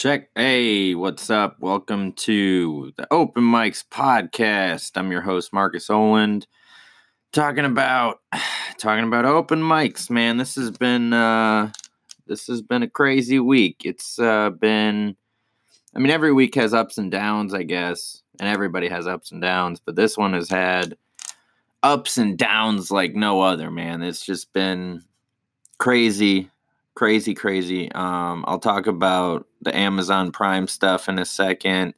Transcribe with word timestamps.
Check. 0.00 0.30
Hey, 0.34 0.94
what's 0.94 1.28
up? 1.28 1.60
Welcome 1.60 2.12
to 2.12 2.90
the 2.96 3.06
Open 3.12 3.44
Mics 3.44 3.84
podcast. 3.86 4.92
I'm 4.96 5.12
your 5.12 5.20
host 5.20 5.52
Marcus 5.52 5.90
Oland. 5.90 6.46
Talking 7.34 7.66
about 7.66 8.20
talking 8.78 9.04
about 9.04 9.26
open 9.26 9.60
mics, 9.60 10.08
man. 10.08 10.38
This 10.38 10.54
has 10.54 10.70
been 10.70 11.12
uh 11.12 11.70
this 12.26 12.46
has 12.46 12.62
been 12.62 12.82
a 12.82 12.88
crazy 12.88 13.40
week. 13.40 13.82
It's 13.84 14.18
uh 14.18 14.48
been 14.48 15.16
I 15.94 15.98
mean 15.98 16.10
every 16.10 16.32
week 16.32 16.54
has 16.54 16.72
ups 16.72 16.96
and 16.96 17.10
downs, 17.10 17.52
I 17.52 17.64
guess. 17.64 18.22
And 18.40 18.48
everybody 18.48 18.88
has 18.88 19.06
ups 19.06 19.32
and 19.32 19.42
downs, 19.42 19.82
but 19.84 19.96
this 19.96 20.16
one 20.16 20.32
has 20.32 20.48
had 20.48 20.96
ups 21.82 22.16
and 22.16 22.38
downs 22.38 22.90
like 22.90 23.14
no 23.14 23.42
other, 23.42 23.70
man. 23.70 24.00
It's 24.02 24.24
just 24.24 24.50
been 24.54 25.04
crazy 25.76 26.48
crazy, 26.94 27.34
crazy. 27.34 27.90
Um, 27.92 28.44
I'll 28.46 28.58
talk 28.58 28.86
about 28.86 29.46
the 29.62 29.76
Amazon 29.76 30.32
Prime 30.32 30.66
stuff 30.66 31.08
in 31.08 31.18
a 31.18 31.24
second. 31.24 31.94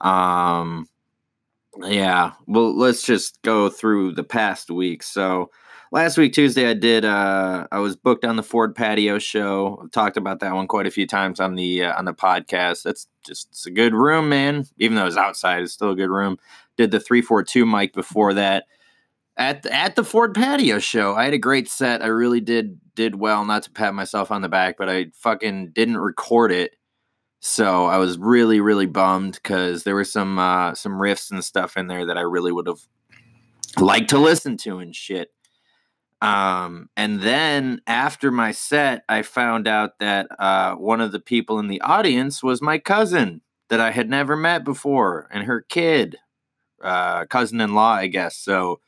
Um, 0.00 0.88
yeah, 1.82 2.32
well, 2.46 2.76
let's 2.76 3.02
just 3.02 3.40
go 3.42 3.68
through 3.68 4.12
the 4.12 4.24
past 4.24 4.70
week. 4.70 5.02
So, 5.02 5.50
last 5.92 6.18
week 6.18 6.32
Tuesday, 6.32 6.68
I 6.68 6.74
did. 6.74 7.04
Uh, 7.04 7.66
I 7.70 7.78
was 7.78 7.96
booked 7.96 8.24
on 8.24 8.36
the 8.36 8.42
Ford 8.42 8.74
Patio 8.74 9.18
show. 9.18 9.80
I've 9.82 9.90
talked 9.90 10.16
about 10.16 10.40
that 10.40 10.54
one 10.54 10.66
quite 10.66 10.86
a 10.86 10.90
few 10.90 11.06
times 11.06 11.40
on 11.40 11.54
the 11.54 11.84
uh, 11.84 11.98
on 11.98 12.04
the 12.04 12.14
podcast. 12.14 12.82
That's 12.82 13.06
just 13.24 13.48
it's 13.50 13.66
a 13.66 13.70
good 13.70 13.94
room, 13.94 14.28
man. 14.28 14.66
Even 14.78 14.96
though 14.96 15.06
it's 15.06 15.16
outside, 15.16 15.62
it's 15.62 15.72
still 15.72 15.90
a 15.90 15.96
good 15.96 16.10
room. 16.10 16.38
Did 16.76 16.90
the 16.90 17.00
three 17.00 17.22
four 17.22 17.42
two 17.42 17.66
mic 17.66 17.92
before 17.92 18.34
that 18.34 18.64
at 19.40 19.62
the, 19.62 19.72
at 19.72 19.96
the 19.96 20.04
Ford 20.04 20.34
Patio 20.34 20.78
show. 20.78 21.16
I 21.16 21.24
had 21.24 21.32
a 21.32 21.38
great 21.38 21.68
set. 21.68 22.02
I 22.02 22.08
really 22.08 22.40
did 22.40 22.78
did 22.94 23.16
well. 23.16 23.44
Not 23.44 23.62
to 23.64 23.70
pat 23.70 23.94
myself 23.94 24.30
on 24.30 24.42
the 24.42 24.48
back, 24.48 24.76
but 24.76 24.90
I 24.90 25.06
fucking 25.14 25.72
didn't 25.72 25.96
record 25.96 26.52
it. 26.52 26.76
So 27.40 27.86
I 27.86 27.96
was 27.96 28.18
really 28.18 28.60
really 28.60 28.86
bummed 28.86 29.34
because 29.34 29.82
there 29.82 29.94
were 29.94 30.04
some 30.04 30.38
uh, 30.38 30.74
some 30.74 30.92
riffs 30.92 31.30
and 31.30 31.42
stuff 31.42 31.76
in 31.78 31.86
there 31.86 32.04
that 32.06 32.18
I 32.18 32.20
really 32.20 32.52
would 32.52 32.66
have 32.66 32.80
liked 33.78 34.10
to 34.10 34.18
listen 34.18 34.58
to 34.58 34.78
and 34.78 34.94
shit. 34.94 35.30
Um, 36.20 36.90
and 36.98 37.22
then 37.22 37.80
after 37.86 38.30
my 38.30 38.50
set, 38.50 39.04
I 39.08 39.22
found 39.22 39.66
out 39.66 40.00
that 40.00 40.26
uh, 40.38 40.74
one 40.74 41.00
of 41.00 41.12
the 41.12 41.20
people 41.20 41.58
in 41.58 41.68
the 41.68 41.80
audience 41.80 42.42
was 42.42 42.60
my 42.60 42.78
cousin 42.78 43.40
that 43.70 43.80
I 43.80 43.90
had 43.90 44.10
never 44.10 44.36
met 44.36 44.62
before, 44.62 45.28
and 45.32 45.44
her 45.44 45.62
kid, 45.62 46.16
uh, 46.84 47.24
cousin-in-law, 47.24 47.92
I 47.92 48.08
guess. 48.08 48.36
So 48.36 48.80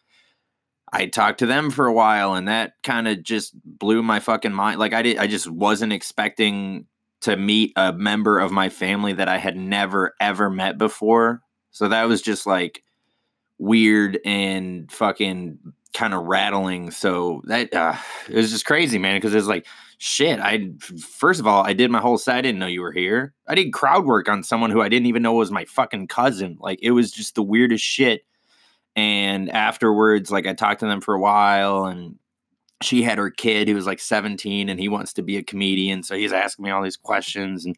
I 0.92 1.06
talked 1.06 1.38
to 1.38 1.46
them 1.46 1.70
for 1.70 1.86
a 1.86 1.92
while 1.92 2.34
and 2.34 2.48
that 2.48 2.74
kind 2.82 3.08
of 3.08 3.22
just 3.22 3.54
blew 3.64 4.02
my 4.02 4.20
fucking 4.20 4.52
mind. 4.52 4.78
Like 4.78 4.92
I 4.92 5.02
did 5.02 5.18
I 5.18 5.26
just 5.26 5.50
wasn't 5.50 5.92
expecting 5.92 6.86
to 7.22 7.36
meet 7.36 7.72
a 7.76 7.92
member 7.92 8.38
of 8.38 8.52
my 8.52 8.68
family 8.68 9.12
that 9.14 9.28
I 9.28 9.38
had 9.38 9.56
never 9.56 10.14
ever 10.20 10.50
met 10.50 10.76
before. 10.76 11.40
So 11.70 11.88
that 11.88 12.04
was 12.04 12.20
just 12.20 12.46
like 12.46 12.82
weird 13.58 14.18
and 14.24 14.90
fucking 14.92 15.58
kind 15.94 16.14
of 16.14 16.24
rattling. 16.24 16.90
So 16.90 17.42
that 17.46 17.72
uh, 17.72 17.96
it 18.28 18.36
was 18.36 18.50
just 18.50 18.66
crazy, 18.66 18.98
man, 18.98 19.16
because 19.16 19.34
it's 19.34 19.46
like 19.46 19.66
shit. 19.98 20.40
I 20.40 20.72
first 20.98 21.40
of 21.40 21.46
all, 21.46 21.64
I 21.64 21.72
did 21.72 21.90
my 21.90 22.00
whole 22.00 22.18
set. 22.18 22.36
I 22.36 22.40
didn't 22.42 22.58
know 22.58 22.66
you 22.66 22.82
were 22.82 22.92
here. 22.92 23.34
I 23.46 23.54
did 23.54 23.72
crowd 23.72 24.04
work 24.04 24.28
on 24.28 24.42
someone 24.42 24.70
who 24.70 24.82
I 24.82 24.88
didn't 24.88 25.06
even 25.06 25.22
know 25.22 25.32
was 25.32 25.50
my 25.50 25.64
fucking 25.64 26.08
cousin. 26.08 26.58
Like 26.60 26.80
it 26.82 26.90
was 26.90 27.12
just 27.12 27.34
the 27.34 27.42
weirdest 27.42 27.84
shit 27.84 28.26
and 28.96 29.50
afterwards, 29.50 30.30
like 30.30 30.46
I 30.46 30.52
talked 30.52 30.80
to 30.80 30.86
them 30.86 31.00
for 31.00 31.14
a 31.14 31.20
while 31.20 31.86
and 31.86 32.18
she 32.82 33.02
had 33.02 33.18
her 33.18 33.30
kid 33.30 33.68
who 33.68 33.74
was 33.74 33.86
like 33.86 34.00
17 34.00 34.68
and 34.68 34.78
he 34.78 34.88
wants 34.88 35.12
to 35.14 35.22
be 35.22 35.36
a 35.36 35.42
comedian. 35.42 36.02
So 36.02 36.16
he's 36.16 36.32
asking 36.32 36.64
me 36.64 36.70
all 36.70 36.82
these 36.82 36.96
questions. 36.96 37.64
And 37.64 37.76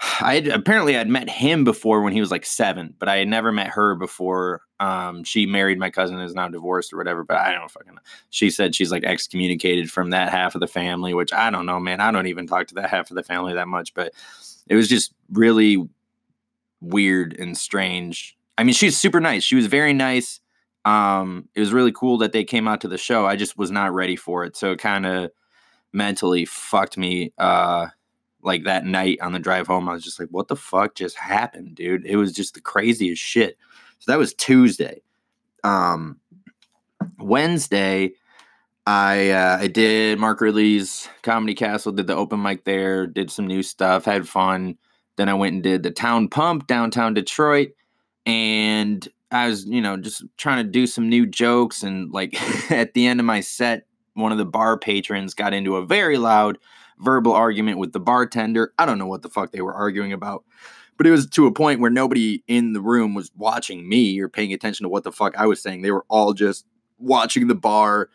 I 0.00 0.34
apparently 0.52 0.96
I'd 0.96 1.08
met 1.08 1.28
him 1.28 1.64
before 1.64 2.02
when 2.02 2.12
he 2.12 2.20
was 2.20 2.30
like 2.30 2.46
seven, 2.46 2.94
but 2.98 3.08
I 3.08 3.16
had 3.16 3.28
never 3.28 3.52
met 3.52 3.68
her 3.68 3.94
before. 3.94 4.62
Um, 4.80 5.24
she 5.24 5.44
married 5.44 5.78
my 5.78 5.90
cousin, 5.90 6.20
is 6.20 6.34
now 6.34 6.48
divorced 6.48 6.92
or 6.92 6.96
whatever, 6.96 7.24
but 7.24 7.36
I 7.36 7.52
don't 7.52 7.70
fucking 7.70 7.94
know. 7.94 8.00
She 8.30 8.50
said 8.50 8.74
she's 8.74 8.92
like 8.92 9.04
excommunicated 9.04 9.90
from 9.90 10.10
that 10.10 10.30
half 10.30 10.54
of 10.54 10.60
the 10.60 10.68
family, 10.68 11.14
which 11.14 11.32
I 11.32 11.50
don't 11.50 11.66
know, 11.66 11.80
man. 11.80 12.00
I 12.00 12.10
don't 12.10 12.28
even 12.28 12.46
talk 12.46 12.68
to 12.68 12.74
that 12.76 12.90
half 12.90 13.10
of 13.10 13.16
the 13.16 13.22
family 13.24 13.54
that 13.54 13.68
much, 13.68 13.92
but 13.94 14.12
it 14.68 14.76
was 14.76 14.88
just 14.88 15.12
really 15.32 15.88
weird 16.80 17.36
and 17.38 17.58
strange 17.58 18.37
I 18.58 18.64
mean, 18.64 18.74
she's 18.74 18.98
super 18.98 19.20
nice. 19.20 19.44
She 19.44 19.54
was 19.54 19.66
very 19.66 19.92
nice. 19.92 20.40
Um, 20.84 21.48
it 21.54 21.60
was 21.60 21.72
really 21.72 21.92
cool 21.92 22.18
that 22.18 22.32
they 22.32 22.42
came 22.42 22.66
out 22.66 22.80
to 22.80 22.88
the 22.88 22.98
show. 22.98 23.24
I 23.24 23.36
just 23.36 23.56
was 23.56 23.70
not 23.70 23.94
ready 23.94 24.16
for 24.16 24.44
it, 24.44 24.56
so 24.56 24.72
it 24.72 24.80
kind 24.80 25.06
of 25.06 25.30
mentally 25.92 26.44
fucked 26.44 26.98
me. 26.98 27.32
Uh, 27.38 27.86
like 28.42 28.64
that 28.64 28.84
night 28.84 29.18
on 29.20 29.32
the 29.32 29.38
drive 29.38 29.68
home, 29.68 29.88
I 29.88 29.92
was 29.92 30.02
just 30.02 30.18
like, 30.18 30.28
"What 30.30 30.48
the 30.48 30.56
fuck 30.56 30.94
just 30.96 31.16
happened, 31.16 31.76
dude?" 31.76 32.04
It 32.04 32.16
was 32.16 32.32
just 32.32 32.54
the 32.54 32.60
craziest 32.60 33.22
shit. 33.22 33.58
So 34.00 34.10
that 34.10 34.18
was 34.18 34.34
Tuesday. 34.34 35.02
Um, 35.62 36.18
Wednesday, 37.18 38.12
I 38.86 39.30
uh, 39.30 39.58
I 39.60 39.68
did 39.68 40.18
Mark 40.18 40.40
Ridley's 40.40 41.08
Comedy 41.22 41.54
Castle, 41.54 41.92
did 41.92 42.06
the 42.08 42.16
open 42.16 42.42
mic 42.42 42.64
there, 42.64 43.06
did 43.06 43.30
some 43.30 43.46
new 43.46 43.62
stuff, 43.62 44.04
had 44.04 44.28
fun. 44.28 44.78
Then 45.16 45.28
I 45.28 45.34
went 45.34 45.54
and 45.54 45.62
did 45.62 45.82
the 45.82 45.90
Town 45.90 46.28
Pump 46.28 46.66
downtown 46.66 47.14
Detroit 47.14 47.70
and 48.28 49.08
I 49.30 49.48
was, 49.48 49.64
you 49.64 49.80
know, 49.80 49.96
just 49.96 50.22
trying 50.36 50.64
to 50.64 50.70
do 50.70 50.86
some 50.86 51.08
new 51.08 51.26
jokes. 51.26 51.82
And 51.82 52.12
like 52.12 52.38
at 52.70 52.92
the 52.94 53.06
end 53.06 53.20
of 53.20 53.26
my 53.26 53.40
set, 53.40 53.86
one 54.14 54.32
of 54.32 54.38
the 54.38 54.44
bar 54.44 54.78
patrons 54.78 55.34
got 55.34 55.54
into 55.54 55.76
a 55.76 55.86
very 55.86 56.18
loud 56.18 56.58
verbal 56.98 57.32
argument 57.32 57.78
with 57.78 57.92
the 57.92 58.00
bartender. 58.00 58.74
I 58.78 58.84
don't 58.84 58.98
know 58.98 59.06
what 59.06 59.22
the 59.22 59.30
fuck 59.30 59.50
they 59.50 59.62
were 59.62 59.74
arguing 59.74 60.12
about, 60.12 60.44
but 60.98 61.06
it 61.06 61.10
was 61.10 61.26
to 61.30 61.46
a 61.46 61.52
point 61.52 61.80
where 61.80 61.90
nobody 61.90 62.42
in 62.46 62.74
the 62.74 62.82
room 62.82 63.14
was 63.14 63.30
watching 63.34 63.88
me 63.88 64.20
or 64.20 64.28
paying 64.28 64.52
attention 64.52 64.84
to 64.84 64.90
what 64.90 65.04
the 65.04 65.12
fuck 65.12 65.36
I 65.38 65.46
was 65.46 65.62
saying. 65.62 65.82
They 65.82 65.90
were 65.90 66.04
all 66.08 66.34
just 66.34 66.66
watching 66.98 67.46
the 67.46 67.54
bar, 67.54 68.10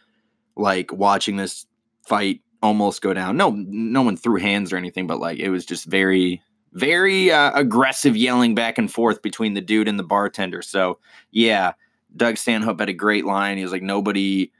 like 0.55 0.91
watching 0.93 1.37
this 1.37 1.65
fight 2.05 2.41
almost 2.61 3.01
go 3.01 3.13
down. 3.13 3.37
No, 3.37 3.51
no 3.51 4.03
one 4.03 4.17
threw 4.17 4.35
hands 4.35 4.71
or 4.71 4.77
anything, 4.77 5.07
but 5.07 5.19
like 5.19 5.39
it 5.39 5.49
was 5.49 5.65
just 5.65 5.85
very 5.85 6.41
very 6.73 7.31
uh, 7.31 7.51
aggressive 7.53 8.17
yelling 8.17 8.55
back 8.55 8.77
and 8.77 8.91
forth 8.91 9.21
between 9.21 9.53
the 9.53 9.61
dude 9.61 9.87
and 9.87 9.97
the 9.97 10.03
bartender. 10.03 10.61
So 10.61 10.99
yeah, 11.31 11.73
Doug 12.15 12.37
Stanhope 12.37 12.79
had 12.79 12.89
a 12.89 12.93
great 12.93 13.25
line. 13.25 13.57
He 13.57 13.63
was 13.63 13.71
like, 13.71 13.83
nobody 13.83 14.51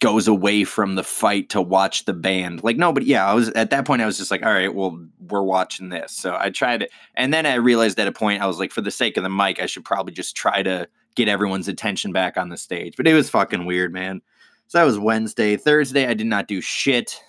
goes 0.00 0.28
away 0.28 0.64
from 0.64 0.96
the 0.96 1.04
fight 1.04 1.48
to 1.50 1.62
watch 1.62 2.04
the 2.04 2.12
band. 2.12 2.62
Like 2.62 2.76
nobody, 2.76 3.06
yeah, 3.06 3.26
I 3.26 3.34
was 3.34 3.48
at 3.50 3.70
that 3.70 3.86
point, 3.86 4.02
I 4.02 4.06
was 4.06 4.18
just 4.18 4.30
like, 4.30 4.44
all 4.44 4.52
right, 4.52 4.74
well, 4.74 5.02
we're 5.18 5.42
watching 5.42 5.88
this. 5.88 6.12
So 6.12 6.36
I 6.38 6.50
tried 6.50 6.82
it. 6.82 6.90
And 7.14 7.32
then 7.32 7.46
I 7.46 7.54
realized 7.54 7.98
at 7.98 8.08
a 8.08 8.12
point, 8.12 8.42
I 8.42 8.46
was 8.46 8.58
like, 8.58 8.72
for 8.72 8.80
the 8.80 8.90
sake 8.90 9.16
of 9.16 9.22
the 9.22 9.30
mic, 9.30 9.60
I 9.60 9.66
should 9.66 9.84
probably 9.84 10.12
just 10.12 10.36
try 10.36 10.62
to 10.62 10.88
get 11.14 11.28
everyone's 11.28 11.68
attention 11.68 12.12
back 12.12 12.36
on 12.36 12.48
the 12.48 12.56
stage. 12.56 12.96
But 12.96 13.06
it 13.06 13.14
was 13.14 13.30
fucking 13.30 13.66
weird, 13.66 13.92
man. 13.92 14.20
So 14.66 14.78
that 14.78 14.84
was 14.84 14.98
Wednesday. 14.98 15.56
Thursday, 15.56 16.06
I 16.06 16.14
did 16.14 16.26
not 16.26 16.48
do 16.48 16.60
shit. 16.60 17.22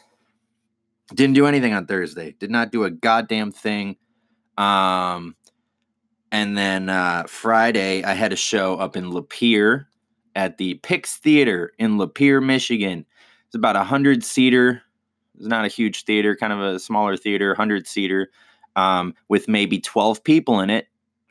Didn't 1.14 1.36
do 1.36 1.46
anything 1.46 1.74
on 1.74 1.86
Thursday. 1.86 2.36
Did 2.40 2.50
not 2.50 2.72
do 2.72 2.84
a 2.84 2.90
goddamn 2.90 3.52
thing. 3.52 3.98
Um, 4.58 5.36
and 6.32 6.58
then 6.58 6.90
uh, 6.90 7.26
Friday, 7.28 8.04
I 8.04 8.14
had 8.14 8.34
a 8.34 8.38
show 8.38 8.76
up 8.76 8.98
in 8.98 9.12
Lapeer 9.12 9.86
at 10.36 10.58
the 10.58 10.76
Pix 10.76 11.18
Theater 11.18 11.74
in 11.78 11.98
Lapeer, 11.98 12.44
Michigan. 12.44 13.06
It's 13.46 13.56
about 13.56 13.76
a 13.76 13.84
hundred 13.84 14.24
seater. 14.24 14.82
It's 15.38 15.48
not 15.48 15.66
a 15.66 15.70
huge 15.70 16.06
theater, 16.06 16.36
kind 16.36 16.54
of 16.54 16.60
a 16.60 16.80
smaller 16.80 17.18
theater, 17.18 17.54
hundred 17.54 17.88
seater, 17.88 18.32
um, 18.76 19.14
with 19.30 19.48
maybe 19.48 19.80
twelve 19.80 20.24
people 20.24 20.60
in 20.60 20.70
it. 20.70 20.88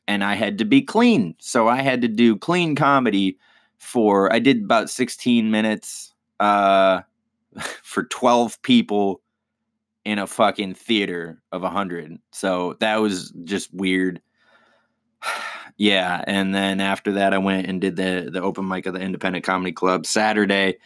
And 0.07 0.23
I 0.23 0.35
had 0.35 0.59
to 0.59 0.65
be 0.65 0.83
clean, 0.83 1.35
so 1.39 1.67
I 1.67 1.83
had 1.83 2.01
to 2.03 2.09
do 2.09 2.37
clean 2.37 2.77
comedy 2.77 3.39
for. 3.79 4.33
I 4.33 4.39
did 4.39 4.65
about 4.65 4.89
sixteen 4.89 5.51
minutes 5.51 6.15
uh, 6.39 7.01
for 7.83 8.05
twelve 8.05 8.61
people 8.63 9.21
in 10.05 10.19
a 10.19 10.27
fucking 10.27 10.75
theater 10.75 11.43
of 11.51 11.63
a 11.63 11.71
hundred. 11.71 12.19
So 12.33 12.77
that 12.81 12.97
was 12.97 13.31
just 13.45 13.73
weird. 13.73 14.21
yeah, 15.77 16.23
and 16.27 16.55
then 16.55 16.81
after 16.81 17.13
that, 17.13 17.35
I 17.35 17.39
went 17.39 17.67
and 17.67 17.81
did 17.81 17.97
the 17.97 18.29
the 18.33 18.43
open 18.43 18.69
mic 18.69 18.87
of 18.87 18.95
the 18.95 19.01
Independent 19.01 19.45
Comedy 19.45 19.73
Club 19.73 20.07
Saturday. 20.07 20.79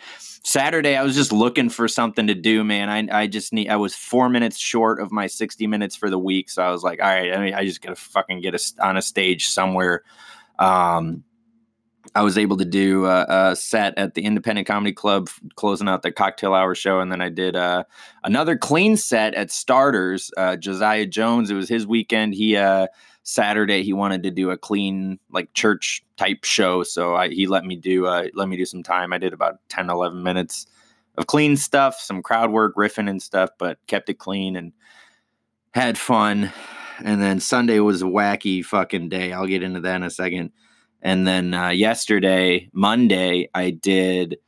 Saturday, 0.45 0.97
I 0.97 1.03
was 1.03 1.15
just 1.15 1.33
looking 1.33 1.69
for 1.69 1.89
something 1.89 2.29
to 2.29 2.35
do, 2.35 2.65
man. 2.65 2.89
I 2.89 3.23
I 3.23 3.27
just 3.27 3.53
need. 3.53 3.69
I 3.69 3.77
was 3.77 3.95
four 3.95 4.29
minutes 4.29 4.59
short 4.59 5.01
of 5.01 5.13
my 5.13 5.27
sixty 5.27 5.67
minutes 5.67 5.97
for 5.97 6.11
the 6.11 6.19
week, 6.19 6.49
so 6.49 6.63
I 6.63 6.71
was 6.71 6.83
like, 6.83 7.03
all 7.03 7.09
right, 7.09 7.33
I 7.33 7.39
mean, 7.39 7.55
I 7.55 7.65
just 7.65 7.83
gotta 7.83 7.97
fucking 7.97 8.41
get 8.41 8.55
a, 8.55 8.87
on 8.87 8.97
a 8.97 9.03
stage 9.03 9.49
somewhere. 9.49 10.05
Um, 10.59 11.25
I 12.15 12.23
was 12.23 12.39
able 12.39 12.57
to 12.57 12.65
do 12.65 13.07
a, 13.07 13.27
a, 13.29 13.57
set 13.57 13.97
at 13.99 14.15
the 14.15 14.23
Independent 14.23 14.67
Comedy 14.67 14.93
Club, 14.93 15.29
closing 15.57 15.89
out 15.89 16.03
the 16.03 16.13
cocktail 16.13 16.55
hour 16.55 16.75
show, 16.75 17.01
and 17.01 17.11
then 17.11 17.21
I 17.21 17.29
did 17.29 17.57
uh, 17.57 17.85
another 18.25 18.57
clean 18.57 18.97
set 18.97 19.35
at 19.35 19.51
Starters. 19.51 20.31
Uh, 20.37 20.57
Josiah 20.57 21.07
Jones, 21.07 21.51
it 21.51 21.55
was 21.55 21.69
his 21.69 21.87
weekend. 21.87 22.35
He 22.35 22.57
uh, 22.57 22.87
Saturday 23.23 23.83
he 23.83 23.93
wanted 23.93 24.23
to 24.23 24.31
do 24.31 24.51
a 24.51 24.57
clean 24.57 25.19
like 25.31 25.53
church 25.55 26.05
type 26.17 26.45
show, 26.45 26.83
so 26.83 27.15
I, 27.15 27.29
he 27.29 27.47
let 27.47 27.65
me 27.65 27.77
do 27.77 28.07
uh, 28.07 28.29
let 28.35 28.49
me 28.49 28.57
do 28.57 28.65
some 28.65 28.83
time. 28.83 29.13
I 29.13 29.19
did 29.19 29.33
about 29.33 29.59
10, 29.69 29.91
11 29.91 30.23
minutes 30.23 30.67
of 31.17 31.27
clean 31.27 31.57
stuff, 31.57 32.01
some 32.01 32.23
crowd 32.23 32.51
work, 32.51 32.75
riffing 32.77 33.11
and 33.11 33.23
stuff, 33.23 33.51
but 33.59 33.79
kept 33.87 34.09
it 34.09 34.19
clean 34.19 34.57
and 34.57 34.73
had 35.75 35.99
fun. 35.99 36.53
And 37.05 37.21
then 37.21 37.41
Sunday 37.41 37.81
was 37.81 38.03
a 38.03 38.07
wacky 38.07 38.65
fucking 38.65 39.09
day. 39.09 39.33
I'll 39.33 39.47
get 39.47 39.63
into 39.63 39.81
that 39.81 39.97
in 39.97 40.03
a 40.03 40.11
second. 40.11 40.53
And 41.03 41.27
then 41.27 41.55
uh, 41.55 41.71
yesterday, 41.71 42.69
Monday, 42.73 43.49
I 43.55 43.71
did. 43.71 44.39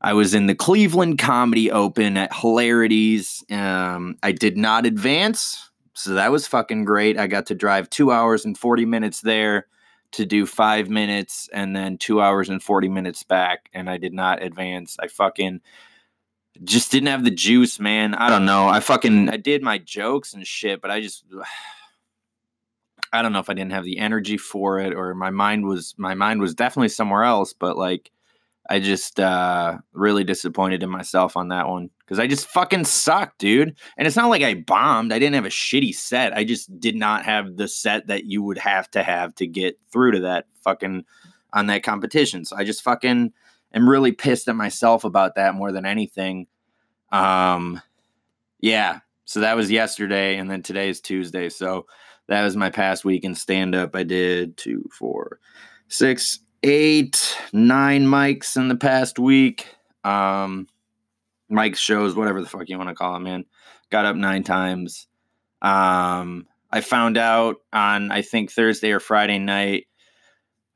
I 0.00 0.14
was 0.14 0.34
in 0.34 0.46
the 0.46 0.54
Cleveland 0.54 1.18
Comedy 1.18 1.70
Open 1.70 2.16
at 2.16 2.34
Hilarities. 2.34 3.44
Um, 3.50 4.16
I 4.22 4.32
did 4.32 4.56
not 4.56 4.86
advance, 4.86 5.70
so 5.94 6.14
that 6.14 6.32
was 6.32 6.46
fucking 6.46 6.84
great. 6.84 7.18
I 7.18 7.26
got 7.26 7.46
to 7.46 7.54
drive 7.54 7.88
two 7.90 8.10
hours 8.10 8.44
and 8.44 8.58
40 8.58 8.84
minutes 8.84 9.20
there 9.20 9.66
to 10.12 10.26
do 10.26 10.44
five 10.46 10.88
minutes 10.88 11.48
and 11.52 11.74
then 11.74 11.98
two 11.98 12.20
hours 12.20 12.48
and 12.48 12.62
40 12.62 12.88
minutes 12.88 13.22
back, 13.22 13.68
and 13.72 13.88
I 13.88 13.96
did 13.96 14.12
not 14.12 14.42
advance. 14.42 14.96
I 15.00 15.08
fucking 15.08 15.60
just 16.64 16.92
didn't 16.92 17.08
have 17.08 17.24
the 17.24 17.30
juice, 17.30 17.80
man. 17.80 18.14
I 18.14 18.28
don't 18.28 18.44
know. 18.44 18.68
I 18.68 18.80
fucking 18.80 19.28
I 19.30 19.36
did 19.36 19.62
my 19.62 19.78
jokes 19.78 20.34
and 20.34 20.46
shit, 20.46 20.80
but 20.80 20.90
I 20.90 21.00
just 21.00 21.24
I 23.12 23.22
don't 23.22 23.32
know 23.32 23.40
if 23.40 23.50
I 23.50 23.54
didn't 23.54 23.72
have 23.72 23.84
the 23.84 23.98
energy 23.98 24.38
for 24.38 24.78
it 24.78 24.94
or 24.94 25.14
my 25.14 25.30
mind 25.30 25.66
was 25.66 25.94
my 25.98 26.14
mind 26.14 26.40
was 26.40 26.54
definitely 26.54 26.88
somewhere 26.88 27.24
else, 27.24 27.52
but 27.52 27.76
like 27.76 28.10
I 28.70 28.80
just 28.80 29.20
uh 29.20 29.78
really 29.92 30.24
disappointed 30.24 30.82
in 30.82 30.88
myself 30.88 31.36
on 31.36 31.48
that 31.48 31.68
one 31.68 31.90
cuz 32.06 32.18
I 32.18 32.26
just 32.26 32.46
fucking 32.46 32.84
sucked, 32.84 33.38
dude. 33.38 33.76
And 33.98 34.06
it's 34.06 34.16
not 34.16 34.30
like 34.30 34.42
I 34.42 34.54
bombed. 34.54 35.12
I 35.12 35.18
didn't 35.18 35.34
have 35.34 35.44
a 35.44 35.48
shitty 35.48 35.94
set. 35.94 36.34
I 36.36 36.44
just 36.44 36.80
did 36.80 36.96
not 36.96 37.24
have 37.24 37.56
the 37.56 37.68
set 37.68 38.06
that 38.06 38.24
you 38.24 38.42
would 38.42 38.58
have 38.58 38.90
to 38.92 39.02
have 39.02 39.34
to 39.36 39.46
get 39.46 39.78
through 39.90 40.12
to 40.12 40.20
that 40.20 40.46
fucking 40.64 41.04
on 41.52 41.66
that 41.66 41.82
competition. 41.82 42.46
So 42.46 42.56
I 42.56 42.64
just 42.64 42.82
fucking 42.82 43.32
am 43.74 43.88
really 43.88 44.12
pissed 44.12 44.48
at 44.48 44.56
myself 44.56 45.04
about 45.04 45.34
that 45.34 45.54
more 45.54 45.70
than 45.70 45.84
anything. 45.84 46.46
Um 47.10 47.82
yeah, 48.60 49.00
so 49.24 49.40
that 49.40 49.56
was 49.56 49.70
yesterday 49.70 50.36
and 50.36 50.50
then 50.50 50.62
today 50.62 50.88
is 50.88 51.00
Tuesday. 51.00 51.48
So 51.48 51.86
that 52.32 52.42
was 52.42 52.56
my 52.56 52.70
past 52.70 53.04
week 53.04 53.24
in 53.24 53.34
stand 53.34 53.74
up. 53.74 53.94
I 53.94 54.02
did 54.02 54.56
two, 54.56 54.88
four, 54.90 55.38
six, 55.88 56.40
eight, 56.62 57.36
nine 57.52 58.06
mics 58.06 58.56
in 58.56 58.68
the 58.68 58.76
past 58.76 59.18
week. 59.18 59.66
Um, 60.02 60.66
mic 61.48 61.76
shows, 61.76 62.16
whatever 62.16 62.40
the 62.40 62.48
fuck 62.48 62.68
you 62.68 62.78
want 62.78 62.88
to 62.88 62.94
call 62.94 63.14
them, 63.14 63.24
man. 63.24 63.44
Got 63.90 64.06
up 64.06 64.16
nine 64.16 64.42
times. 64.42 65.06
Um, 65.60 66.46
I 66.70 66.80
found 66.80 67.18
out 67.18 67.56
on 67.72 68.10
I 68.10 68.22
think 68.22 68.50
Thursday 68.50 68.92
or 68.92 69.00
Friday 69.00 69.38
night. 69.38 69.86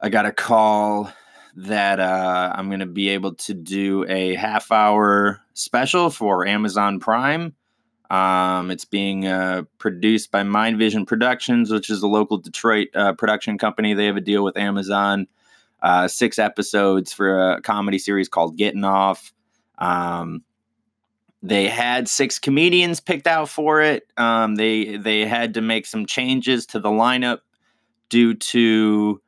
I 0.00 0.10
got 0.10 0.26
a 0.26 0.32
call 0.32 1.10
that 1.56 1.98
uh, 1.98 2.52
I'm 2.54 2.68
to 2.80 2.86
be 2.86 3.08
able 3.08 3.34
to 3.34 3.54
do 3.54 4.04
a 4.06 4.34
half 4.34 4.70
hour 4.70 5.40
special 5.54 6.10
for 6.10 6.46
Amazon 6.46 7.00
Prime. 7.00 7.54
Um, 8.10 8.70
it's 8.70 8.84
being 8.84 9.26
uh, 9.26 9.62
produced 9.78 10.30
by 10.30 10.42
Mind 10.42 10.78
Vision 10.78 11.06
Productions, 11.06 11.70
which 11.70 11.90
is 11.90 12.02
a 12.02 12.06
local 12.06 12.38
Detroit 12.38 12.88
uh, 12.94 13.14
production 13.14 13.58
company. 13.58 13.94
They 13.94 14.06
have 14.06 14.16
a 14.16 14.20
deal 14.20 14.44
with 14.44 14.56
Amazon. 14.56 15.26
Uh, 15.82 16.08
six 16.08 16.38
episodes 16.38 17.12
for 17.12 17.52
a 17.52 17.60
comedy 17.60 17.98
series 17.98 18.28
called 18.28 18.56
Getting 18.56 18.84
Off. 18.84 19.32
Um, 19.78 20.42
they 21.42 21.68
had 21.68 22.08
six 22.08 22.38
comedians 22.38 22.98
picked 22.98 23.26
out 23.26 23.48
for 23.48 23.82
it. 23.82 24.08
Um, 24.16 24.56
they 24.56 24.96
they 24.96 25.26
had 25.26 25.54
to 25.54 25.60
make 25.60 25.86
some 25.86 26.06
changes 26.06 26.66
to 26.66 26.80
the 26.80 26.88
lineup 26.88 27.40
due 28.08 28.34
to 28.34 29.20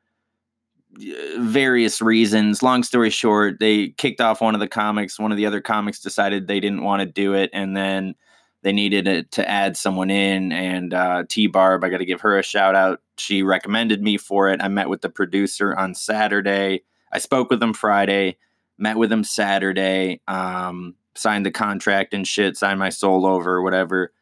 uh, 0.97 1.41
various 1.41 2.01
reasons. 2.01 2.63
Long 2.63 2.83
story 2.83 3.11
short, 3.11 3.61
they 3.61 3.89
kicked 3.91 4.21
off 4.21 4.41
one 4.41 4.55
of 4.55 4.61
the 4.61 4.69
comics. 4.69 5.19
One 5.19 5.31
of 5.31 5.37
the 5.37 5.47
other 5.47 5.61
comics 5.61 6.01
decided 6.01 6.47
they 6.47 6.61
didn't 6.61 6.83
want 6.83 7.01
to 7.01 7.07
do 7.07 7.35
it, 7.35 7.51
and 7.53 7.77
then 7.77 8.15
they 8.63 8.73
needed 8.73 9.31
to 9.31 9.49
add 9.49 9.77
someone 9.77 10.11
in. 10.11 10.53
And 10.53 10.93
uh, 10.93 11.25
T 11.29 11.47
Barb, 11.47 11.85
I 11.85 11.91
got 11.91 11.99
to 11.99 12.05
give 12.05 12.21
her 12.23 12.39
a 12.39 12.43
shout 12.43 12.75
out. 12.75 13.01
She 13.17 13.43
recommended 13.43 14.03
me 14.03 14.17
for 14.17 14.49
it. 14.49 14.61
I 14.63 14.69
met 14.69 14.89
with 14.89 15.01
the 15.01 15.09
producer 15.09 15.77
on 15.77 15.95
Saturday. 15.95 16.83
I 17.13 17.19
spoke 17.19 17.51
with 17.51 17.63
him 17.63 17.73
Friday, 17.73 18.37
met 18.77 18.97
with 18.97 19.11
him 19.11 19.25
Saturday, 19.25 20.21
um, 20.29 20.95
signed 21.15 21.47
the 21.47 21.51
contract 21.51 22.15
and 22.15 22.27
shit, 22.27 22.57
signed 22.57 22.79
my 22.79 22.91
soul 22.91 23.27
over, 23.27 23.63
whatever. 23.63 24.13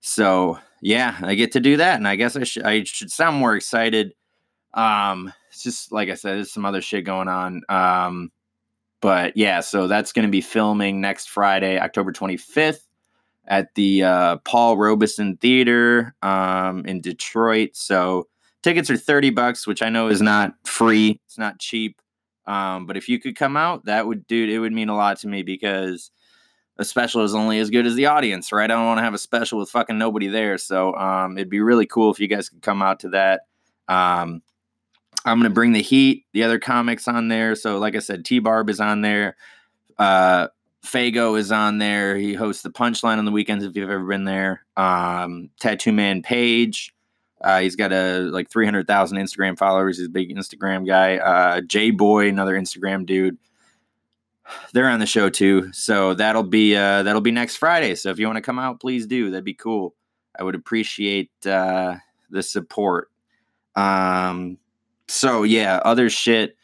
So 0.00 0.58
yeah, 0.80 1.16
I 1.22 1.34
get 1.34 1.52
to 1.52 1.60
do 1.60 1.76
that, 1.76 1.96
and 1.96 2.08
I 2.08 2.16
guess 2.16 2.36
I 2.36 2.44
should 2.44 2.62
I 2.62 2.84
should 2.84 3.12
sound 3.12 3.36
more 3.36 3.54
excited. 3.54 4.14
Um, 4.72 5.32
it's 5.50 5.62
just 5.62 5.92
like 5.92 6.08
I 6.08 6.14
said, 6.14 6.36
there's 6.36 6.52
some 6.52 6.64
other 6.64 6.80
shit 6.80 7.04
going 7.04 7.28
on. 7.28 7.62
Um, 7.68 8.30
but 9.00 9.36
yeah, 9.36 9.60
so 9.60 9.86
that's 9.88 10.12
going 10.12 10.26
to 10.26 10.30
be 10.30 10.40
filming 10.40 11.00
next 11.00 11.28
Friday, 11.28 11.78
October 11.78 12.12
25th 12.12 12.86
at 13.46 13.74
the 13.74 14.02
uh, 14.02 14.36
Paul 14.38 14.76
Robeson 14.76 15.36
Theater 15.38 16.14
um, 16.22 16.84
in 16.86 17.00
Detroit. 17.00 17.70
So 17.74 18.28
tickets 18.62 18.90
are 18.90 18.96
30 18.96 19.30
bucks, 19.30 19.66
which 19.66 19.82
I 19.82 19.88
know 19.88 20.08
is 20.08 20.22
not 20.22 20.54
free. 20.64 21.20
It's 21.26 21.38
not 21.38 21.58
cheap. 21.58 22.00
Um, 22.46 22.86
but 22.86 22.96
if 22.96 23.08
you 23.08 23.18
could 23.20 23.36
come 23.36 23.56
out, 23.56 23.84
that 23.84 24.06
would, 24.06 24.26
dude, 24.26 24.50
it 24.50 24.58
would 24.58 24.72
mean 24.72 24.88
a 24.88 24.96
lot 24.96 25.18
to 25.20 25.28
me 25.28 25.42
because 25.42 26.10
a 26.78 26.84
special 26.84 27.22
is 27.22 27.34
only 27.34 27.58
as 27.58 27.70
good 27.70 27.86
as 27.86 27.94
the 27.94 28.06
audience, 28.06 28.52
right? 28.52 28.70
I 28.70 28.74
don't 28.74 28.86
want 28.86 28.98
to 28.98 29.04
have 29.04 29.14
a 29.14 29.18
special 29.18 29.58
with 29.58 29.70
fucking 29.70 29.98
nobody 29.98 30.28
there. 30.28 30.56
So 30.58 30.94
um, 30.94 31.36
it'd 31.36 31.50
be 31.50 31.60
really 31.60 31.86
cool 31.86 32.10
if 32.10 32.18
you 32.18 32.26
guys 32.26 32.48
could 32.48 32.62
come 32.62 32.82
out 32.82 33.00
to 33.00 33.10
that. 33.10 33.42
Um, 33.88 34.42
I'm 35.24 35.38
going 35.38 35.50
to 35.50 35.54
bring 35.54 35.72
the 35.72 35.82
heat, 35.82 36.24
the 36.32 36.42
other 36.44 36.58
comics 36.58 37.06
on 37.06 37.28
there. 37.28 37.54
So, 37.54 37.78
like 37.78 37.94
I 37.94 37.98
said, 37.98 38.24
T 38.24 38.38
Barb 38.38 38.70
is 38.70 38.80
on 38.80 39.02
there. 39.02 39.36
Uh, 39.98 40.48
Fago 40.84 41.38
is 41.38 41.52
on 41.52 41.78
there. 41.78 42.16
He 42.16 42.34
hosts 42.34 42.62
the 42.62 42.70
Punchline 42.70 43.18
on 43.18 43.24
the 43.24 43.30
weekends 43.30 43.64
if 43.64 43.76
you've 43.76 43.90
ever 43.90 44.06
been 44.06 44.24
there. 44.24 44.64
Um, 44.76 45.50
Tattoo 45.60 45.92
Man 45.92 46.22
Page. 46.22 46.94
Uh, 47.40 47.60
he's 47.60 47.76
got 47.76 47.92
a 47.92 48.20
like 48.20 48.50
300,000 48.50 49.18
Instagram 49.18 49.56
followers. 49.58 49.98
He's 49.98 50.06
a 50.06 50.10
big 50.10 50.34
Instagram 50.34 50.86
guy. 50.86 51.16
Uh, 51.16 51.60
J 51.62 51.90
Boy, 51.90 52.28
another 52.28 52.58
Instagram 52.58 53.06
dude. 53.06 53.38
They're 54.72 54.88
on 54.88 55.00
the 55.00 55.06
show 55.06 55.30
too. 55.30 55.72
So 55.72 56.14
that'll 56.14 56.42
be 56.42 56.76
uh, 56.76 57.02
that'll 57.02 57.20
be 57.20 57.30
next 57.30 57.56
Friday. 57.56 57.94
So 57.94 58.10
if 58.10 58.18
you 58.18 58.26
want 58.26 58.36
to 58.36 58.42
come 58.42 58.58
out, 58.58 58.80
please 58.80 59.06
do. 59.06 59.30
That'd 59.30 59.44
be 59.44 59.54
cool. 59.54 59.94
I 60.38 60.42
would 60.42 60.54
appreciate 60.54 61.30
uh, 61.46 61.96
the 62.30 62.42
support. 62.42 63.10
Um, 63.76 64.58
so 65.08 65.44
yeah, 65.44 65.76
other 65.84 66.10
shit. 66.10 66.56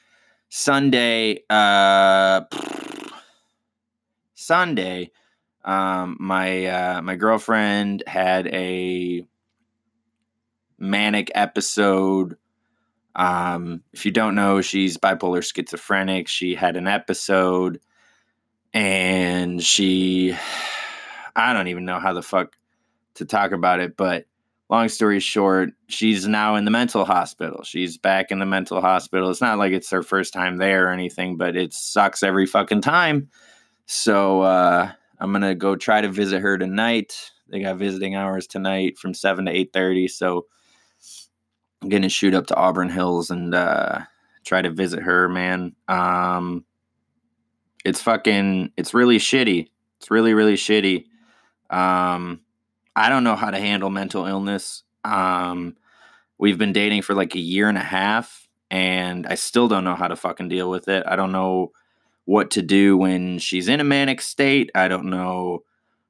Sunday. 0.49 1.45
Uh, 1.49 2.43
Sunday, 4.47 5.11
um, 5.65 6.17
my 6.21 6.67
uh, 6.67 7.03
my 7.03 7.17
girlfriend 7.17 8.05
had 8.07 8.47
a 8.47 9.27
manic 10.79 11.33
episode. 11.35 12.37
Um, 13.17 13.83
if 13.93 14.07
you 14.07 14.13
don't 14.13 14.37
know, 14.37 14.61
she's 14.61 14.99
bipolar 14.99 15.43
schizophrenic. 15.43 16.29
She 16.29 16.55
had 16.55 16.77
an 16.77 16.87
episode, 16.87 17.81
and 18.73 19.61
she, 19.61 20.37
I 21.37 21.53
don't 21.53 21.69
even 21.69 21.85
know 21.85 21.99
how 21.99 22.13
the 22.13 22.23
fuck 22.23 22.55
to 23.15 23.25
talk 23.25 23.51
about 23.51 23.81
it, 23.81 23.97
but 23.97 24.27
long 24.71 24.89
story 24.89 25.19
short, 25.19 25.71
she's 25.89 26.29
now 26.29 26.55
in 26.55 26.65
the 26.65 26.71
mental 26.71 27.05
hospital. 27.05 27.65
She's 27.65 27.99
back 27.99 28.31
in 28.31 28.39
the 28.39 28.47
mental 28.47 28.81
hospital. 28.81 29.31
It's 29.31 29.41
not 29.41 29.59
like 29.59 29.73
it's 29.73 29.91
her 29.91 30.05
first 30.05 30.33
time 30.33 30.59
there 30.59 30.87
or 30.87 30.93
anything, 30.93 31.37
but 31.37 31.57
it 31.57 31.73
sucks 31.73 32.23
every 32.23 32.47
fucking 32.47 32.83
time 32.83 33.29
so 33.87 34.43
uh, 34.43 34.91
I'm 35.19 35.33
gonna 35.33 35.55
go 35.55 35.77
try 35.77 36.01
to 36.01 36.09
visit 36.09 36.41
her 36.41 36.59
tonight. 36.59 37.31
They 37.49 37.61
got 37.61 37.77
visiting 37.77 38.17
hours 38.17 38.47
tonight 38.47 38.99
from 38.99 39.15
seven 39.15 39.47
to 39.47 39.53
eight 39.53 39.73
thirty. 39.73 40.09
So 40.09 40.47
I'm 41.81 41.89
gonna 41.89 42.09
shoot 42.09 42.35
up 42.35 42.49
to 42.49 42.57
Auburn 42.57 42.91
Hills 42.91 43.31
and 43.31 43.55
uh, 43.55 44.01
try 44.45 44.61
to 44.61 44.71
visit 44.71 45.03
her. 45.03 45.29
Man, 45.29 45.75
um, 45.89 46.65
it's 47.85 48.03
fucking. 48.03 48.73
It's 48.77 48.93
really 48.93 49.19
shitty. 49.19 49.69
It's 49.99 50.11
really 50.11 50.35
really 50.35 50.57
shitty. 50.57 51.05
Um, 51.71 52.41
I 52.97 53.09
don't 53.09 53.25
know 53.25 53.37
how 53.37 53.51
to 53.51 53.59
handle 53.59 53.91
mental 53.91 54.27
illness. 54.27 54.83
Um, 55.05 55.77
we've 56.39 56.59
been 56.59 56.73
dating 56.73 57.03
for 57.03 57.15
like 57.15 57.37
a 57.37 57.41
year 57.41 57.69
and 57.69 57.79
a 57.79 57.83
half, 57.83 58.49
and 58.69 59.27
I 59.27 59.37
still 59.37 59.69
don't 59.69 59.85
know 59.85 59.95
how 59.95 60.09
to 60.09 60.17
fucking 60.17 60.49
deal 60.49 60.69
with 60.69 60.89
it. 60.89 61.05
I 61.07 61.15
don't 61.15 61.33
know 61.33 61.73
what 62.27 62.51
to 62.51 62.63
do 62.63 62.97
when 62.97 63.39
she's 63.39 63.69
in 63.69 63.81
a 63.81 63.85
manic 63.85 64.21
state. 64.21 64.71
I 64.75 64.89
don't 64.89 65.07
know 65.07 65.63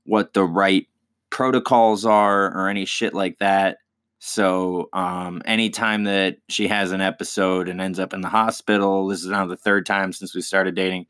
what 0.05 0.35
the 0.35 0.45
right 0.45 0.89
protocols 1.31 2.05
are 2.05 2.47
or 2.47 2.69
any 2.69 2.85
shit 2.85 3.15
like 3.15 3.39
that. 3.39 3.79
So, 4.19 4.89
um, 4.93 5.43
anytime 5.45 6.05
that 6.05 6.39
she 6.49 6.69
has 6.69 6.91
an 6.91 7.03
episode 7.03 7.69
and 7.69 7.81
ends 7.81 8.01
up 8.01 8.15
in 8.15 8.23
the 8.23 8.29
hospital, 8.29 9.07
this 9.07 9.21
is 9.21 9.29
now 9.29 9.47
the 9.47 9.57
third 9.57 9.87
time 9.87 10.13
since 10.13 10.35
we 10.35 10.41
started 10.41 10.75
dating. 10.75 11.07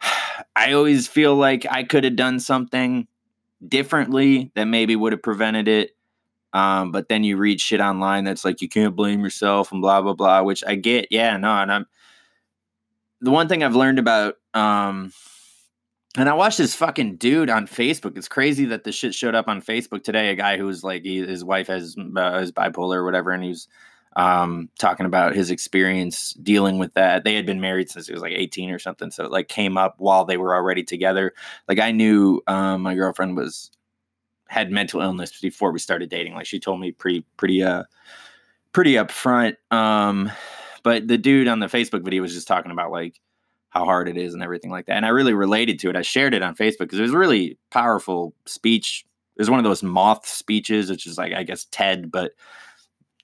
I 0.56 0.72
always 0.72 1.06
feel 1.06 1.36
like 1.36 1.66
I 1.70 1.84
could 1.84 2.04
have 2.04 2.16
done 2.16 2.40
something 2.40 3.06
differently 3.66 4.50
that 4.54 4.64
maybe 4.64 4.96
would 4.96 5.12
have 5.12 5.22
prevented 5.22 5.68
it. 5.68 5.90
Um, 6.52 6.90
but 6.90 7.08
then 7.08 7.22
you 7.22 7.36
read 7.36 7.60
shit 7.60 7.80
online 7.80 8.24
that's 8.24 8.44
like 8.44 8.62
you 8.62 8.68
can't 8.68 8.96
blame 8.96 9.20
yourself 9.20 9.72
and 9.72 9.82
blah 9.82 10.00
blah 10.00 10.14
blah, 10.14 10.42
which 10.42 10.64
I 10.66 10.74
get. 10.74 11.08
Yeah, 11.10 11.36
no, 11.36 11.50
and 11.50 11.70
I'm 11.70 11.86
the 13.20 13.30
one 13.30 13.48
thing 13.48 13.62
I've 13.62 13.76
learned 13.76 13.98
about 13.98 14.34
um, 14.54 15.12
and 16.16 16.28
I 16.28 16.34
watched 16.34 16.58
this 16.58 16.74
fucking 16.74 17.16
dude 17.16 17.50
on 17.50 17.66
Facebook. 17.66 18.16
It's 18.16 18.28
crazy 18.28 18.64
that 18.66 18.84
this 18.84 18.94
shit 18.94 19.14
showed 19.14 19.34
up 19.34 19.48
on 19.48 19.60
Facebook 19.60 20.02
today. 20.02 20.30
A 20.30 20.34
guy 20.34 20.56
who's 20.56 20.82
like, 20.82 21.02
he, 21.02 21.18
his 21.18 21.44
wife 21.44 21.66
has 21.66 21.94
uh, 21.98 22.38
is 22.38 22.52
bipolar 22.52 22.96
or 22.96 23.04
whatever, 23.04 23.32
and 23.32 23.44
he's 23.44 23.68
um, 24.16 24.70
talking 24.78 25.04
about 25.04 25.36
his 25.36 25.50
experience 25.50 26.32
dealing 26.42 26.78
with 26.78 26.94
that. 26.94 27.24
They 27.24 27.34
had 27.34 27.44
been 27.44 27.60
married 27.60 27.90
since 27.90 28.06
he 28.06 28.14
was 28.14 28.22
like 28.22 28.32
18 28.32 28.70
or 28.70 28.78
something, 28.78 29.10
so 29.10 29.24
it 29.24 29.30
like 29.30 29.48
came 29.48 29.76
up 29.76 29.96
while 29.98 30.24
they 30.24 30.38
were 30.38 30.54
already 30.54 30.82
together. 30.82 31.34
Like 31.68 31.80
I 31.80 31.92
knew 31.92 32.42
um, 32.46 32.82
my 32.82 32.94
girlfriend 32.94 33.36
was 33.36 33.70
had 34.48 34.70
mental 34.70 35.02
illness 35.02 35.38
before 35.40 35.70
we 35.70 35.78
started 35.78 36.08
dating. 36.08 36.34
Like 36.34 36.46
she 36.46 36.60
told 36.60 36.80
me 36.80 36.92
pretty 36.92 37.26
pretty 37.36 37.62
uh 37.62 37.82
pretty 38.72 38.94
upfront. 38.94 39.56
Um, 39.70 40.30
but 40.86 41.08
the 41.08 41.18
dude 41.18 41.48
on 41.48 41.58
the 41.58 41.66
Facebook 41.66 42.04
video 42.04 42.22
was 42.22 42.32
just 42.32 42.46
talking 42.46 42.70
about 42.70 42.92
like 42.92 43.20
how 43.70 43.84
hard 43.84 44.08
it 44.08 44.16
is 44.16 44.34
and 44.34 44.42
everything 44.44 44.70
like 44.70 44.86
that. 44.86 44.92
And 44.92 45.04
I 45.04 45.08
really 45.08 45.34
related 45.34 45.80
to 45.80 45.90
it. 45.90 45.96
I 45.96 46.02
shared 46.02 46.32
it 46.32 46.44
on 46.44 46.54
Facebook 46.54 46.78
because 46.78 47.00
it 47.00 47.02
was 47.02 47.12
a 47.12 47.18
really 47.18 47.58
powerful 47.72 48.36
speech. 48.46 49.04
It 49.34 49.40
was 49.40 49.50
one 49.50 49.58
of 49.58 49.64
those 49.64 49.82
moth 49.82 50.28
speeches, 50.28 50.88
which 50.88 51.04
is 51.04 51.18
like, 51.18 51.32
I 51.32 51.42
guess, 51.42 51.64
TED, 51.72 52.12
but 52.12 52.34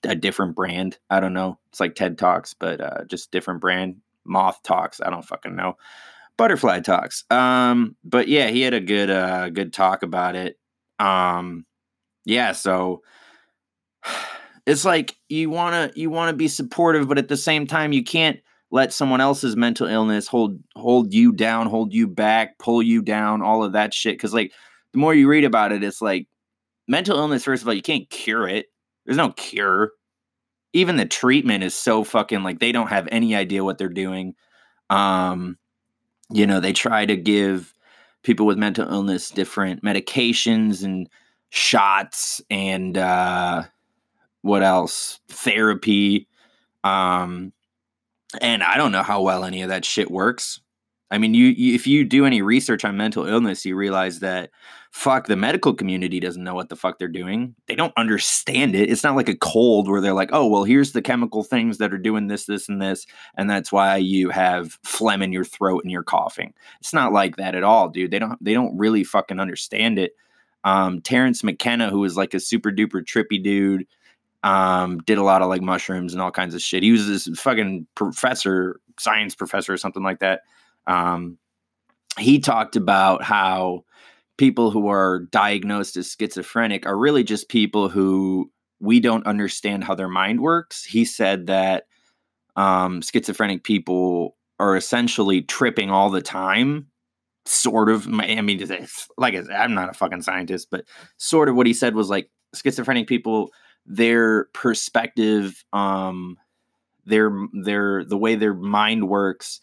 a 0.03 0.13
different 0.13 0.57
brand. 0.57 0.97
I 1.09 1.21
don't 1.21 1.31
know. 1.31 1.57
It's 1.69 1.79
like 1.79 1.95
TED 1.95 2.17
Talks, 2.17 2.53
but 2.53 2.81
uh, 2.81 3.05
just 3.05 3.31
different 3.31 3.61
brand. 3.61 3.95
Moth 4.25 4.61
Talks. 4.63 4.99
I 4.99 5.09
don't 5.09 5.23
fucking 5.23 5.55
know. 5.55 5.77
Butterfly 6.35 6.81
Talks. 6.81 7.23
Um, 7.31 7.95
but 8.03 8.27
yeah, 8.27 8.49
he 8.49 8.59
had 8.59 8.73
a 8.73 8.81
good, 8.81 9.09
uh, 9.09 9.51
good 9.51 9.71
talk 9.71 10.03
about 10.03 10.35
it. 10.35 10.59
Um, 10.99 11.65
yeah, 12.25 12.51
so 12.51 13.03
it's 14.65 14.85
like 14.85 15.15
you 15.29 15.49
want 15.49 15.93
to 15.93 15.99
you 15.99 16.09
want 16.09 16.29
to 16.29 16.37
be 16.37 16.47
supportive 16.47 17.07
but 17.07 17.17
at 17.17 17.27
the 17.27 17.37
same 17.37 17.67
time 17.67 17.93
you 17.93 18.03
can't 18.03 18.39
let 18.73 18.91
someone 18.91 19.21
else's 19.21 19.55
mental 19.55 19.87
illness 19.87 20.27
hold 20.27 20.59
hold 20.75 21.13
you 21.13 21.31
down, 21.31 21.67
hold 21.67 21.93
you 21.93 22.07
back, 22.07 22.57
pull 22.57 22.81
you 22.81 23.03
down, 23.03 23.43
all 23.43 23.63
of 23.63 23.73
that 23.73 23.93
shit. 23.93 24.15
Because 24.15 24.33
like 24.33 24.51
the 24.93 24.97
more 24.97 25.13
you 25.13 25.27
read 25.27 25.43
about 25.43 25.71
it, 25.71 25.83
it's 25.83 26.01
like 26.01 26.27
mental 26.87 27.19
illness. 27.19 27.43
First 27.43 27.61
of 27.61 27.67
all, 27.67 27.73
you 27.75 27.83
can't 27.83 28.09
cure 28.09 28.47
it. 28.47 28.65
There's 29.05 29.15
no 29.15 29.29
cure. 29.29 29.91
Even 30.73 30.97
the 30.97 31.05
treatment 31.05 31.63
is 31.63 31.75
so 31.75 32.03
fucking 32.03 32.41
like 32.41 32.57
they 32.57 32.71
don't 32.71 32.87
have 32.87 33.07
any 33.11 33.35
idea 33.35 33.63
what 33.63 33.77
they're 33.77 33.89
doing. 33.89 34.33
Um, 34.89 35.59
you 36.31 36.47
know, 36.47 36.59
they 36.59 36.73
try 36.73 37.05
to 37.05 37.15
give 37.15 37.75
people 38.23 38.47
with 38.47 38.57
mental 38.57 38.91
illness 38.91 39.29
different 39.29 39.83
medications 39.83 40.83
and 40.83 41.07
shots 41.51 42.41
and 42.49 42.97
uh 42.97 43.61
what 44.43 44.61
else? 44.61 45.19
Therapy. 45.27 46.27
Um 46.83 47.51
and 48.39 48.63
I 48.63 48.77
don't 48.77 48.91
know 48.91 49.03
how 49.03 49.21
well 49.21 49.43
any 49.43 49.63
of 49.63 49.69
that 49.69 49.85
shit 49.85 50.09
works. 50.11 50.59
I 51.13 51.19
mean, 51.19 51.35
you, 51.35 51.45
you, 51.49 51.75
if 51.75 51.85
you 51.85 52.05
do 52.05 52.25
any 52.25 52.41
research 52.41 52.83
on 52.83 52.97
mental 52.97 53.27
illness, 53.27 53.67
you 53.67 53.75
realize 53.75 54.19
that 54.21 54.49
fuck 54.89 55.27
the 55.27 55.35
medical 55.35 55.71
community 55.75 56.19
doesn't 56.19 56.43
know 56.43 56.55
what 56.55 56.69
the 56.69 56.75
fuck 56.75 56.97
they're 56.97 57.07
doing. 57.07 57.53
They 57.67 57.75
don't 57.75 57.93
understand 57.97 58.73
it. 58.73 58.89
It's 58.89 59.03
not 59.03 59.15
like 59.15 59.29
a 59.29 59.35
cold 59.35 59.87
where 59.87 60.01
they're 60.01 60.13
like, 60.13 60.31
"Oh, 60.33 60.47
well, 60.47 60.63
here's 60.63 60.93
the 60.93 61.03
chemical 61.03 61.43
things 61.43 61.77
that 61.77 61.93
are 61.93 61.99
doing 61.99 62.27
this, 62.27 62.45
this, 62.45 62.67
and 62.67 62.81
this, 62.81 63.05
and 63.37 63.47
that's 63.47 63.71
why 63.71 63.97
you 63.97 64.31
have 64.31 64.79
phlegm 64.83 65.21
in 65.21 65.31
your 65.31 65.43
throat 65.45 65.83
and 65.83 65.91
you're 65.91 66.01
coughing." 66.01 66.53
It's 66.79 66.93
not 66.93 67.13
like 67.13 67.35
that 67.35 67.53
at 67.53 67.63
all, 67.63 67.89
dude. 67.89 68.09
They 68.09 68.19
don't 68.19 68.43
they 68.43 68.53
don't 68.55 68.75
really 68.75 69.03
fucking 69.03 69.39
understand 69.39 69.99
it. 69.99 70.13
Um, 70.63 70.99
Terence 71.01 71.43
McKenna, 71.43 71.91
who 71.91 72.03
is 72.05 72.17
like 72.17 72.33
a 72.33 72.39
super 72.39 72.71
duper 72.71 73.05
trippy 73.05 73.43
dude, 73.43 73.85
um, 74.43 74.99
did 74.99 75.17
a 75.17 75.23
lot 75.23 75.41
of 75.41 75.49
like 75.49 75.61
mushrooms 75.61 76.13
and 76.13 76.21
all 76.21 76.31
kinds 76.31 76.53
of 76.53 76.61
shit. 76.61 76.83
He 76.83 76.91
was 76.91 77.07
this 77.07 77.27
fucking 77.39 77.87
professor, 77.95 78.79
science 78.99 79.35
professor 79.35 79.73
or 79.73 79.77
something 79.77 80.03
like 80.03 80.19
that. 80.19 80.41
Um, 80.85 81.37
he 82.19 82.39
talked 82.39 82.75
about 82.75 83.23
how 83.23 83.85
people 84.37 84.69
who 84.69 84.87
are 84.89 85.19
diagnosed 85.31 85.95
as 85.97 86.15
schizophrenic 86.19 86.85
are 86.85 86.97
really 86.97 87.23
just 87.23 87.49
people 87.49 87.89
who 87.89 88.51
we 88.79 88.99
don't 88.99 89.25
understand 89.25 89.83
how 89.83 89.95
their 89.95 90.09
mind 90.09 90.41
works. 90.41 90.83
He 90.83 91.05
said 91.05 91.47
that 91.47 91.85
um, 92.55 93.01
schizophrenic 93.01 93.63
people 93.63 94.35
are 94.59 94.75
essentially 94.75 95.41
tripping 95.41 95.89
all 95.89 96.09
the 96.09 96.21
time. 96.21 96.87
Sort 97.45 97.89
of. 97.89 98.07
I 98.07 98.41
mean, 98.41 98.87
like 99.17 99.35
I'm 99.51 99.73
not 99.73 99.89
a 99.89 99.93
fucking 99.93 100.21
scientist, 100.21 100.67
but 100.69 100.85
sort 101.17 101.49
of 101.49 101.55
what 101.55 101.67
he 101.67 101.73
said 101.73 101.95
was 101.95 102.09
like 102.09 102.29
schizophrenic 102.53 103.07
people 103.07 103.51
their 103.85 104.45
perspective 104.53 105.63
um 105.73 106.37
their 107.05 107.31
their 107.51 108.03
the 108.05 108.17
way 108.17 108.35
their 108.35 108.53
mind 108.53 109.07
works 109.09 109.59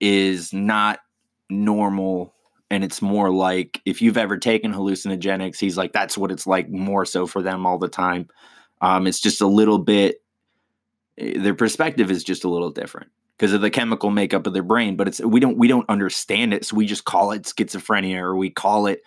is 0.00 0.52
not 0.52 1.00
normal 1.48 2.34
and 2.70 2.84
it's 2.84 3.00
more 3.00 3.30
like 3.30 3.80
if 3.86 4.02
you've 4.02 4.18
ever 4.18 4.36
taken 4.36 4.72
hallucinogenics 4.72 5.58
he's 5.58 5.76
like 5.76 5.92
that's 5.92 6.18
what 6.18 6.30
it's 6.30 6.46
like 6.46 6.68
more 6.68 7.04
so 7.04 7.26
for 7.26 7.40
them 7.42 7.64
all 7.64 7.78
the 7.78 7.88
time. 7.88 8.28
Um 8.80 9.06
it's 9.06 9.20
just 9.20 9.40
a 9.40 9.46
little 9.46 9.78
bit 9.78 10.16
eh, 11.18 11.38
their 11.38 11.54
perspective 11.54 12.10
is 12.10 12.24
just 12.24 12.44
a 12.44 12.50
little 12.50 12.70
different 12.70 13.10
because 13.38 13.52
of 13.52 13.60
the 13.62 13.70
chemical 13.70 14.10
makeup 14.10 14.46
of 14.46 14.52
their 14.52 14.62
brain 14.62 14.96
but 14.96 15.08
it's 15.08 15.20
we 15.20 15.40
don't 15.40 15.56
we 15.56 15.68
don't 15.68 15.88
understand 15.88 16.52
it 16.52 16.64
so 16.66 16.76
we 16.76 16.84
just 16.84 17.04
call 17.04 17.32
it 17.32 17.44
schizophrenia 17.44 18.18
or 18.18 18.36
we 18.36 18.50
call 18.50 18.86
it 18.86 19.00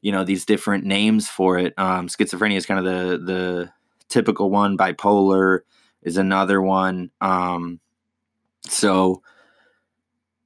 you 0.00 0.12
know 0.12 0.24
these 0.24 0.46
different 0.46 0.84
names 0.84 1.28
for 1.28 1.58
it. 1.58 1.74
Um 1.76 2.08
schizophrenia 2.08 2.56
is 2.56 2.64
kind 2.64 2.78
of 2.78 2.86
the 2.86 3.18
the 3.18 3.72
typical 4.10 4.50
one. 4.50 4.76
Bipolar 4.76 5.60
is 6.02 6.16
another 6.16 6.60
one. 6.60 7.10
Um, 7.20 7.80
so 8.68 9.22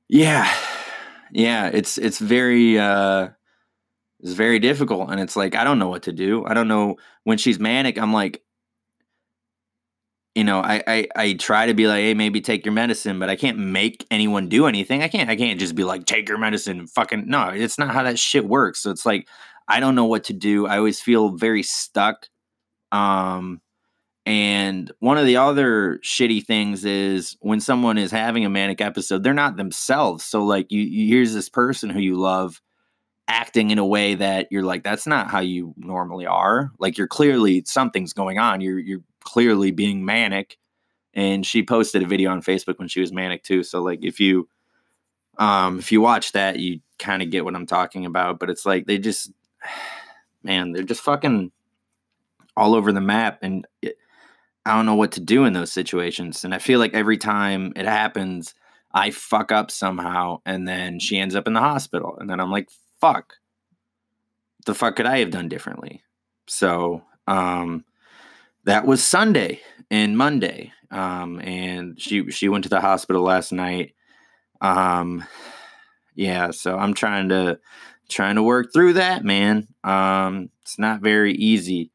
yeah, 0.08 0.52
yeah, 1.32 1.70
it's 1.72 1.98
it's 1.98 2.18
very 2.18 2.78
uh, 2.78 3.28
it's 4.20 4.34
very 4.34 4.58
difficult, 4.58 5.10
and 5.10 5.20
it's 5.20 5.36
like 5.36 5.54
I 5.54 5.64
don't 5.64 5.78
know 5.78 5.88
what 5.88 6.04
to 6.04 6.12
do. 6.12 6.44
I 6.46 6.54
don't 6.54 6.68
know 6.68 6.96
when 7.24 7.38
she's 7.38 7.58
manic. 7.58 7.98
I'm 7.98 8.12
like, 8.12 8.42
you 10.34 10.44
know, 10.44 10.60
I, 10.60 10.82
I 10.86 11.08
I 11.16 11.32
try 11.34 11.66
to 11.66 11.74
be 11.74 11.86
like, 11.86 12.02
hey, 12.02 12.14
maybe 12.14 12.40
take 12.40 12.64
your 12.64 12.74
medicine, 12.74 13.18
but 13.18 13.30
I 13.30 13.36
can't 13.36 13.58
make 13.58 14.06
anyone 14.10 14.48
do 14.48 14.66
anything. 14.66 15.02
I 15.02 15.08
can't 15.08 15.30
I 15.30 15.36
can't 15.36 15.58
just 15.58 15.74
be 15.74 15.84
like, 15.84 16.06
take 16.06 16.28
your 16.28 16.38
medicine. 16.38 16.86
Fucking 16.86 17.24
no, 17.26 17.48
it's 17.48 17.78
not 17.78 17.92
how 17.92 18.02
that 18.04 18.18
shit 18.18 18.46
works. 18.46 18.80
So 18.80 18.90
it's 18.90 19.06
like 19.06 19.26
I 19.68 19.80
don't 19.80 19.94
know 19.94 20.04
what 20.04 20.24
to 20.24 20.32
do. 20.32 20.66
I 20.66 20.78
always 20.78 21.00
feel 21.00 21.30
very 21.30 21.62
stuck. 21.62 22.28
Um, 22.94 23.60
and 24.24 24.90
one 25.00 25.18
of 25.18 25.26
the 25.26 25.36
other 25.36 25.98
shitty 26.02 26.46
things 26.46 26.84
is 26.84 27.36
when 27.40 27.60
someone 27.60 27.98
is 27.98 28.10
having 28.10 28.44
a 28.44 28.50
manic 28.50 28.80
episode, 28.80 29.22
they're 29.22 29.34
not 29.34 29.56
themselves. 29.56 30.24
So 30.24 30.44
like 30.44 30.70
you, 30.72 30.80
you 30.80 31.08
here's 31.08 31.34
this 31.34 31.48
person 31.48 31.90
who 31.90 32.00
you 32.00 32.16
love 32.16 32.62
acting 33.26 33.70
in 33.70 33.78
a 33.78 33.84
way 33.84 34.14
that 34.14 34.48
you're 34.50 34.62
like, 34.62 34.84
that's 34.84 35.06
not 35.06 35.30
how 35.30 35.40
you 35.40 35.74
normally 35.76 36.24
are. 36.24 36.70
Like 36.78 36.96
you're 36.96 37.08
clearly 37.08 37.64
something's 37.66 38.12
going 38.12 38.38
on. 38.38 38.60
You're 38.60 38.78
you're 38.78 39.02
clearly 39.20 39.72
being 39.72 40.04
manic. 40.04 40.56
And 41.12 41.44
she 41.44 41.62
posted 41.62 42.02
a 42.02 42.06
video 42.06 42.30
on 42.30 42.42
Facebook 42.42 42.78
when 42.78 42.88
she 42.88 43.00
was 43.00 43.12
manic 43.12 43.42
too. 43.42 43.62
So 43.62 43.82
like 43.82 44.04
if 44.04 44.20
you 44.20 44.48
um 45.36 45.80
if 45.80 45.92
you 45.92 46.00
watch 46.00 46.32
that, 46.32 46.60
you 46.60 46.80
kind 46.98 47.22
of 47.22 47.30
get 47.30 47.44
what 47.44 47.56
I'm 47.56 47.66
talking 47.66 48.06
about. 48.06 48.38
But 48.38 48.50
it's 48.50 48.64
like 48.64 48.86
they 48.86 48.98
just 48.98 49.32
man, 50.42 50.72
they're 50.72 50.82
just 50.82 51.02
fucking 51.02 51.52
all 52.56 52.74
over 52.74 52.92
the 52.92 53.00
map. 53.00 53.38
And 53.42 53.66
it, 53.82 53.96
I 54.66 54.74
don't 54.74 54.86
know 54.86 54.94
what 54.94 55.12
to 55.12 55.20
do 55.20 55.44
in 55.44 55.52
those 55.52 55.72
situations. 55.72 56.44
And 56.44 56.54
I 56.54 56.58
feel 56.58 56.78
like 56.78 56.94
every 56.94 57.18
time 57.18 57.72
it 57.76 57.86
happens, 57.86 58.54
I 58.94 59.10
fuck 59.10 59.50
up 59.50 59.70
somehow 59.70 60.40
and 60.46 60.66
then 60.66 61.00
she 61.00 61.18
ends 61.18 61.34
up 61.34 61.46
in 61.46 61.52
the 61.52 61.60
hospital. 61.60 62.16
And 62.18 62.30
then 62.30 62.40
I'm 62.40 62.50
like, 62.50 62.68
fuck. 63.00 63.34
The 64.66 64.74
fuck 64.74 64.96
could 64.96 65.06
I 65.06 65.18
have 65.18 65.30
done 65.30 65.48
differently? 65.48 66.02
So 66.46 67.02
um 67.26 67.84
that 68.64 68.86
was 68.86 69.02
Sunday 69.02 69.60
and 69.90 70.16
Monday. 70.16 70.72
Um 70.90 71.40
and 71.40 72.00
she 72.00 72.30
she 72.30 72.48
went 72.48 72.64
to 72.64 72.70
the 72.70 72.80
hospital 72.80 73.22
last 73.22 73.52
night. 73.52 73.94
Um 74.60 75.24
yeah, 76.14 76.52
so 76.52 76.78
I'm 76.78 76.94
trying 76.94 77.28
to 77.30 77.58
trying 78.08 78.36
to 78.36 78.42
work 78.42 78.72
through 78.72 78.94
that, 78.94 79.24
man. 79.24 79.66
Um 79.82 80.50
it's 80.62 80.78
not 80.78 81.00
very 81.00 81.34
easy. 81.34 81.90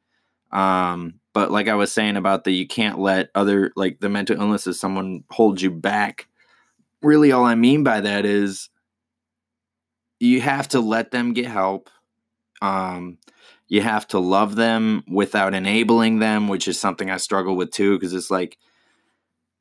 Um 0.51 1.20
but 1.34 1.51
like 1.51 1.68
I 1.68 1.75
was 1.75 1.91
saying 1.91 2.18
about 2.18 2.44
the 2.44 2.51
you 2.51 2.68
can't 2.68 3.00
let 3.00 3.29
other 3.36 3.72
like 3.75 4.00
the 4.00 4.10
mental 4.10 4.39
illness 4.39 4.68
of 4.68 4.75
someone 4.75 5.24
hold 5.29 5.62
you 5.62 5.72
back. 5.72 6.27
Really, 7.01 7.32
all 7.32 7.46
I 7.46 7.56
mean 7.56 7.84
by 7.84 8.01
that 8.01 8.25
is 8.25 8.70
you 10.20 10.41
have 10.41 10.68
to 10.70 10.79
let 10.79 11.12
them 11.12 11.34
get 11.34 11.46
help. 11.46 11.89
Um, 12.62 13.20
you 13.70 13.82
have 13.82 14.08
to 14.10 14.20
love 14.20 14.56
them 14.56 15.03
without 15.08 15.53
enabling 15.53 16.20
them, 16.20 16.48
which 16.48 16.68
is 16.68 16.79
something 16.79 17.10
I 17.10 17.18
struggle 17.18 17.56
with 17.56 17.72
too, 17.72 17.96
because 17.96 18.13
it's 18.13 18.32
like 18.32 18.58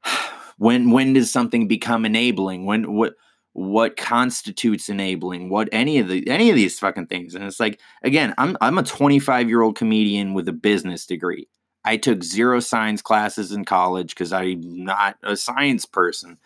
when 0.59 0.91
when 0.91 1.13
does 1.13 1.31
something 1.31 1.69
become 1.69 2.05
enabling? 2.05 2.65
When 2.65 2.93
what 2.93 3.15
what 3.59 3.97
constitutes 3.97 4.89
enabling 4.89 5.49
what 5.51 5.69
any 5.73 5.99
of 5.99 6.09
the 6.09 6.27
any 6.29 6.49
of 6.49 6.57
these 6.57 6.79
fucking 6.79 7.07
things 7.07 7.35
and 7.35 7.45
it's 7.45 7.59
like 7.59 7.81
again 8.05 8.33
i'm 8.39 8.57
i'm 8.61 8.79
a 8.79 8.83
25 8.83 9.49
year 9.49 9.63
old 9.63 9.77
comedian 9.77 10.33
with 10.33 10.49
a 10.49 10.53
business 10.53 11.05
degree 11.07 11.49
I 11.85 11.97
took 11.97 12.23
zero 12.23 12.61
science 12.61 13.01
classes 13.01 13.51
in 13.51 13.65
college 13.65 14.11
because 14.11 14.31
I'm 14.31 14.85
not 14.85 15.17
a 15.23 15.37
science 15.37 15.87
person. 15.87 16.37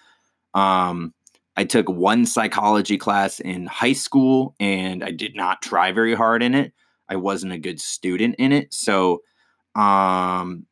Um, 0.55 1.15
I 1.57 1.65
took 1.65 1.89
one 1.89 2.27
psychology 2.27 2.97
class 2.97 3.41
in 3.41 3.67
high 3.67 3.93
school 3.93 4.55
and 4.61 5.03
I 5.03 5.11
did 5.11 5.35
not 5.35 5.61
try 5.61 5.91
very 5.91 6.15
hard 6.15 6.43
in 6.45 6.55
it. 6.55 6.73
I 7.09 7.17
wasn't 7.17 7.53
a 7.53 7.59
good 7.59 7.81
student 7.81 8.37
in 8.39 8.53
it. 8.53 8.73
So 8.73 9.23
um 9.75 10.67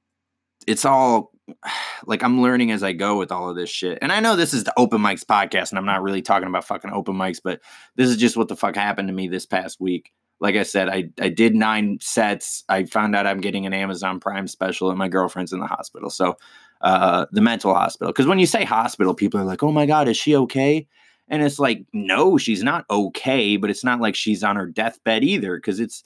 it's 0.66 0.85
all 0.85 1.32
like 2.07 2.23
I'm 2.23 2.42
learning 2.42 2.71
as 2.71 2.83
I 2.83 2.92
go 2.92 3.19
with 3.19 3.33
all 3.33 3.49
of 3.49 3.57
this 3.57 3.71
shit. 3.71 3.99
And 4.02 4.12
I 4.12 4.21
know 4.21 4.37
this 4.37 4.54
is 4.54 4.64
the 4.64 4.75
open 4.76 5.00
mics 5.00 5.25
podcast 5.25 5.71
and 5.71 5.78
I'm 5.78 5.87
not 5.87 6.02
really 6.02 6.23
talking 6.23 6.49
about 6.49 6.64
fucking 6.64 6.92
open 6.92 7.14
mics, 7.14 7.40
but 7.42 7.61
this 7.97 8.09
is 8.09 8.16
just 8.16 8.37
what 8.37 8.49
the 8.49 8.57
fuck 8.57 8.76
happened 8.76 9.09
to 9.09 9.14
me 9.14 9.28
this 9.28 9.47
past 9.47 9.80
week. 9.80 10.12
Like 10.40 10.57
I 10.57 10.62
said, 10.62 10.88
I, 10.88 11.11
I 11.21 11.28
did 11.28 11.54
nine 11.54 11.99
sets. 12.00 12.64
I 12.69 12.85
found 12.85 13.14
out 13.14 13.26
I'm 13.26 13.40
getting 13.40 13.66
an 13.66 13.75
Amazon 13.75 14.21
Prime 14.21 14.47
special 14.47 14.88
and 14.88 14.99
my 14.99 15.09
girlfriend's 15.09 15.52
in 15.52 15.61
the 15.61 15.66
hospital. 15.66 16.11
So 16.11 16.37
uh 16.80 17.26
the 17.30 17.42
mental 17.42 17.75
hospital. 17.75 18.12
Because 18.12 18.26
when 18.26 18.38
you 18.38 18.47
say 18.47 18.64
hospital, 18.64 19.14
people 19.14 19.38
are 19.40 19.45
like, 19.45 19.62
oh 19.62 19.73
my 19.73 19.87
God, 19.87 20.09
is 20.09 20.16
she 20.16 20.35
okay? 20.35 20.87
And 21.30 21.42
it's 21.42 21.61
like, 21.61 21.87
no, 21.92 22.37
she's 22.38 22.62
not 22.62 22.85
okay, 22.90 23.57
but 23.57 23.71
it's 23.71 23.85
not 23.85 24.00
like 24.00 24.16
she's 24.16 24.42
on 24.42 24.57
her 24.57 24.66
deathbed 24.66 25.23
either, 25.23 25.57
because 25.57 25.78
it's 25.78 26.02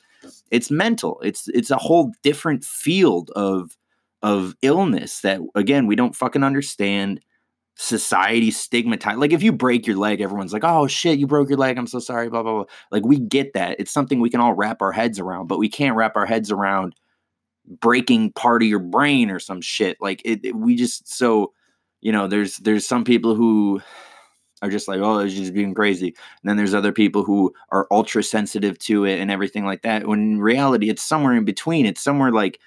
it's 0.51 0.71
mental. 0.71 1.21
It's 1.23 1.49
it's 1.49 1.71
a 1.71 1.77
whole 1.77 2.13
different 2.23 2.65
field 2.65 3.31
of 3.31 3.77
of 4.25 4.57
illness 4.63 5.21
that 5.21 5.39
again 5.55 5.87
we 5.87 5.95
don't 5.95 6.17
fucking 6.17 6.43
understand 6.43 7.21
society 7.77 8.51
stigmatized 8.51 9.19
like 9.19 9.33
if 9.33 9.43
you 9.43 9.53
break 9.53 9.87
your 9.87 9.97
leg 9.97 10.23
everyone's 10.23 10.53
like 10.53 10.65
oh 10.65 10.87
shit 10.87 11.19
you 11.19 11.27
broke 11.27 11.49
your 11.49 11.59
leg 11.59 11.77
i'm 11.77 11.87
so 11.87 11.99
sorry 11.99 12.31
blah 12.31 12.43
blah 12.43 12.55
blah 12.55 12.65
like 12.91 13.05
we 13.05 13.19
get 13.19 13.53
that 13.53 13.79
it's 13.79 13.93
something 13.93 14.21
we 14.21 14.31
can 14.31 14.41
all 14.41 14.55
wrap 14.55 14.81
our 14.81 14.93
heads 14.93 15.21
around 15.21 15.47
but 15.47 15.59
we 15.59 15.69
can't 15.69 15.95
wrap 15.95 16.17
our 16.17 16.25
heads 16.25 16.51
around 16.51 16.95
breaking 17.81 18.33
part 18.33 18.63
of 18.63 18.69
your 18.69 18.79
brain 18.79 19.31
or 19.31 19.39
some 19.39 19.61
shit 19.61 19.99
like 20.01 20.23
it, 20.25 20.43
it 20.43 20.57
we 20.57 20.75
just 20.75 21.07
so 21.07 21.53
you 22.01 22.11
know 22.11 22.27
there's 22.27 22.57
there's 22.59 22.87
some 22.87 23.05
people 23.05 23.35
who 23.35 23.79
are 24.63 24.71
just 24.71 24.89
like, 24.89 25.01
oh, 25.01 25.19
it's 25.19 25.35
just 25.35 25.53
being 25.53 25.75
crazy. 25.75 26.07
And 26.07 26.49
then 26.49 26.57
there's 26.57 26.73
other 26.73 26.93
people 26.93 27.23
who 27.23 27.53
are 27.71 27.87
ultra 27.91 28.23
sensitive 28.23 28.79
to 28.79 29.05
it 29.05 29.21
and 29.21 29.31
everything 29.31 29.67
like 29.67 29.83
that. 29.83 30.07
When 30.07 30.21
in 30.21 30.41
reality, 30.41 30.89
it's 30.89 31.03
somewhere 31.03 31.35
in 31.35 31.45
between. 31.45 31.85
It's 31.85 32.03
somewhere 32.03 32.33
like, 32.33 32.59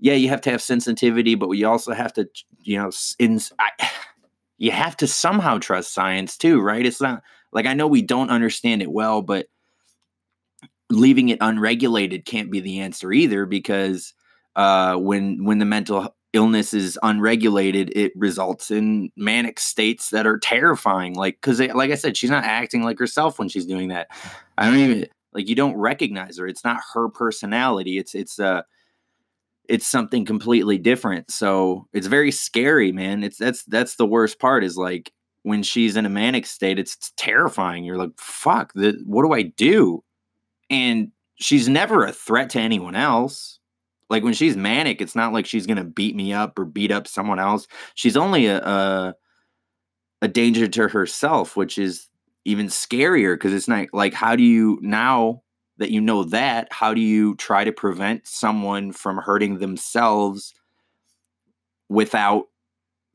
yeah, 0.00 0.14
you 0.14 0.28
have 0.30 0.40
to 0.42 0.50
have 0.50 0.62
sensitivity, 0.62 1.34
but 1.34 1.48
we 1.48 1.64
also 1.64 1.92
have 1.92 2.12
to, 2.14 2.28
you 2.62 2.78
know, 2.78 2.90
in, 3.18 3.40
I, 3.58 3.70
you 4.58 4.70
have 4.70 4.96
to 4.98 5.06
somehow 5.06 5.58
trust 5.58 5.94
science 5.94 6.36
too, 6.36 6.60
right? 6.60 6.84
It's 6.84 7.00
not 7.00 7.22
like 7.52 7.66
I 7.66 7.74
know 7.74 7.86
we 7.86 8.02
don't 8.02 8.30
understand 8.30 8.82
it 8.82 8.90
well, 8.90 9.22
but 9.22 9.46
leaving 10.90 11.28
it 11.28 11.38
unregulated 11.40 12.24
can't 12.24 12.50
be 12.50 12.60
the 12.60 12.80
answer 12.80 13.12
either 13.12 13.46
because 13.46 14.12
uh, 14.56 14.96
when 14.96 15.44
when 15.44 15.58
the 15.58 15.64
mental 15.64 16.14
illness 16.32 16.74
is 16.74 16.98
unregulated, 17.02 17.92
it 17.96 18.12
results 18.14 18.70
in 18.70 19.10
manic 19.16 19.58
states 19.58 20.10
that 20.10 20.26
are 20.26 20.38
terrifying. 20.38 21.14
Like, 21.14 21.36
because 21.40 21.60
like 21.60 21.90
I 21.90 21.96
said, 21.96 22.16
she's 22.16 22.30
not 22.30 22.44
acting 22.44 22.82
like 22.82 22.98
herself 22.98 23.38
when 23.38 23.48
she's 23.48 23.66
doing 23.66 23.88
that. 23.88 24.08
I 24.58 24.66
don't 24.66 24.78
even 24.78 25.06
like 25.32 25.48
you 25.48 25.54
don't 25.54 25.76
recognize 25.76 26.38
her. 26.38 26.46
It's 26.46 26.64
not 26.64 26.80
her 26.94 27.08
personality. 27.08 27.98
It's 27.98 28.14
it's 28.14 28.38
uh 28.38 28.62
it's 29.70 29.86
something 29.86 30.24
completely 30.24 30.78
different. 30.78 31.30
So 31.30 31.86
it's 31.92 32.06
very 32.08 32.30
scary, 32.30 32.92
man. 32.92 33.22
It's 33.22 33.38
that's 33.38 33.64
that's 33.64 33.96
the 33.96 34.06
worst 34.06 34.38
part 34.38 34.64
is 34.64 34.76
like 34.76 35.12
when 35.42 35.62
she's 35.62 35.96
in 35.96 36.04
a 36.04 36.10
manic 36.10 36.44
state, 36.44 36.78
it's, 36.78 36.96
it's 36.96 37.12
terrifying. 37.16 37.84
You're 37.84 37.96
like, 37.96 38.10
fuck, 38.18 38.72
the, 38.74 39.00
what 39.06 39.22
do 39.22 39.32
I 39.32 39.42
do? 39.42 40.04
And 40.68 41.12
she's 41.36 41.68
never 41.68 42.04
a 42.04 42.12
threat 42.12 42.50
to 42.50 42.60
anyone 42.60 42.94
else 42.94 43.60
like 44.10 44.24
when 44.24 44.34
she's 44.34 44.56
manic, 44.56 45.00
it's 45.00 45.14
not 45.14 45.32
like 45.32 45.46
she's 45.46 45.66
gonna 45.66 45.84
beat 45.84 46.16
me 46.16 46.32
up 46.32 46.58
or 46.58 46.64
beat 46.64 46.90
up 46.90 47.06
someone 47.06 47.38
else. 47.38 47.68
She's 47.94 48.16
only 48.16 48.46
a 48.46 48.58
a, 48.58 49.14
a 50.20 50.28
danger 50.28 50.66
to 50.66 50.88
herself, 50.88 51.56
which 51.56 51.78
is 51.78 52.08
even 52.44 52.66
scarier 52.66 53.34
because 53.34 53.54
it's 53.54 53.68
not 53.68 53.86
like 53.92 54.12
how 54.12 54.34
do 54.34 54.42
you 54.42 54.78
now 54.82 55.42
that 55.80 55.90
you 55.90 56.00
know 56.00 56.22
that 56.22 56.68
how 56.72 56.94
do 56.94 57.00
you 57.00 57.34
try 57.34 57.64
to 57.64 57.72
prevent 57.72 58.26
someone 58.26 58.92
from 58.92 59.18
hurting 59.18 59.58
themselves 59.58 60.54
without 61.88 62.44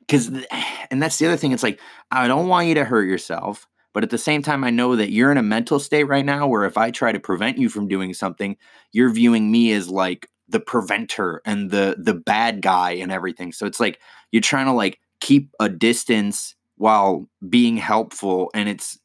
because 0.02 0.30
and 0.92 1.02
that's 1.02 1.18
the 1.18 1.26
other 1.26 1.38
thing 1.38 1.54
it's 1.54 1.64
like 1.64 1.80
i 2.12 2.28
don't 2.28 2.50
want 2.50 2.68
you 2.68 2.76
to 2.76 2.84
hurt 2.84 3.08
yourself 3.08 3.66
but 3.94 4.04
at 4.04 4.10
the 4.10 4.18
same 4.18 4.42
time 4.42 4.66
i 4.66 4.70
know 4.70 4.98
that 4.98 5.12
you're 5.12 5.32
in 5.32 5.38
a 5.38 5.44
mental 5.44 5.80
state 5.80 6.04
right 6.04 6.26
now 6.26 6.46
where 6.46 6.66
if 6.66 6.78
i 6.78 6.92
try 6.92 7.14
to 7.14 7.20
prevent 7.20 7.58
you 7.58 7.70
from 7.70 7.88
doing 7.88 8.14
something 8.14 8.58
you're 8.92 9.10
viewing 9.10 9.50
me 9.50 9.72
as 9.72 9.90
like 9.90 10.28
the 10.48 10.60
preventer 10.60 11.42
and 11.46 11.72
the 11.72 11.96
the 11.98 12.14
bad 12.14 12.62
guy 12.62 12.92
and 12.92 13.12
everything. 13.12 13.52
So 13.52 13.66
it's 13.66 13.80
like 13.80 14.00
you're 14.32 14.42
trying 14.42 14.66
to 14.68 14.74
like 14.74 15.00
keep 15.20 15.50
a 15.60 15.70
distance 15.70 16.56
while 16.78 17.28
being 17.50 17.78
helpful 17.78 18.52
and 18.54 18.70
it's 18.70 19.00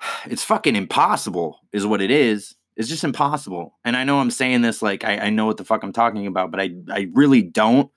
it's 0.26 0.44
fucking 0.44 0.76
impossible 0.76 1.60
is 1.72 1.86
what 1.86 2.00
it 2.00 2.10
is. 2.10 2.54
It's 2.78 2.88
just 2.88 3.04
impossible. 3.04 3.76
And 3.84 3.96
I 3.96 4.04
know 4.04 4.20
I'm 4.20 4.30
saying 4.30 4.62
this 4.62 4.80
like 4.80 5.04
I, 5.04 5.18
I 5.18 5.30
know 5.30 5.46
what 5.46 5.56
the 5.56 5.64
fuck 5.64 5.82
I'm 5.82 5.92
talking 5.92 6.26
about, 6.26 6.50
but 6.50 6.60
I 6.60 6.70
I 6.90 7.08
really 7.12 7.42
don't. 7.42 7.90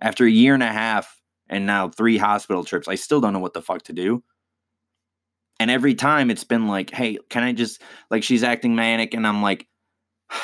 After 0.00 0.24
a 0.24 0.30
year 0.30 0.54
and 0.54 0.62
a 0.62 0.68
half 0.68 1.20
and 1.48 1.66
now 1.66 1.88
three 1.88 2.18
hospital 2.18 2.62
trips, 2.62 2.86
I 2.86 2.94
still 2.94 3.20
don't 3.20 3.32
know 3.32 3.40
what 3.40 3.54
the 3.54 3.62
fuck 3.62 3.82
to 3.84 3.92
do. 3.92 4.22
And 5.58 5.72
every 5.72 5.96
time 5.96 6.30
it's 6.30 6.44
been 6.44 6.68
like, 6.68 6.90
hey, 6.90 7.18
can 7.30 7.42
I 7.42 7.52
just 7.52 7.82
like 8.10 8.22
she's 8.22 8.44
acting 8.44 8.76
manic 8.76 9.14
and 9.14 9.26
I'm 9.26 9.42
like 9.42 9.66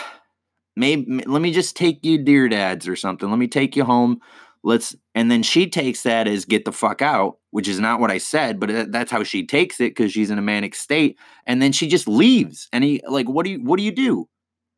maybe 0.76 1.22
let 1.26 1.42
me 1.42 1.52
just 1.52 1.76
take 1.76 2.04
you 2.04 2.18
dear 2.18 2.48
dads 2.48 2.88
or 2.88 2.96
something 2.96 3.30
let 3.30 3.38
me 3.38 3.46
take 3.46 3.76
you 3.76 3.84
home 3.84 4.20
let's 4.64 4.96
and 5.14 5.30
then 5.30 5.42
she 5.44 5.68
takes 5.68 6.02
that 6.02 6.26
as 6.26 6.44
get 6.44 6.64
the 6.64 6.72
fuck 6.72 7.00
out 7.00 7.36
which 7.54 7.68
is 7.68 7.78
not 7.78 8.00
what 8.00 8.10
i 8.10 8.18
said 8.18 8.58
but 8.58 8.68
uh, 8.68 8.84
that's 8.88 9.12
how 9.12 9.22
she 9.22 9.46
takes 9.46 9.80
it 9.80 9.94
because 9.94 10.10
she's 10.10 10.28
in 10.28 10.38
a 10.38 10.42
manic 10.42 10.74
state 10.74 11.16
and 11.46 11.62
then 11.62 11.70
she 11.70 11.86
just 11.86 12.08
leaves. 12.08 12.68
And 12.72 12.82
he 12.82 13.00
like 13.06 13.28
what 13.28 13.44
do 13.44 13.52
you 13.52 13.58
what 13.62 13.76
do 13.76 13.84
you 13.84 13.92
do? 13.92 14.28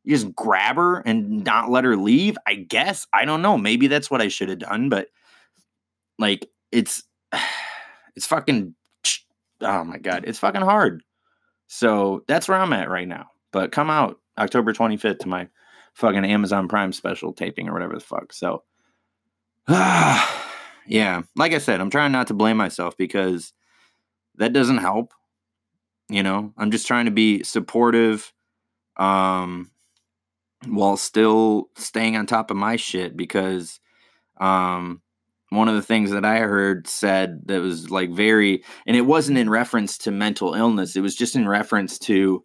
You 0.05 0.15
just 0.15 0.35
grab 0.35 0.77
her 0.77 0.99
and 1.01 1.43
not 1.43 1.71
let 1.71 1.85
her 1.85 1.97
leave? 1.97 2.37
I 2.47 2.55
guess 2.57 3.07
i 3.15 3.25
don't 3.25 3.41
know. 3.41 3.57
Maybe 3.57 3.87
that's 3.87 4.11
what 4.11 4.21
i 4.21 4.29
should 4.29 4.51
have 4.51 4.59
done 4.59 4.91
but 4.91 5.09
like 6.19 6.51
it's 6.71 7.03
it's 8.15 8.27
fucking 8.27 8.75
oh 9.63 9.85
my 9.85 9.97
god 9.97 10.25
it's 10.27 10.39
fucking 10.39 10.61
hard. 10.61 11.03
So 11.69 12.25
that's 12.29 12.47
where 12.47 12.59
i'm 12.59 12.75
at 12.75 12.91
right 12.91 13.09
now. 13.09 13.31
But 13.53 13.73
come 13.73 13.89
out 13.89 14.21
october 14.37 14.75
25th 14.75 15.21
to 15.21 15.29
my 15.29 15.49
fucking 15.95 16.27
Amazon 16.27 16.69
Prime 16.69 16.93
special 16.93 17.33
taping 17.33 17.71
or 17.71 17.73
whatever 17.73 17.95
the 17.95 18.01
fuck. 18.01 18.35
So, 18.35 18.65
yeah, 20.87 21.23
like 21.35 21.53
I 21.53 21.59
said, 21.59 21.81
I'm 21.81 21.91
trying 21.91 22.13
not 22.13 22.29
to 22.29 22.35
blame 22.35 22.57
myself 22.57 22.97
because 22.97 23.53
that 24.37 24.53
doesn't 24.53 24.79
help. 24.79 25.13
You 26.09 26.23
know, 26.23 26.53
I'm 26.57 26.71
just 26.71 26.87
trying 26.87 27.07
to 27.07 27.11
be 27.11 27.43
supportive 27.43 28.33
um, 28.97 29.71
while 30.67 30.97
still 30.97 31.69
staying 31.77 32.17
on 32.17 32.27
top 32.27 32.51
of 32.51 32.57
my 32.57 32.77
shit 32.77 33.17
because 33.17 33.81
um, 34.39 35.03
one 35.51 35.69
of 35.69 35.75
the 35.75 35.83
things 35.83 36.11
that 36.11 36.25
I 36.25 36.39
heard 36.39 36.87
said 36.87 37.43
that 37.47 37.61
was 37.61 37.91
like 37.91 38.11
very, 38.11 38.63
and 38.87 38.97
it 38.97 39.03
wasn't 39.03 39.39
in 39.39 39.51
reference 39.51 39.99
to 39.99 40.11
mental 40.11 40.55
illness, 40.55 40.97
it 40.97 41.01
was 41.01 41.17
just 41.17 41.37
in 41.37 41.49
reference 41.49 41.99
to 42.01 42.45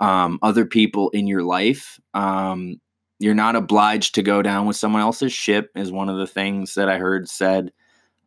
um, 0.00 0.38
other 0.42 0.66
people 0.66 1.10
in 1.10 1.26
your 1.26 1.42
life. 1.42 1.98
Um, 2.14 2.80
you're 3.24 3.34
not 3.34 3.56
obliged 3.56 4.16
to 4.16 4.22
go 4.22 4.42
down 4.42 4.66
with 4.66 4.76
someone 4.76 5.00
else's 5.00 5.32
ship, 5.32 5.70
is 5.74 5.90
one 5.90 6.10
of 6.10 6.18
the 6.18 6.26
things 6.26 6.74
that 6.74 6.90
I 6.90 6.98
heard 6.98 7.26
said. 7.26 7.72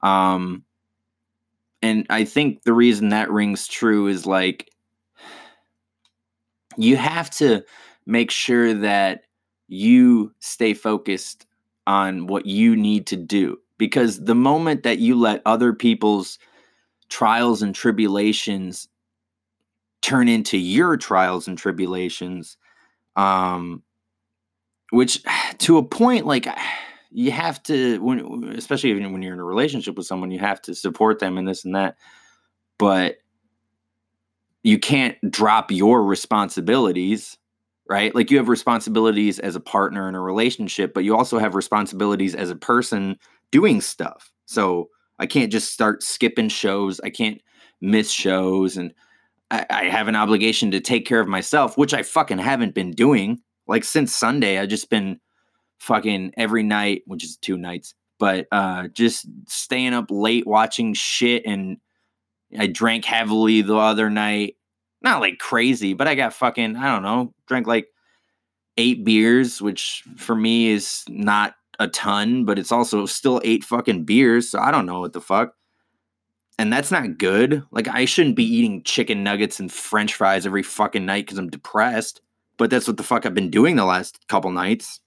Um, 0.01 0.63
and 1.83 2.07
I 2.09 2.25
think 2.25 2.63
the 2.63 2.73
reason 2.73 3.09
that 3.09 3.29
rings 3.29 3.67
true 3.67 4.07
is 4.07 4.25
like 4.25 4.71
you 6.77 6.97
have 6.97 7.29
to 7.29 7.63
make 8.07 8.31
sure 8.31 8.73
that 8.73 9.25
you 9.67 10.33
stay 10.39 10.73
focused 10.73 11.45
on 11.85 12.25
what 12.25 12.47
you 12.47 12.75
need 12.75 13.05
to 13.05 13.17
do 13.17 13.59
because 13.77 14.23
the 14.23 14.33
moment 14.33 14.81
that 14.81 14.97
you 14.97 15.15
let 15.15 15.43
other 15.45 15.73
people's 15.73 16.39
trials 17.07 17.61
and 17.61 17.75
tribulations 17.75 18.89
turn 20.01 20.27
into 20.27 20.57
your 20.57 20.97
trials 20.97 21.47
and 21.47 21.55
tribulations 21.55 22.57
um 23.15 23.83
which 24.91 25.23
to 25.59 25.77
a 25.77 25.83
point 25.83 26.25
like 26.25 26.47
you 27.11 27.31
have 27.31 27.63
to 27.63 27.99
when 27.99 28.53
especially 28.55 28.93
when 28.93 29.21
you're 29.21 29.33
in 29.33 29.39
a 29.39 29.43
relationship 29.43 29.95
with 29.95 30.05
someone 30.05 30.29
you 30.29 30.39
have 30.39 30.61
to 30.61 30.75
support 30.75 31.19
them 31.19 31.37
and 31.37 31.47
this 31.47 31.63
and 31.63 31.73
that 31.73 31.95
but 32.77 33.17
you 34.63 34.77
can't 34.77 35.15
drop 35.31 35.71
your 35.71 36.03
responsibilities 36.03 37.37
right? 37.89 38.13
Like 38.13 38.29
you 38.29 38.35
have 38.35 38.49
responsibilities 38.49 39.39
as 39.39 39.55
a 39.55 39.61
partner 39.61 40.09
in 40.09 40.15
a 40.15 40.21
relationship 40.21 40.93
but 40.93 41.03
you 41.03 41.15
also 41.15 41.39
have 41.39 41.55
responsibilities 41.55 42.35
as 42.35 42.49
a 42.49 42.55
person 42.55 43.17
doing 43.51 43.81
stuff. 43.81 44.31
So 44.45 44.89
i 45.19 45.25
can't 45.25 45.51
just 45.51 45.73
start 45.73 46.03
skipping 46.03 46.49
shows. 46.49 46.99
I 46.99 47.09
can't 47.09 47.41
miss 47.81 48.11
shows 48.11 48.77
and 48.77 48.93
I, 49.49 49.65
I 49.69 49.83
have 49.85 50.07
an 50.07 50.15
obligation 50.15 50.71
to 50.71 50.81
take 50.81 51.05
care 51.05 51.19
of 51.19 51.27
myself 51.27 51.77
which 51.77 51.93
i 51.93 52.01
fucking 52.01 52.39
haven't 52.39 52.73
been 52.73 52.91
doing 52.91 53.39
like 53.67 53.83
since 53.83 54.15
Sunday, 54.15 54.59
I've 54.59 54.69
just 54.69 54.89
been 54.89 55.19
fucking 55.79 56.33
every 56.37 56.63
night, 56.63 57.03
which 57.05 57.23
is 57.23 57.37
two 57.37 57.57
nights, 57.57 57.93
but 58.19 58.47
uh 58.51 58.87
just 58.89 59.27
staying 59.47 59.93
up 59.93 60.05
late 60.09 60.47
watching 60.47 60.93
shit 60.93 61.43
and 61.45 61.77
I 62.57 62.67
drank 62.67 63.05
heavily 63.05 63.61
the 63.61 63.75
other 63.75 64.09
night. 64.09 64.55
Not 65.01 65.21
like 65.21 65.37
crazy, 65.37 65.93
but 65.93 66.07
I 66.07 66.15
got 66.15 66.33
fucking, 66.33 66.75
I 66.75 66.91
don't 66.91 67.03
know, 67.03 67.33
drank 67.47 67.67
like 67.67 67.87
eight 68.77 69.03
beers, 69.03 69.61
which 69.61 70.03
for 70.15 70.35
me 70.35 70.69
is 70.69 71.03
not 71.07 71.55
a 71.79 71.87
ton, 71.87 72.45
but 72.45 72.57
it's 72.57 72.71
also 72.71 73.05
still 73.05 73.41
eight 73.43 73.63
fucking 73.63 74.05
beers. 74.05 74.49
So 74.49 74.59
I 74.59 74.71
don't 74.71 74.85
know 74.85 74.99
what 74.99 75.13
the 75.13 75.21
fuck. 75.21 75.53
And 76.59 76.73
that's 76.73 76.91
not 76.91 77.19
good. 77.19 77.63
Like, 77.69 77.87
I 77.87 78.05
shouldn't 78.05 78.35
be 78.35 78.43
eating 78.43 78.81
chicken 78.83 79.23
nuggets 79.23 79.59
and 79.59 79.71
french 79.71 80.15
fries 80.15 80.45
every 80.45 80.63
fucking 80.63 81.05
night 81.05 81.25
because 81.25 81.37
I'm 81.37 81.51
depressed. 81.51 82.21
But 82.57 82.69
that's 82.69 82.87
what 82.87 82.97
the 82.97 83.03
fuck 83.03 83.25
I've 83.25 83.33
been 83.33 83.51
doing 83.51 83.75
the 83.75 83.85
last 83.85 84.27
couple 84.27 84.51
nights. 84.51 84.99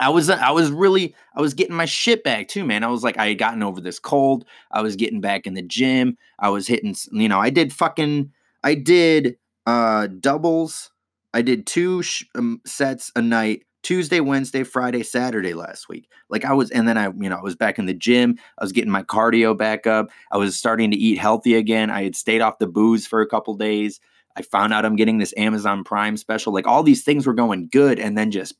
I 0.00 0.10
was 0.10 0.28
I 0.28 0.50
was 0.50 0.70
really 0.70 1.14
I 1.34 1.40
was 1.40 1.54
getting 1.54 1.74
my 1.74 1.86
shit 1.86 2.22
back 2.22 2.48
too, 2.48 2.64
man. 2.64 2.84
I 2.84 2.88
was 2.88 3.02
like 3.02 3.18
I 3.18 3.28
had 3.28 3.38
gotten 3.38 3.62
over 3.62 3.80
this 3.80 3.98
cold. 3.98 4.44
I 4.70 4.82
was 4.82 4.96
getting 4.96 5.20
back 5.20 5.46
in 5.46 5.54
the 5.54 5.62
gym. 5.62 6.16
I 6.38 6.50
was 6.50 6.66
hitting, 6.66 6.94
you 7.10 7.28
know, 7.28 7.40
I 7.40 7.50
did 7.50 7.72
fucking 7.72 8.32
I 8.62 8.74
did 8.74 9.38
uh 9.66 10.08
doubles. 10.08 10.90
I 11.34 11.42
did 11.42 11.66
two 11.66 12.02
sh- 12.02 12.24
um, 12.34 12.60
sets 12.64 13.10
a 13.16 13.22
night. 13.22 13.62
Tuesday, 13.82 14.20
Wednesday, 14.20 14.64
Friday, 14.64 15.02
Saturday 15.02 15.54
last 15.54 15.88
week. 15.88 16.10
Like 16.28 16.44
I 16.44 16.52
was, 16.52 16.70
and 16.72 16.86
then 16.88 16.98
I, 16.98 17.06
you 17.06 17.28
know, 17.28 17.36
I 17.36 17.42
was 17.42 17.54
back 17.54 17.78
in 17.78 17.86
the 17.86 17.94
gym. 17.94 18.36
I 18.58 18.64
was 18.64 18.72
getting 18.72 18.90
my 18.90 19.02
cardio 19.04 19.56
back 19.56 19.86
up. 19.86 20.08
I 20.32 20.36
was 20.36 20.56
starting 20.56 20.90
to 20.90 20.96
eat 20.96 21.18
healthy 21.18 21.54
again. 21.54 21.88
I 21.90 22.02
had 22.02 22.16
stayed 22.16 22.40
off 22.40 22.58
the 22.58 22.66
booze 22.66 23.06
for 23.06 23.20
a 23.20 23.26
couple 23.26 23.54
days. 23.54 24.00
I 24.36 24.42
found 24.42 24.72
out 24.72 24.84
I'm 24.84 24.96
getting 24.96 25.18
this 25.18 25.34
Amazon 25.36 25.84
Prime 25.84 26.16
special. 26.16 26.52
Like 26.52 26.66
all 26.66 26.82
these 26.82 27.02
things 27.02 27.26
were 27.26 27.34
going 27.34 27.68
good, 27.70 27.98
and 27.98 28.16
then 28.16 28.30
just 28.30 28.54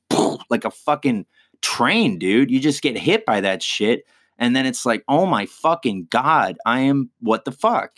like 0.50 0.64
a 0.64 0.70
fucking 0.70 1.26
train, 1.60 2.18
dude. 2.18 2.50
You 2.50 2.60
just 2.60 2.82
get 2.82 2.98
hit 2.98 3.24
by 3.24 3.40
that 3.40 3.62
shit, 3.62 4.04
and 4.38 4.54
then 4.54 4.66
it's 4.66 4.84
like, 4.84 5.04
oh 5.08 5.26
my 5.26 5.46
fucking 5.46 6.08
god, 6.10 6.58
I 6.66 6.80
am 6.80 7.10
what 7.20 7.44
the 7.44 7.52
fuck. 7.52 7.92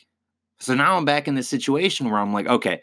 So 0.58 0.74
now 0.74 0.96
I'm 0.96 1.06
back 1.06 1.26
in 1.26 1.34
this 1.34 1.48
situation 1.48 2.10
where 2.10 2.20
I'm 2.20 2.34
like, 2.34 2.46
okay, 2.46 2.82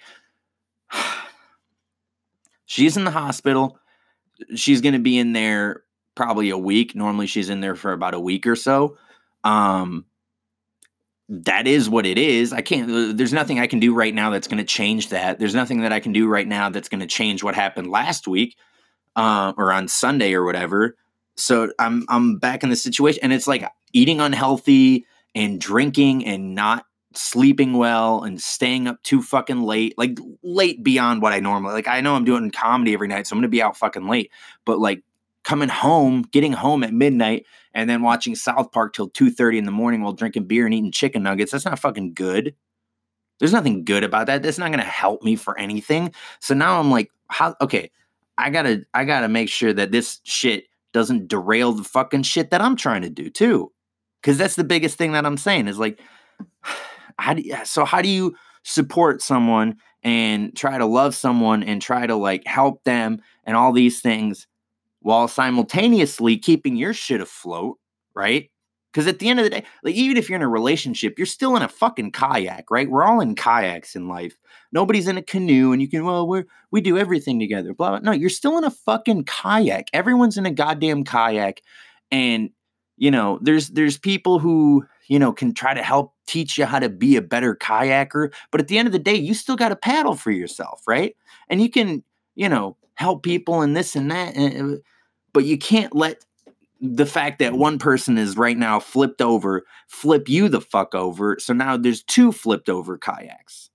she's 2.65 2.97
in 2.97 3.03
the 3.03 3.11
hospital. 3.11 3.79
She's 4.55 4.81
going 4.81 4.93
to 4.93 4.99
be 4.99 5.17
in 5.17 5.33
there 5.33 5.83
probably 6.15 6.49
a 6.49 6.57
week. 6.57 6.95
Normally, 6.95 7.27
she's 7.27 7.49
in 7.49 7.61
there 7.61 7.75
for 7.75 7.93
about 7.93 8.15
a 8.15 8.19
week 8.19 8.47
or 8.47 8.55
so. 8.55 8.97
Um, 9.43 10.05
that 11.29 11.67
is 11.67 11.89
what 11.89 12.05
it 12.05 12.17
is. 12.17 12.53
I 12.53 12.61
can't, 12.61 12.89
uh, 12.89 13.13
there's 13.13 13.33
nothing 13.33 13.59
I 13.59 13.67
can 13.67 13.79
do 13.79 13.93
right 13.93 14.13
now 14.13 14.29
that's 14.29 14.47
going 14.47 14.59
to 14.59 14.63
change 14.63 15.09
that. 15.09 15.39
There's 15.39 15.55
nothing 15.55 15.81
that 15.81 15.91
I 15.91 15.99
can 15.99 16.13
do 16.13 16.27
right 16.27 16.47
now 16.47 16.69
that's 16.69 16.89
going 16.89 17.01
to 17.01 17.07
change 17.07 17.43
what 17.43 17.55
happened 17.55 17.89
last 17.89 18.27
week 18.27 18.57
uh, 19.15 19.53
or 19.57 19.73
on 19.73 19.87
Sunday 19.87 20.33
or 20.33 20.45
whatever. 20.45 20.95
So 21.35 21.71
I'm, 21.79 22.05
I'm 22.09 22.37
back 22.37 22.63
in 22.63 22.69
the 22.69 22.75
situation 22.75 23.21
and 23.23 23.33
it's 23.33 23.47
like 23.47 23.69
eating 23.93 24.21
unhealthy 24.21 25.05
and 25.35 25.59
drinking 25.59 26.25
and 26.25 26.55
not 26.55 26.85
sleeping 27.13 27.73
well 27.73 28.23
and 28.23 28.41
staying 28.41 28.87
up 28.87 29.01
too 29.03 29.21
fucking 29.21 29.61
late, 29.61 29.97
like 29.97 30.17
late 30.43 30.81
beyond 30.83 31.21
what 31.21 31.33
I 31.33 31.39
normally 31.39 31.73
like. 31.73 31.87
I 31.87 31.99
know 31.99 32.15
I'm 32.15 32.25
doing 32.25 32.51
comedy 32.51 32.93
every 32.93 33.07
night, 33.07 33.27
so 33.27 33.35
I'm 33.35 33.39
gonna 33.39 33.49
be 33.49 33.61
out 33.61 33.75
fucking 33.75 34.07
late, 34.07 34.31
but 34.65 34.79
like 34.79 35.03
coming 35.47 35.69
home, 35.69 36.23
getting 36.33 36.51
home 36.51 36.83
at 36.83 36.91
midnight, 36.93 37.45
and 37.73 37.89
then 37.89 38.01
watching 38.01 38.35
South 38.35 38.69
Park 38.73 38.91
till 38.91 39.09
2:30 39.09 39.57
in 39.57 39.63
the 39.63 39.71
morning 39.71 40.01
while 40.01 40.11
drinking 40.11 40.43
beer 40.43 40.65
and 40.65 40.73
eating 40.73 40.91
chicken 40.91 41.23
nuggets. 41.23 41.53
That's 41.53 41.63
not 41.63 41.79
fucking 41.79 42.15
good. 42.15 42.53
There's 43.39 43.53
nothing 43.53 43.85
good 43.85 44.03
about 44.03 44.27
that. 44.27 44.43
That's 44.43 44.57
not 44.57 44.71
gonna 44.71 44.83
help 44.83 45.23
me 45.23 45.37
for 45.37 45.57
anything. 45.57 46.13
So 46.41 46.53
now 46.53 46.81
I'm 46.81 46.91
like, 46.91 47.11
how 47.29 47.55
okay, 47.61 47.91
I 48.37 48.49
gotta 48.49 48.83
I 48.93 49.05
gotta 49.05 49.29
make 49.29 49.47
sure 49.47 49.71
that 49.71 49.93
this 49.93 50.19
shit 50.25 50.65
doesn't 50.91 51.29
derail 51.29 51.71
the 51.71 51.85
fucking 51.85 52.23
shit 52.23 52.51
that 52.51 52.61
I'm 52.61 52.75
trying 52.75 53.03
to 53.03 53.09
do 53.09 53.29
too. 53.29 53.71
Cause 54.23 54.37
that's 54.37 54.55
the 54.55 54.65
biggest 54.65 54.97
thing 54.97 55.13
that 55.13 55.25
I'm 55.25 55.37
saying 55.37 55.69
is 55.69 55.79
like, 55.79 56.01
how 57.17 57.33
do 57.33 57.41
you, 57.41 57.55
so 57.63 57.85
how 57.85 58.01
do 58.01 58.09
you 58.09 58.35
support 58.63 59.21
someone 59.21 59.77
and 60.03 60.53
try 60.57 60.77
to 60.77 60.85
love 60.85 61.15
someone 61.15 61.63
and 61.63 61.81
try 61.81 62.05
to 62.05 62.15
like 62.17 62.45
help 62.45 62.83
them 62.83 63.21
and 63.45 63.55
all 63.55 63.71
these 63.71 64.01
things 64.01 64.45
while 65.01 65.27
simultaneously 65.27 66.37
keeping 66.37 66.75
your 66.75 66.93
shit 66.93 67.21
afloat, 67.21 67.77
right? 68.15 68.49
Because 68.91 69.07
at 69.07 69.19
the 69.19 69.29
end 69.29 69.39
of 69.39 69.43
the 69.43 69.49
day, 69.51 69.63
like 69.83 69.95
even 69.95 70.17
if 70.17 70.27
you're 70.27 70.37
in 70.37 70.41
a 70.41 70.49
relationship, 70.49 71.19
you're 71.19 71.27
still 71.27 71.55
in 71.55 71.61
a 71.61 71.67
fucking 71.67 72.11
kayak, 72.11 72.71
right? 72.71 72.89
We're 72.89 73.03
all 73.03 73.19
in 73.19 73.35
kayaks 73.35 73.95
in 73.95 74.07
life. 74.07 74.35
Nobody's 74.71 75.07
in 75.07 75.17
a 75.17 75.21
canoe, 75.21 75.71
and 75.71 75.81
you 75.81 75.87
can 75.87 76.03
well, 76.03 76.27
we 76.27 76.45
we 76.71 76.81
do 76.81 76.97
everything 76.97 77.39
together. 77.39 77.73
Blah, 77.73 77.89
blah. 77.89 77.99
No, 77.99 78.11
you're 78.11 78.29
still 78.29 78.57
in 78.57 78.63
a 78.63 78.71
fucking 78.71 79.25
kayak. 79.25 79.89
Everyone's 79.93 80.37
in 80.37 80.45
a 80.47 80.51
goddamn 80.51 81.03
kayak, 81.03 81.61
and 82.11 82.49
you 82.97 83.11
know 83.11 83.37
there's 83.41 83.69
there's 83.69 83.99
people 83.99 84.39
who 84.39 84.83
you 85.07 85.19
know 85.19 85.31
can 85.31 85.53
try 85.53 85.75
to 85.75 85.83
help 85.83 86.15
teach 86.25 86.57
you 86.57 86.65
how 86.65 86.79
to 86.79 86.89
be 86.89 87.17
a 87.17 87.21
better 87.21 87.55
kayaker, 87.55 88.33
but 88.51 88.61
at 88.61 88.67
the 88.67 88.79
end 88.79 88.87
of 88.87 88.93
the 88.93 88.99
day, 88.99 89.15
you 89.15 89.35
still 89.35 89.55
got 89.55 89.69
to 89.69 89.75
paddle 89.75 90.15
for 90.15 90.31
yourself, 90.31 90.81
right? 90.87 91.15
And 91.49 91.61
you 91.61 91.69
can 91.69 92.03
you 92.35 92.49
know 92.49 92.77
help 92.97 93.23
people 93.23 93.61
and 93.61 93.75
this 93.75 93.95
and 93.95 94.11
that. 94.11 94.35
And, 94.35 94.81
but 95.33 95.45
you 95.45 95.57
can't 95.57 95.95
let 95.95 96.25
the 96.81 97.05
fact 97.05 97.39
that 97.39 97.53
one 97.53 97.79
person 97.79 98.17
is 98.17 98.37
right 98.37 98.57
now 98.57 98.79
flipped 98.79 99.21
over 99.21 99.63
flip 99.87 100.27
you 100.27 100.49
the 100.49 100.61
fuck 100.61 100.93
over. 100.93 101.37
So 101.39 101.53
now 101.53 101.77
there's 101.77 102.03
two 102.03 102.31
flipped 102.31 102.69
over 102.69 102.97
kayaks. 102.97 103.69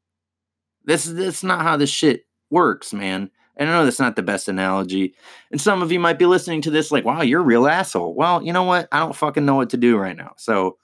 This 0.84 1.06
is 1.06 1.14
that's 1.14 1.42
not 1.42 1.62
how 1.62 1.76
this 1.76 1.90
shit 1.90 2.26
works, 2.50 2.92
man. 2.92 3.30
And 3.56 3.68
I 3.68 3.72
know 3.72 3.84
that's 3.84 4.00
not 4.00 4.16
the 4.16 4.22
best 4.22 4.48
analogy. 4.48 5.14
And 5.50 5.60
some 5.60 5.82
of 5.82 5.92
you 5.92 6.00
might 6.00 6.18
be 6.18 6.26
listening 6.26 6.62
to 6.62 6.70
this 6.70 6.90
like, 6.90 7.04
wow, 7.04 7.22
you're 7.22 7.40
a 7.40 7.44
real 7.44 7.66
asshole. 7.66 8.14
Well, 8.14 8.42
you 8.42 8.52
know 8.52 8.64
what? 8.64 8.88
I 8.90 8.98
don't 8.98 9.14
fucking 9.14 9.44
know 9.44 9.54
what 9.54 9.70
to 9.70 9.76
do 9.76 9.96
right 9.96 10.16
now. 10.16 10.34
So 10.36 10.78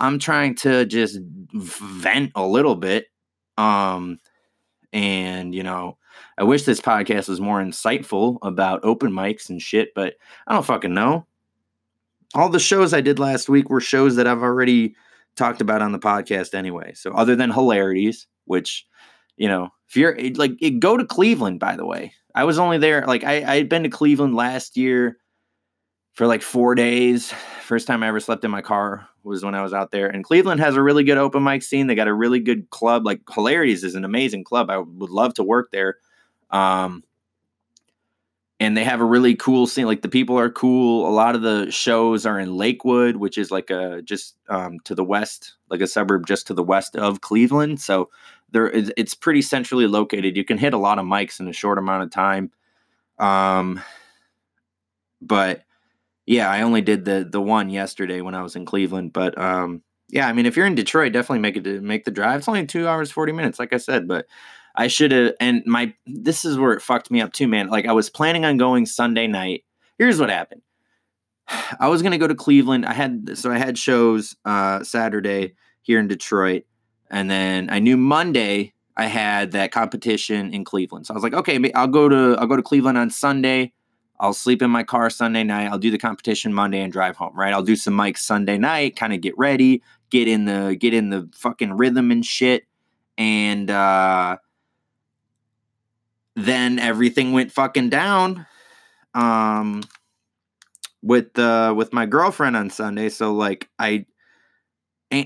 I'm 0.00 0.18
trying 0.18 0.56
to 0.56 0.84
just 0.84 1.18
vent 1.22 2.32
a 2.34 2.46
little 2.46 2.74
bit. 2.74 3.06
Um, 3.56 4.20
and 4.92 5.54
you 5.54 5.62
know, 5.62 5.96
I 6.36 6.44
wish 6.44 6.64
this 6.64 6.80
podcast 6.80 7.28
was 7.28 7.40
more 7.40 7.60
insightful 7.60 8.38
about 8.42 8.84
open 8.84 9.12
mics 9.12 9.48
and 9.48 9.60
shit, 9.60 9.94
but 9.94 10.14
I 10.46 10.54
don't 10.54 10.66
fucking 10.66 10.94
know. 10.94 11.26
All 12.34 12.48
the 12.48 12.58
shows 12.58 12.92
I 12.92 13.00
did 13.00 13.18
last 13.18 13.48
week 13.48 13.70
were 13.70 13.80
shows 13.80 14.16
that 14.16 14.26
I've 14.26 14.42
already 14.42 14.94
talked 15.36 15.60
about 15.60 15.82
on 15.82 15.92
the 15.92 15.98
podcast 15.98 16.54
anyway. 16.54 16.92
So 16.94 17.12
other 17.12 17.36
than 17.36 17.50
hilarities, 17.50 18.26
which 18.44 18.86
you 19.36 19.48
know, 19.48 19.70
if 19.88 19.96
you're 19.96 20.16
like 20.34 20.52
go 20.80 20.96
to 20.96 21.06
Cleveland, 21.06 21.60
by 21.60 21.76
the 21.76 21.86
way. 21.86 22.12
I 22.34 22.44
was 22.44 22.58
only 22.58 22.78
there 22.78 23.04
like 23.06 23.24
I 23.24 23.36
I 23.36 23.56
had 23.56 23.68
been 23.68 23.84
to 23.84 23.88
Cleveland 23.88 24.34
last 24.34 24.76
year 24.76 25.16
for 26.14 26.26
like 26.26 26.42
four 26.42 26.74
days. 26.74 27.32
First 27.62 27.86
time 27.86 28.02
I 28.02 28.08
ever 28.08 28.20
slept 28.20 28.44
in 28.44 28.50
my 28.50 28.60
car 28.60 29.08
was 29.22 29.44
when 29.44 29.54
I 29.54 29.62
was 29.62 29.72
out 29.72 29.92
there. 29.92 30.08
And 30.08 30.24
Cleveland 30.24 30.60
has 30.60 30.74
a 30.74 30.82
really 30.82 31.04
good 31.04 31.18
open 31.18 31.44
mic 31.44 31.62
scene. 31.62 31.86
They 31.86 31.94
got 31.94 32.08
a 32.08 32.14
really 32.14 32.40
good 32.40 32.70
club. 32.70 33.06
Like 33.06 33.20
Hilarities 33.32 33.84
is 33.84 33.94
an 33.94 34.04
amazing 34.04 34.44
club. 34.44 34.70
I 34.70 34.78
would 34.78 35.10
love 35.10 35.34
to 35.34 35.44
work 35.44 35.70
there. 35.70 35.96
Um, 36.50 37.02
and 38.60 38.76
they 38.76 38.84
have 38.84 39.00
a 39.00 39.04
really 39.04 39.36
cool 39.36 39.66
scene. 39.66 39.86
Like 39.86 40.02
the 40.02 40.08
people 40.08 40.38
are 40.38 40.50
cool. 40.50 41.08
A 41.08 41.12
lot 41.12 41.36
of 41.36 41.42
the 41.42 41.70
shows 41.70 42.26
are 42.26 42.40
in 42.40 42.56
Lakewood, 42.56 43.16
which 43.16 43.38
is 43.38 43.50
like 43.50 43.70
a 43.70 44.02
just 44.02 44.36
um, 44.48 44.80
to 44.80 44.94
the 44.94 45.04
west, 45.04 45.54
like 45.70 45.80
a 45.80 45.86
suburb 45.86 46.26
just 46.26 46.48
to 46.48 46.54
the 46.54 46.62
west 46.62 46.96
of 46.96 47.20
Cleveland. 47.20 47.80
So 47.80 48.10
there, 48.50 48.68
it's 48.68 49.14
pretty 49.14 49.42
centrally 49.42 49.86
located. 49.86 50.36
You 50.36 50.44
can 50.44 50.58
hit 50.58 50.74
a 50.74 50.78
lot 50.78 50.98
of 50.98 51.04
mics 51.04 51.38
in 51.38 51.46
a 51.46 51.52
short 51.52 51.78
amount 51.78 52.02
of 52.02 52.10
time. 52.10 52.50
Um, 53.18 53.80
but 55.20 55.62
yeah, 56.26 56.50
I 56.50 56.62
only 56.62 56.80
did 56.80 57.04
the 57.04 57.28
the 57.30 57.40
one 57.40 57.70
yesterday 57.70 58.20
when 58.20 58.34
I 58.34 58.42
was 58.42 58.56
in 58.56 58.64
Cleveland. 58.64 59.12
But 59.12 59.38
um, 59.38 59.82
yeah, 60.08 60.26
I 60.26 60.32
mean, 60.32 60.46
if 60.46 60.56
you're 60.56 60.66
in 60.66 60.74
Detroit, 60.74 61.12
definitely 61.12 61.40
make 61.40 61.56
it 61.56 61.82
make 61.82 62.04
the 62.04 62.10
drive. 62.10 62.40
It's 62.40 62.48
only 62.48 62.66
two 62.66 62.88
hours 62.88 63.10
forty 63.10 63.32
minutes, 63.32 63.58
like 63.58 63.72
I 63.72 63.78
said, 63.78 64.08
but 64.08 64.26
I 64.78 64.86
should 64.86 65.10
have. 65.10 65.34
And 65.40 65.62
my 65.66 65.92
this 66.06 66.44
is 66.44 66.56
where 66.56 66.72
it 66.72 66.80
fucked 66.80 67.10
me 67.10 67.20
up 67.20 67.32
too, 67.32 67.48
man. 67.48 67.68
Like 67.68 67.86
I 67.86 67.92
was 67.92 68.08
planning 68.08 68.44
on 68.44 68.56
going 68.56 68.86
Sunday 68.86 69.26
night. 69.26 69.64
Here's 69.98 70.20
what 70.20 70.30
happened. 70.30 70.62
I 71.80 71.88
was 71.88 72.00
gonna 72.00 72.16
go 72.16 72.28
to 72.28 72.34
Cleveland. 72.34 72.86
I 72.86 72.92
had 72.92 73.36
so 73.36 73.50
I 73.50 73.58
had 73.58 73.76
shows 73.76 74.36
uh, 74.44 74.84
Saturday 74.84 75.54
here 75.82 75.98
in 75.98 76.06
Detroit, 76.06 76.62
and 77.10 77.28
then 77.28 77.68
I 77.70 77.80
knew 77.80 77.96
Monday 77.96 78.72
I 78.96 79.06
had 79.06 79.50
that 79.52 79.72
competition 79.72 80.54
in 80.54 80.64
Cleveland. 80.64 81.06
So 81.06 81.14
I 81.14 81.16
was 81.16 81.24
like, 81.24 81.34
okay, 81.34 81.72
I'll 81.72 81.88
go 81.88 82.08
to 82.08 82.36
I'll 82.38 82.46
go 82.46 82.56
to 82.56 82.62
Cleveland 82.62 82.96
on 82.96 83.10
Sunday. 83.10 83.72
I'll 84.20 84.32
sleep 84.32 84.62
in 84.62 84.70
my 84.70 84.84
car 84.84 85.10
Sunday 85.10 85.44
night. 85.44 85.68
I'll 85.70 85.78
do 85.78 85.90
the 85.90 85.98
competition 85.98 86.52
Monday 86.52 86.80
and 86.80 86.92
drive 86.92 87.16
home. 87.16 87.32
Right? 87.34 87.52
I'll 87.52 87.64
do 87.64 87.76
some 87.76 87.94
mics 87.94 88.18
Sunday 88.18 88.58
night, 88.58 88.94
kind 88.94 89.12
of 89.12 89.20
get 89.22 89.36
ready, 89.36 89.82
get 90.10 90.28
in 90.28 90.44
the 90.44 90.76
get 90.78 90.94
in 90.94 91.10
the 91.10 91.28
fucking 91.34 91.72
rhythm 91.72 92.12
and 92.12 92.24
shit, 92.24 92.62
and. 93.16 93.72
uh 93.72 94.36
then 96.38 96.78
everything 96.78 97.32
went 97.32 97.50
fucking 97.50 97.90
down 97.90 98.46
um 99.14 99.82
with 101.02 101.38
uh 101.38 101.74
with 101.76 101.92
my 101.92 102.06
girlfriend 102.06 102.56
on 102.56 102.70
Sunday. 102.70 103.08
So 103.08 103.32
like 103.32 103.68
I 103.78 104.06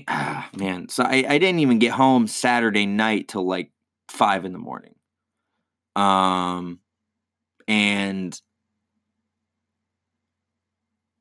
ah, 0.07 0.49
man 0.57 0.89
so 0.89 1.03
I, 1.03 1.25
I 1.27 1.37
didn't 1.37 1.59
even 1.59 1.79
get 1.79 1.91
home 1.91 2.27
Saturday 2.27 2.85
night 2.85 3.27
till 3.27 3.45
like 3.45 3.71
five 4.07 4.45
in 4.45 4.53
the 4.53 4.59
morning. 4.59 4.95
Um 5.95 6.79
and 7.67 8.39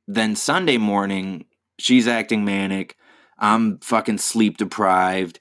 then 0.09 0.35
Sunday 0.37 0.78
morning 0.78 1.44
she's 1.78 2.09
acting 2.09 2.44
manic. 2.44 2.96
I'm 3.38 3.78
fucking 3.81 4.18
sleep 4.18 4.57
deprived 4.57 5.40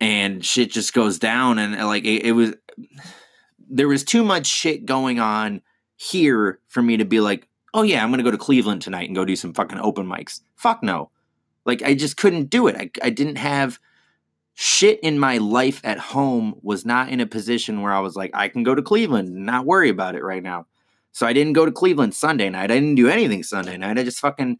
and 0.00 0.44
shit 0.44 0.70
just 0.70 0.92
goes 0.92 1.18
down. 1.18 1.58
And 1.58 1.74
like 1.86 2.04
it, 2.04 2.24
it 2.26 2.32
was 2.32 2.54
there 3.70 3.88
was 3.88 4.04
too 4.04 4.24
much 4.24 4.46
shit 4.46 4.86
going 4.86 5.20
on 5.20 5.62
here 5.96 6.60
for 6.68 6.82
me 6.82 6.96
to 6.96 7.04
be 7.04 7.20
like, 7.20 7.48
oh 7.74 7.82
yeah, 7.82 8.02
I'm 8.02 8.10
gonna 8.10 8.22
go 8.22 8.30
to 8.30 8.38
Cleveland 8.38 8.82
tonight 8.82 9.08
and 9.08 9.16
go 9.16 9.24
do 9.24 9.36
some 9.36 9.52
fucking 9.54 9.78
open 9.78 10.06
mics. 10.06 10.40
Fuck 10.56 10.82
no. 10.82 11.10
Like 11.64 11.82
I 11.82 11.94
just 11.94 12.16
couldn't 12.16 12.50
do 12.50 12.66
it. 12.66 12.76
I, 12.76 12.90
I 13.02 13.10
didn't 13.10 13.36
have 13.36 13.78
shit 14.54 14.98
in 15.00 15.18
my 15.18 15.38
life 15.38 15.80
at 15.84 15.98
home 15.98 16.54
was 16.62 16.84
not 16.84 17.10
in 17.10 17.20
a 17.20 17.26
position 17.26 17.80
where 17.80 17.92
I 17.92 18.00
was 18.00 18.16
like, 18.16 18.32
I 18.34 18.48
can 18.48 18.64
go 18.64 18.74
to 18.74 18.82
Cleveland 18.82 19.28
and 19.28 19.46
not 19.46 19.66
worry 19.66 19.88
about 19.88 20.16
it 20.16 20.24
right 20.24 20.42
now. 20.42 20.66
So 21.12 21.26
I 21.26 21.32
didn't 21.32 21.52
go 21.52 21.64
to 21.64 21.70
Cleveland 21.70 22.14
Sunday 22.14 22.50
night. 22.50 22.70
I 22.70 22.74
didn't 22.74 22.96
do 22.96 23.08
anything 23.08 23.42
Sunday 23.42 23.76
night. 23.76 23.98
I 23.98 24.02
just 24.02 24.18
fucking 24.18 24.58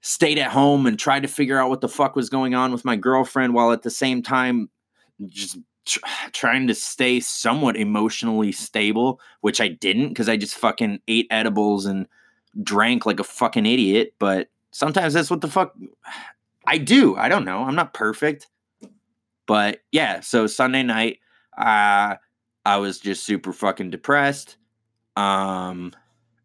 stayed 0.00 0.38
at 0.38 0.52
home 0.52 0.86
and 0.86 0.98
tried 0.98 1.20
to 1.20 1.28
figure 1.28 1.58
out 1.58 1.68
what 1.68 1.80
the 1.80 1.88
fuck 1.88 2.16
was 2.16 2.30
going 2.30 2.54
on 2.54 2.72
with 2.72 2.84
my 2.84 2.96
girlfriend 2.96 3.54
while 3.54 3.72
at 3.72 3.82
the 3.82 3.90
same 3.90 4.22
time 4.22 4.70
just 5.26 5.58
tr- 5.84 6.00
trying 6.32 6.66
to 6.68 6.74
stay 6.74 7.20
somewhat 7.20 7.76
emotionally 7.76 8.52
stable, 8.52 9.20
which 9.40 9.60
I 9.60 9.68
didn't 9.68 10.08
because 10.08 10.28
I 10.28 10.36
just 10.36 10.56
fucking 10.56 11.00
ate 11.08 11.26
edibles 11.30 11.86
and 11.86 12.06
drank 12.62 13.06
like 13.06 13.20
a 13.20 13.24
fucking 13.24 13.66
idiot. 13.66 14.14
But 14.18 14.48
sometimes 14.70 15.14
that's 15.14 15.30
what 15.30 15.40
the 15.40 15.48
fuck 15.48 15.74
I 16.66 16.78
do. 16.78 17.14
I 17.16 17.28
don't 17.28 17.44
know. 17.44 17.64
I'm 17.64 17.74
not 17.74 17.92
perfect. 17.92 18.48
But 19.46 19.80
yeah, 19.92 20.20
so 20.20 20.46
Sunday 20.46 20.82
night, 20.82 21.18
uh, 21.58 22.16
I 22.64 22.76
was 22.78 22.98
just 22.98 23.24
super 23.24 23.52
fucking 23.52 23.90
depressed. 23.90 24.56
Um, 25.16 25.92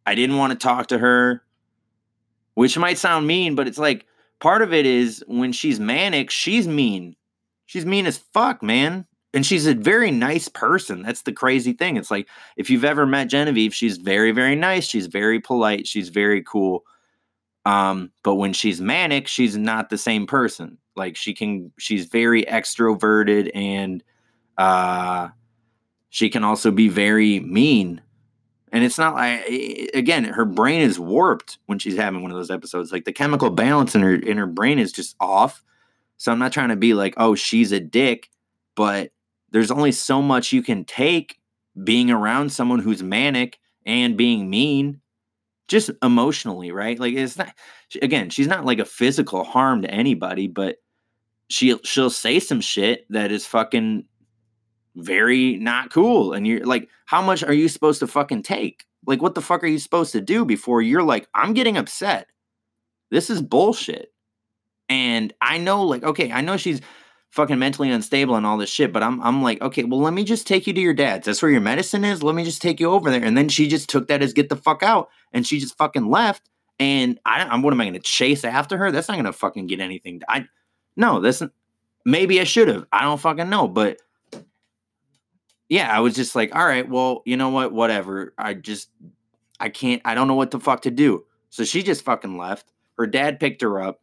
I 0.05 0.15
didn't 0.15 0.35
want 0.35 0.51
to 0.51 0.59
talk 0.59 0.87
to 0.87 0.97
her, 0.97 1.41
which 2.55 2.77
might 2.77 2.97
sound 2.97 3.27
mean, 3.27 3.55
but 3.55 3.69
it's 3.69 3.77
like 3.77 4.05
part 4.41 4.61
of 4.61 4.73
it 4.73 4.85
is 4.85 5.23
when 5.27 5.53
she's 5.53 5.79
manic, 5.79 6.29
she's 6.29 6.67
mean. 6.67 7.15
She's 7.65 7.85
mean 7.85 8.05
as 8.05 8.17
fuck, 8.17 8.61
man 8.61 9.05
and 9.33 9.45
she's 9.45 9.67
a 9.67 9.75
very 9.75 10.11
nice 10.11 10.47
person. 10.47 11.03
That's 11.03 11.21
the 11.21 11.31
crazy 11.31 11.73
thing. 11.73 11.97
It's 11.97 12.09
like 12.09 12.27
if 12.57 12.69
you've 12.69 12.85
ever 12.85 13.05
met 13.05 13.29
Genevieve, 13.29 13.73
she's 13.73 13.97
very, 13.97 14.31
very 14.31 14.55
nice. 14.55 14.85
She's 14.85 15.07
very 15.07 15.39
polite. 15.39 15.87
She's 15.87 16.09
very 16.09 16.43
cool. 16.43 16.83
Um, 17.65 18.11
but 18.23 18.35
when 18.35 18.53
she's 18.53 18.81
manic, 18.81 19.27
she's 19.27 19.55
not 19.55 19.89
the 19.89 19.97
same 19.97 20.25
person. 20.25 20.77
Like 20.95 21.15
she 21.15 21.33
can, 21.33 21.71
she's 21.77 22.05
very 22.05 22.43
extroverted 22.45 23.51
and 23.53 24.03
uh, 24.57 25.29
she 26.09 26.29
can 26.29 26.43
also 26.43 26.71
be 26.71 26.89
very 26.89 27.39
mean. 27.41 28.01
And 28.71 28.83
it's 28.83 28.97
not 28.97 29.15
like 29.15 29.45
again, 29.93 30.25
her 30.25 30.45
brain 30.45 30.81
is 30.81 30.99
warped 30.99 31.57
when 31.65 31.79
she's 31.79 31.97
having 31.97 32.21
one 32.21 32.31
of 32.31 32.37
those 32.37 32.51
episodes. 32.51 32.91
Like 32.91 33.05
the 33.05 33.13
chemical 33.13 33.49
balance 33.49 33.95
in 33.95 34.01
her 34.01 34.13
in 34.13 34.37
her 34.37 34.45
brain 34.45 34.77
is 34.77 34.91
just 34.91 35.15
off. 35.19 35.63
So 36.17 36.31
I'm 36.31 36.37
not 36.39 36.51
trying 36.51 36.69
to 36.69 36.75
be 36.75 36.93
like, 36.93 37.15
oh, 37.17 37.33
she's 37.33 37.71
a 37.71 37.79
dick, 37.79 38.29
but 38.75 39.11
there's 39.51 39.71
only 39.71 39.91
so 39.91 40.21
much 40.21 40.53
you 40.53 40.61
can 40.61 40.85
take 40.85 41.39
being 41.83 42.11
around 42.11 42.51
someone 42.51 42.79
who's 42.79 43.03
manic 43.03 43.59
and 43.85 44.17
being 44.17 44.49
mean 44.49 45.01
just 45.67 45.91
emotionally 46.01 46.71
right? 46.71 46.99
Like 46.99 47.13
it's 47.13 47.37
not 47.37 47.53
again 48.01 48.29
she's 48.29 48.47
not 48.47 48.65
like 48.65 48.79
a 48.79 48.85
physical 48.85 49.43
harm 49.43 49.83
to 49.83 49.91
anybody 49.91 50.47
but 50.47 50.77
she'll 51.49 51.79
she'll 51.83 52.09
say 52.09 52.39
some 52.39 52.61
shit 52.61 53.05
that 53.09 53.31
is 53.31 53.45
fucking 53.45 54.05
very 54.95 55.57
not 55.57 55.91
cool 55.91 56.33
and 56.33 56.45
you're 56.45 56.65
like 56.65 56.89
how 57.05 57.21
much 57.21 57.43
are 57.43 57.53
you 57.53 57.69
supposed 57.69 57.99
to 57.99 58.07
fucking 58.07 58.43
take? 58.43 58.85
Like 59.05 59.21
what 59.21 59.35
the 59.35 59.41
fuck 59.41 59.63
are 59.63 59.67
you 59.67 59.79
supposed 59.79 60.11
to 60.11 60.21
do 60.21 60.43
before 60.43 60.81
you're 60.81 61.03
like 61.03 61.27
i'm 61.33 61.53
getting 61.53 61.77
upset. 61.77 62.27
This 63.11 63.29
is 63.29 63.41
bullshit. 63.41 64.11
And 64.89 65.33
i 65.39 65.57
know 65.59 65.83
like 65.83 66.03
okay 66.03 66.31
i 66.31 66.41
know 66.41 66.57
she's 66.57 66.81
fucking 67.31 67.59
mentally 67.59 67.91
unstable 67.91 68.35
and 68.35 68.45
all 68.45 68.57
this 68.57 68.69
shit. 68.69 68.91
But 68.91 69.03
I'm 69.03 69.21
I'm 69.21 69.41
like, 69.43 69.61
okay, 69.61 69.83
well, 69.83 69.99
let 69.99 70.13
me 70.13 70.23
just 70.23 70.47
take 70.47 70.67
you 70.67 70.73
to 70.73 70.81
your 70.81 70.93
dad's. 70.93 71.25
That's 71.25 71.41
where 71.41 71.51
your 71.51 71.61
medicine 71.61 72.03
is. 72.03 72.23
Let 72.23 72.35
me 72.35 72.43
just 72.43 72.61
take 72.61 72.79
you 72.79 72.91
over 72.91 73.11
there. 73.11 73.23
And 73.23 73.37
then 73.37 73.49
she 73.49 73.67
just 73.67 73.89
took 73.89 74.07
that 74.07 74.21
as 74.21 74.33
get 74.33 74.49
the 74.49 74.55
fuck 74.55 74.83
out, 74.83 75.09
and 75.33 75.45
she 75.45 75.59
just 75.59 75.77
fucking 75.77 76.09
left. 76.09 76.49
And 76.79 77.19
I, 77.25 77.43
I'm 77.43 77.61
what 77.61 77.73
am 77.73 77.81
I 77.81 77.85
going 77.85 77.93
to 77.93 77.99
chase 77.99 78.43
after 78.43 78.77
her? 78.77 78.91
That's 78.91 79.07
not 79.07 79.15
going 79.15 79.25
to 79.25 79.33
fucking 79.33 79.67
get 79.67 79.79
anything. 79.79 80.21
I 80.27 80.45
no, 80.95 81.19
that's 81.19 81.41
maybe 82.05 82.39
I 82.41 82.45
should 82.45 82.67
have. 82.67 82.85
I 82.91 83.01
don't 83.01 83.19
fucking 83.19 83.49
know, 83.49 83.67
but 83.67 83.99
yeah, 85.69 85.95
I 85.95 85.99
was 85.99 86.15
just 86.15 86.35
like, 86.35 86.55
all 86.55 86.65
right, 86.65 86.89
well, 86.89 87.21
you 87.25 87.37
know 87.37 87.49
what, 87.49 87.71
whatever. 87.71 88.33
I 88.37 88.55
just 88.55 88.89
I 89.59 89.69
can't. 89.69 90.01
I 90.05 90.15
don't 90.15 90.27
know 90.27 90.35
what 90.35 90.51
the 90.51 90.59
fuck 90.59 90.81
to 90.81 90.91
do. 90.91 91.25
So 91.49 91.63
she 91.63 91.83
just 91.83 92.03
fucking 92.03 92.37
left. 92.37 92.71
Her 92.97 93.07
dad 93.07 93.39
picked 93.39 93.61
her 93.61 93.81
up, 93.81 94.01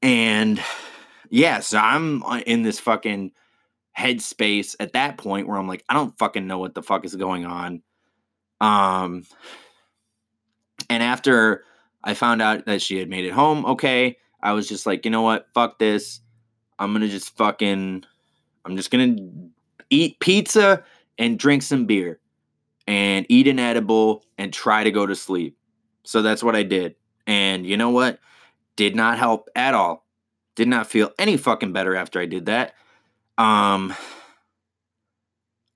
and 0.00 0.60
yeah, 1.34 1.58
so 1.58 1.78
I'm 1.78 2.22
uh, 2.22 2.42
in 2.46 2.62
this 2.62 2.78
fucking 2.78 3.32
headspace 3.98 4.76
at 4.78 4.92
that 4.92 5.18
point 5.18 5.48
where 5.48 5.58
I'm 5.58 5.66
like, 5.66 5.84
I 5.88 5.94
don't 5.94 6.16
fucking 6.16 6.46
know 6.46 6.58
what 6.58 6.76
the 6.76 6.82
fuck 6.82 7.04
is 7.04 7.16
going 7.16 7.44
on. 7.44 7.82
Um, 8.60 9.24
and 10.88 11.02
after 11.02 11.64
I 12.04 12.14
found 12.14 12.40
out 12.40 12.66
that 12.66 12.82
she 12.82 12.98
had 12.98 13.08
made 13.08 13.24
it 13.24 13.32
home, 13.32 13.66
okay, 13.66 14.16
I 14.44 14.52
was 14.52 14.68
just 14.68 14.86
like, 14.86 15.04
you 15.04 15.10
know 15.10 15.22
what, 15.22 15.48
fuck 15.54 15.80
this. 15.80 16.20
I'm 16.78 16.92
gonna 16.92 17.08
just 17.08 17.36
fucking, 17.36 18.04
I'm 18.64 18.76
just 18.76 18.92
gonna 18.92 19.16
eat 19.90 20.20
pizza 20.20 20.84
and 21.18 21.36
drink 21.36 21.62
some 21.62 21.86
beer 21.86 22.20
and 22.86 23.26
eat 23.28 23.48
an 23.48 23.58
edible 23.58 24.24
and 24.38 24.52
try 24.52 24.84
to 24.84 24.92
go 24.92 25.04
to 25.04 25.16
sleep. 25.16 25.58
So 26.04 26.22
that's 26.22 26.44
what 26.44 26.54
I 26.54 26.62
did. 26.62 26.94
And 27.26 27.66
you 27.66 27.76
know 27.76 27.90
what? 27.90 28.20
Did 28.76 28.94
not 28.94 29.18
help 29.18 29.48
at 29.56 29.74
all. 29.74 30.03
Did 30.56 30.68
not 30.68 30.86
feel 30.86 31.10
any 31.18 31.36
fucking 31.36 31.72
better 31.72 31.96
after 31.96 32.20
I 32.20 32.26
did 32.26 32.46
that. 32.46 32.74
Um 33.38 33.94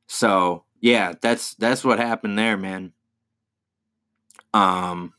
so 0.06 0.64
yeah, 0.80 1.14
that's 1.20 1.54
that's 1.54 1.84
what 1.84 1.98
happened 1.98 2.38
there, 2.38 2.56
man. 2.56 2.92
Um 4.54 5.14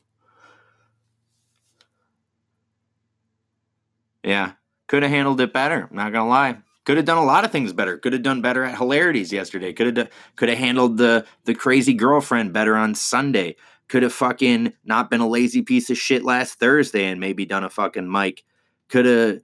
Yeah, 4.24 4.52
could 4.86 5.02
have 5.02 5.12
handled 5.12 5.40
it 5.40 5.52
better, 5.52 5.88
not 5.90 6.12
gonna 6.12 6.28
lie. 6.28 6.58
Could 6.84 6.96
have 6.96 7.06
done 7.06 7.18
a 7.18 7.24
lot 7.24 7.44
of 7.44 7.52
things 7.52 7.72
better. 7.72 7.98
Could 7.98 8.12
have 8.12 8.22
done 8.22 8.40
better 8.42 8.64
at 8.64 8.76
hilarities 8.76 9.32
yesterday. 9.32 9.72
Could 9.72 9.96
have 9.96 10.10
could 10.36 10.48
have 10.48 10.58
handled 10.58 10.96
the 10.96 11.26
the 11.44 11.54
crazy 11.54 11.94
girlfriend 11.94 12.52
better 12.52 12.76
on 12.76 12.94
Sunday. 12.94 13.56
Could 13.88 14.02
have 14.02 14.12
fucking 14.12 14.72
not 14.84 15.10
been 15.10 15.20
a 15.20 15.28
lazy 15.28 15.62
piece 15.62 15.90
of 15.90 15.98
shit 15.98 16.24
last 16.24 16.58
Thursday 16.58 17.06
and 17.06 17.20
maybe 17.20 17.44
done 17.44 17.64
a 17.64 17.70
fucking 17.70 18.10
mic. 18.10 18.44
Could 18.88 19.06
have 19.06 19.40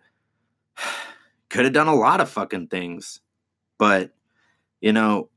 could 1.50 1.64
have 1.64 1.74
done 1.74 1.88
a 1.88 1.94
lot 1.94 2.20
of 2.20 2.28
fucking 2.28 2.68
things. 2.68 3.20
But, 3.78 4.10
you 4.80 4.92
know, 4.92 5.28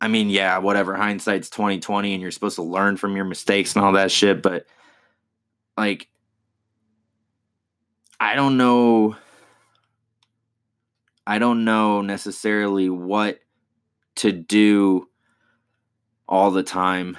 I 0.00 0.08
mean, 0.08 0.30
yeah, 0.30 0.58
whatever. 0.58 0.94
Hindsight's 0.94 1.50
2020 1.50 2.14
and 2.14 2.22
you're 2.22 2.30
supposed 2.30 2.56
to 2.56 2.62
learn 2.62 2.96
from 2.96 3.16
your 3.16 3.26
mistakes 3.26 3.74
and 3.74 3.84
all 3.84 3.92
that 3.92 4.10
shit, 4.10 4.42
but 4.42 4.66
like 5.76 6.08
I 8.18 8.34
don't 8.34 8.56
know 8.56 9.16
I 11.26 11.38
don't 11.38 11.64
know 11.64 12.00
necessarily 12.00 12.90
what 12.90 13.40
to 14.16 14.32
do 14.32 15.08
all 16.28 16.50
the 16.50 16.62
time. 16.62 17.18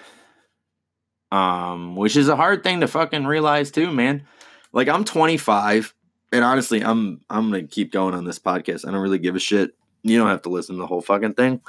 Um, 1.31 1.95
which 1.95 2.17
is 2.17 2.27
a 2.27 2.35
hard 2.35 2.61
thing 2.61 2.81
to 2.81 2.89
fucking 2.89 3.25
realize 3.25 3.71
too, 3.71 3.89
man. 3.89 4.27
Like 4.73 4.89
I'm 4.89 5.05
25 5.05 5.93
and 6.31 6.43
honestly, 6.43 6.81
I'm 6.81 7.21
I'm 7.29 7.51
gonna 7.51 7.67
keep 7.67 7.91
going 7.91 8.13
on 8.13 8.25
this 8.25 8.39
podcast. 8.39 8.87
I 8.87 8.91
don't 8.91 9.01
really 9.01 9.19
give 9.19 9.35
a 9.35 9.39
shit. 9.39 9.71
You 10.03 10.17
don't 10.17 10.29
have 10.29 10.43
to 10.43 10.49
listen 10.49 10.75
to 10.75 10.81
the 10.81 10.87
whole 10.87 11.01
fucking 11.01 11.33
thing. 11.33 11.61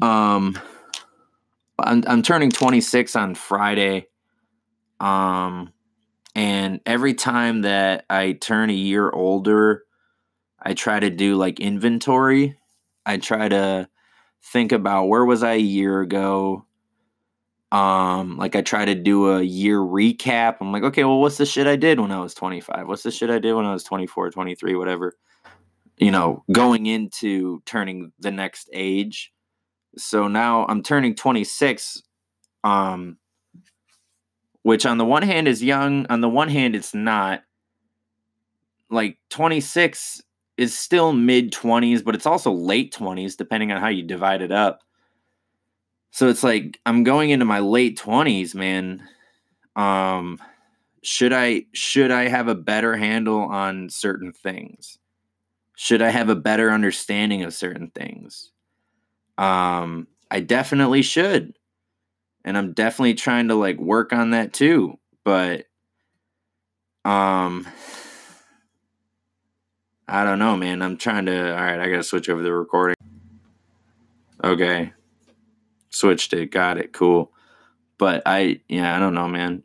Um, 0.00 0.58
I'm 1.78 2.04
I'm 2.06 2.22
turning 2.22 2.50
26 2.50 3.14
on 3.16 3.34
Friday. 3.34 4.08
Um, 5.00 5.72
and 6.34 6.80
every 6.86 7.14
time 7.14 7.62
that 7.62 8.06
I 8.08 8.32
turn 8.32 8.70
a 8.70 8.74
year 8.74 9.10
older, 9.10 9.84
I 10.60 10.74
try 10.74 11.00
to 11.00 11.10
do 11.10 11.36
like 11.36 11.60
inventory. 11.60 12.56
I 13.04 13.18
try 13.18 13.48
to 13.48 13.88
think 14.44 14.72
about 14.72 15.06
where 15.06 15.24
was 15.24 15.42
I 15.42 15.54
a 15.54 15.58
year 15.58 16.00
ago 16.00 16.64
um, 17.72 18.36
like 18.36 18.54
I 18.54 18.62
try 18.62 18.84
to 18.84 18.94
do 18.94 19.30
a 19.30 19.42
year 19.42 19.78
recap. 19.78 20.58
I'm 20.60 20.72
like, 20.72 20.82
okay, 20.84 21.04
well, 21.04 21.20
what's 21.20 21.38
the 21.38 21.46
shit 21.46 21.66
I 21.66 21.76
did 21.76 21.98
when 21.98 22.12
I 22.12 22.20
was 22.20 22.34
25? 22.34 22.86
What's 22.86 23.02
the 23.02 23.10
shit 23.10 23.30
I 23.30 23.38
did 23.38 23.54
when 23.54 23.64
I 23.64 23.72
was 23.72 23.82
24, 23.82 24.30
23, 24.30 24.76
whatever? 24.76 25.16
You 25.96 26.10
know, 26.10 26.44
going 26.52 26.86
into 26.86 27.62
turning 27.64 28.12
the 28.18 28.30
next 28.30 28.68
age. 28.72 29.32
So 29.96 30.28
now 30.28 30.66
I'm 30.66 30.82
turning 30.82 31.14
26. 31.14 32.02
Um, 32.64 33.16
which 34.62 34.86
on 34.86 34.98
the 34.98 35.04
one 35.04 35.22
hand 35.22 35.48
is 35.48 35.62
young, 35.62 36.06
on 36.08 36.20
the 36.20 36.28
one 36.28 36.48
hand 36.48 36.76
it's 36.76 36.94
not. 36.94 37.42
Like 38.90 39.18
26 39.30 40.22
is 40.58 40.78
still 40.78 41.12
mid 41.12 41.52
20s, 41.52 42.04
but 42.04 42.14
it's 42.14 42.26
also 42.26 42.52
late 42.52 42.94
20s, 42.94 43.36
depending 43.36 43.72
on 43.72 43.80
how 43.80 43.88
you 43.88 44.02
divide 44.02 44.42
it 44.42 44.52
up. 44.52 44.82
So 46.12 46.28
it's 46.28 46.44
like 46.44 46.78
I'm 46.86 47.04
going 47.04 47.30
into 47.30 47.46
my 47.46 47.58
late 47.58 47.98
20s, 47.98 48.54
man. 48.54 49.02
Um 49.76 50.38
should 51.02 51.32
I 51.32 51.66
should 51.72 52.10
I 52.12 52.28
have 52.28 52.48
a 52.48 52.54
better 52.54 52.96
handle 52.96 53.40
on 53.40 53.88
certain 53.90 54.32
things? 54.32 54.98
Should 55.76 56.02
I 56.02 56.10
have 56.10 56.28
a 56.28 56.36
better 56.36 56.70
understanding 56.70 57.42
of 57.42 57.54
certain 57.54 57.90
things? 57.90 58.52
Um, 59.38 60.06
I 60.30 60.40
definitely 60.40 61.02
should. 61.02 61.54
And 62.44 62.58
I'm 62.58 62.72
definitely 62.72 63.14
trying 63.14 63.48
to 63.48 63.54
like 63.54 63.78
work 63.78 64.12
on 64.12 64.30
that 64.30 64.52
too. 64.52 64.98
But 65.24 65.66
um 67.04 67.66
I 70.08 70.24
don't 70.24 70.38
know, 70.38 70.56
man. 70.56 70.82
I'm 70.82 70.96
trying 70.98 71.26
to 71.26 71.50
all 71.56 71.64
right, 71.64 71.80
I 71.80 71.88
gotta 71.88 72.02
switch 72.02 72.28
over 72.28 72.42
the 72.42 72.52
recording. 72.52 72.96
Okay. 74.44 74.92
Switched 75.92 76.32
it, 76.32 76.50
got 76.50 76.78
it, 76.78 76.92
cool. 76.92 77.32
But 77.98 78.22
I 78.26 78.60
yeah, 78.68 78.96
I 78.96 78.98
don't 78.98 79.14
know, 79.14 79.28
man. 79.28 79.62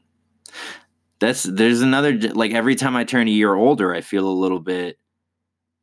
That's 1.20 1.44
there's 1.44 1.82
another 1.82 2.14
like 2.14 2.52
every 2.52 2.76
time 2.76 2.96
I 2.96 3.06
turn 3.06 3.28
a 3.28 3.32
year 3.32 3.56
older, 3.56 3.96
I 3.96 4.02
feel 4.02 4.28
a 4.28 4.30
little 4.30 4.60
bit 4.60 5.00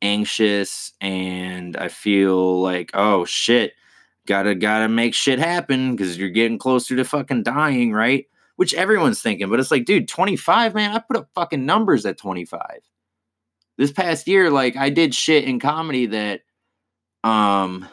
anxious 0.01 0.93
and 1.01 1.75
I 1.75 1.87
feel 1.87 2.61
like, 2.61 2.91
oh 2.93 3.25
shit, 3.25 3.73
gotta 4.27 4.55
gotta 4.55 4.87
make 4.87 5.13
shit 5.15 5.39
happen 5.39 5.95
because 5.95 6.17
you're 6.17 6.29
getting 6.29 6.59
closer 6.59 6.95
to 6.95 7.03
fucking 7.03 7.43
dying, 7.43 7.91
right? 7.91 8.25
Which 8.55 8.73
everyone's 8.75 9.21
thinking, 9.21 9.49
but 9.49 9.59
it's 9.59 9.71
like, 9.71 9.85
dude, 9.85 10.07
25, 10.07 10.75
man, 10.75 10.91
I 10.91 10.99
put 10.99 11.17
up 11.17 11.29
fucking 11.35 11.65
numbers 11.65 12.05
at 12.05 12.17
25. 12.17 12.61
This 13.77 13.91
past 13.91 14.27
year, 14.27 14.49
like 14.49 14.77
I 14.77 14.89
did 14.89 15.13
shit 15.13 15.43
in 15.43 15.59
comedy 15.59 16.05
that 16.05 16.41
um 17.23 17.89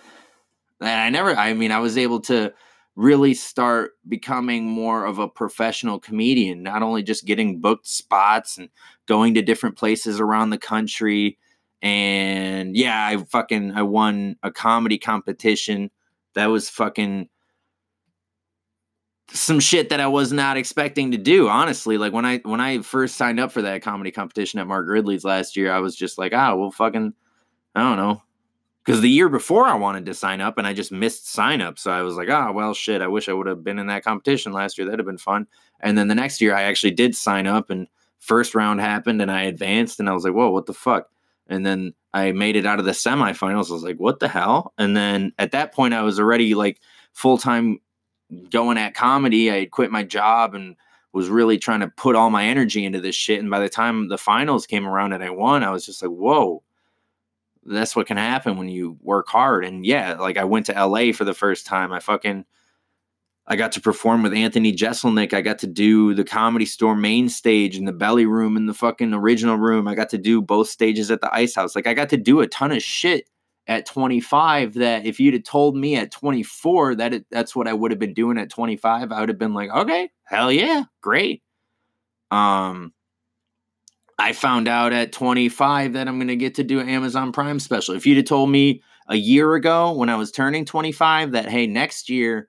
I 0.82 1.10
never 1.10 1.34
I 1.34 1.54
mean 1.54 1.72
I 1.72 1.78
was 1.78 1.96
able 1.96 2.20
to 2.22 2.52
really 2.94 3.34
start 3.34 3.92
becoming 4.06 4.66
more 4.66 5.04
of 5.06 5.18
a 5.18 5.28
professional 5.28 5.98
comedian, 5.98 6.62
not 6.62 6.82
only 6.82 7.02
just 7.02 7.24
getting 7.24 7.60
booked 7.60 7.86
spots 7.86 8.58
and 8.58 8.68
going 9.06 9.34
to 9.34 9.42
different 9.42 9.78
places 9.78 10.20
around 10.20 10.50
the 10.50 10.58
country. 10.58 11.38
And 11.80 12.76
yeah, 12.76 13.06
I 13.06 13.16
fucking 13.16 13.72
I 13.72 13.82
won 13.82 14.36
a 14.42 14.50
comedy 14.50 14.98
competition 14.98 15.90
that 16.34 16.46
was 16.46 16.68
fucking 16.68 17.28
some 19.30 19.60
shit 19.60 19.88
that 19.88 20.00
I 20.00 20.06
was 20.06 20.32
not 20.32 20.56
expecting 20.56 21.12
to 21.12 21.18
do, 21.18 21.48
honestly. 21.48 21.96
Like 21.96 22.12
when 22.12 22.26
I 22.26 22.38
when 22.38 22.60
I 22.60 22.82
first 22.82 23.16
signed 23.16 23.40
up 23.40 23.52
for 23.52 23.62
that 23.62 23.82
comedy 23.82 24.10
competition 24.10 24.60
at 24.60 24.66
Mark 24.66 24.86
Ridley's 24.88 25.24
last 25.24 25.56
year, 25.56 25.72
I 25.72 25.78
was 25.78 25.96
just 25.96 26.18
like, 26.18 26.32
ah, 26.34 26.54
well 26.54 26.70
fucking 26.70 27.14
I 27.74 27.80
don't 27.80 27.96
know. 27.96 28.22
Because 28.84 29.00
the 29.00 29.08
year 29.08 29.28
before 29.28 29.66
I 29.66 29.74
wanted 29.74 30.06
to 30.06 30.14
sign 30.14 30.40
up 30.40 30.58
and 30.58 30.66
I 30.66 30.72
just 30.72 30.90
missed 30.90 31.30
sign 31.32 31.60
up. 31.60 31.78
So 31.78 31.92
I 31.92 32.02
was 32.02 32.16
like, 32.16 32.28
ah, 32.28 32.50
well 32.50 32.74
shit, 32.74 33.00
I 33.00 33.06
wish 33.06 33.28
I 33.28 33.32
would 33.32 33.46
have 33.46 33.62
been 33.62 33.78
in 33.78 33.86
that 33.86 34.02
competition 34.02 34.52
last 34.52 34.76
year. 34.76 34.84
That'd 34.84 34.98
have 34.98 35.06
been 35.06 35.18
fun. 35.18 35.46
And 35.80 35.96
then 35.96 36.08
the 36.08 36.14
next 36.14 36.40
year 36.40 36.54
I 36.54 36.62
actually 36.62 36.90
did 36.92 37.14
sign 37.14 37.46
up 37.46 37.70
and 37.70 37.86
first 38.18 38.54
round 38.54 38.80
happened 38.80 39.22
and 39.22 39.30
I 39.30 39.42
advanced 39.42 40.00
and 40.00 40.08
I 40.08 40.12
was 40.12 40.24
like, 40.24 40.34
whoa, 40.34 40.50
what 40.50 40.66
the 40.66 40.74
fuck? 40.74 41.08
And 41.46 41.64
then 41.64 41.94
I 42.14 42.32
made 42.32 42.56
it 42.56 42.66
out 42.66 42.78
of 42.78 42.84
the 42.84 42.92
semifinals. 42.92 43.70
I 43.70 43.74
was 43.74 43.82
like, 43.82 43.98
what 43.98 44.20
the 44.20 44.28
hell? 44.28 44.72
And 44.78 44.96
then 44.96 45.32
at 45.38 45.52
that 45.52 45.72
point, 45.74 45.94
I 45.94 46.02
was 46.02 46.18
already 46.18 46.54
like 46.54 46.80
full 47.12 47.38
time 47.38 47.78
going 48.50 48.78
at 48.78 48.94
comedy. 48.94 49.50
I 49.50 49.60
had 49.60 49.70
quit 49.70 49.90
my 49.90 50.02
job 50.02 50.54
and 50.54 50.76
was 51.12 51.28
really 51.28 51.58
trying 51.58 51.80
to 51.80 51.88
put 51.88 52.16
all 52.16 52.30
my 52.30 52.44
energy 52.44 52.84
into 52.84 53.00
this 53.00 53.14
shit. 53.14 53.40
And 53.40 53.50
by 53.50 53.60
the 53.60 53.68
time 53.68 54.08
the 54.08 54.18
finals 54.18 54.66
came 54.66 54.86
around 54.86 55.12
and 55.12 55.22
I 55.22 55.30
won, 55.30 55.62
I 55.62 55.70
was 55.70 55.84
just 55.84 56.02
like, 56.02 56.10
whoa, 56.10 56.62
that's 57.64 57.94
what 57.94 58.06
can 58.06 58.16
happen 58.16 58.56
when 58.56 58.68
you 58.68 58.98
work 59.00 59.28
hard. 59.28 59.64
And 59.64 59.84
yeah, 59.86 60.14
like 60.14 60.36
I 60.36 60.44
went 60.44 60.66
to 60.66 60.86
LA 60.86 61.12
for 61.12 61.24
the 61.24 61.34
first 61.34 61.66
time. 61.66 61.92
I 61.92 62.00
fucking 62.00 62.44
I 63.46 63.56
got 63.56 63.72
to 63.72 63.80
perform 63.80 64.22
with 64.22 64.34
Anthony 64.34 64.72
Jeselnik. 64.72 65.32
I 65.32 65.40
got 65.40 65.58
to 65.60 65.66
do 65.66 66.14
the 66.14 66.24
comedy 66.24 66.64
store 66.64 66.94
main 66.94 67.28
stage 67.28 67.76
in 67.76 67.84
the 67.84 67.92
belly 67.92 68.24
room 68.24 68.56
in 68.56 68.66
the 68.66 68.74
fucking 68.74 69.12
original 69.12 69.56
room. 69.56 69.88
I 69.88 69.94
got 69.94 70.10
to 70.10 70.18
do 70.18 70.40
both 70.40 70.68
stages 70.68 71.10
at 71.10 71.20
the 71.20 71.34
ice 71.34 71.54
house. 71.54 71.74
Like 71.74 71.86
I 71.86 71.94
got 71.94 72.08
to 72.10 72.16
do 72.16 72.40
a 72.40 72.46
ton 72.46 72.72
of 72.72 72.82
shit 72.82 73.28
at 73.66 73.86
25 73.86 74.74
that 74.74 75.06
if 75.06 75.18
you'd 75.20 75.34
have 75.34 75.44
told 75.44 75.76
me 75.76 75.96
at 75.96 76.10
24 76.10 76.96
that 76.96 77.14
it, 77.14 77.26
that's 77.30 77.54
what 77.54 77.68
I 77.68 77.72
would 77.72 77.90
have 77.90 77.98
been 77.98 78.14
doing 78.14 78.38
at 78.38 78.50
25, 78.50 79.12
I 79.12 79.20
would 79.20 79.28
have 79.28 79.38
been 79.38 79.54
like, 79.54 79.70
okay, 79.70 80.10
hell 80.24 80.50
yeah, 80.50 80.84
great. 81.00 81.42
Um, 82.30 82.92
I 84.22 84.32
found 84.32 84.68
out 84.68 84.92
at 84.92 85.10
25 85.10 85.94
that 85.94 86.06
I'm 86.06 86.16
going 86.18 86.28
to 86.28 86.36
get 86.36 86.54
to 86.54 86.62
do 86.62 86.78
an 86.78 86.88
Amazon 86.88 87.32
Prime 87.32 87.58
special. 87.58 87.96
If 87.96 88.06
you'd 88.06 88.18
have 88.18 88.26
told 88.26 88.50
me 88.50 88.80
a 89.08 89.16
year 89.16 89.54
ago 89.54 89.90
when 89.90 90.08
I 90.08 90.14
was 90.14 90.30
turning 90.30 90.64
25 90.64 91.32
that, 91.32 91.48
hey, 91.48 91.66
next 91.66 92.08
year 92.08 92.48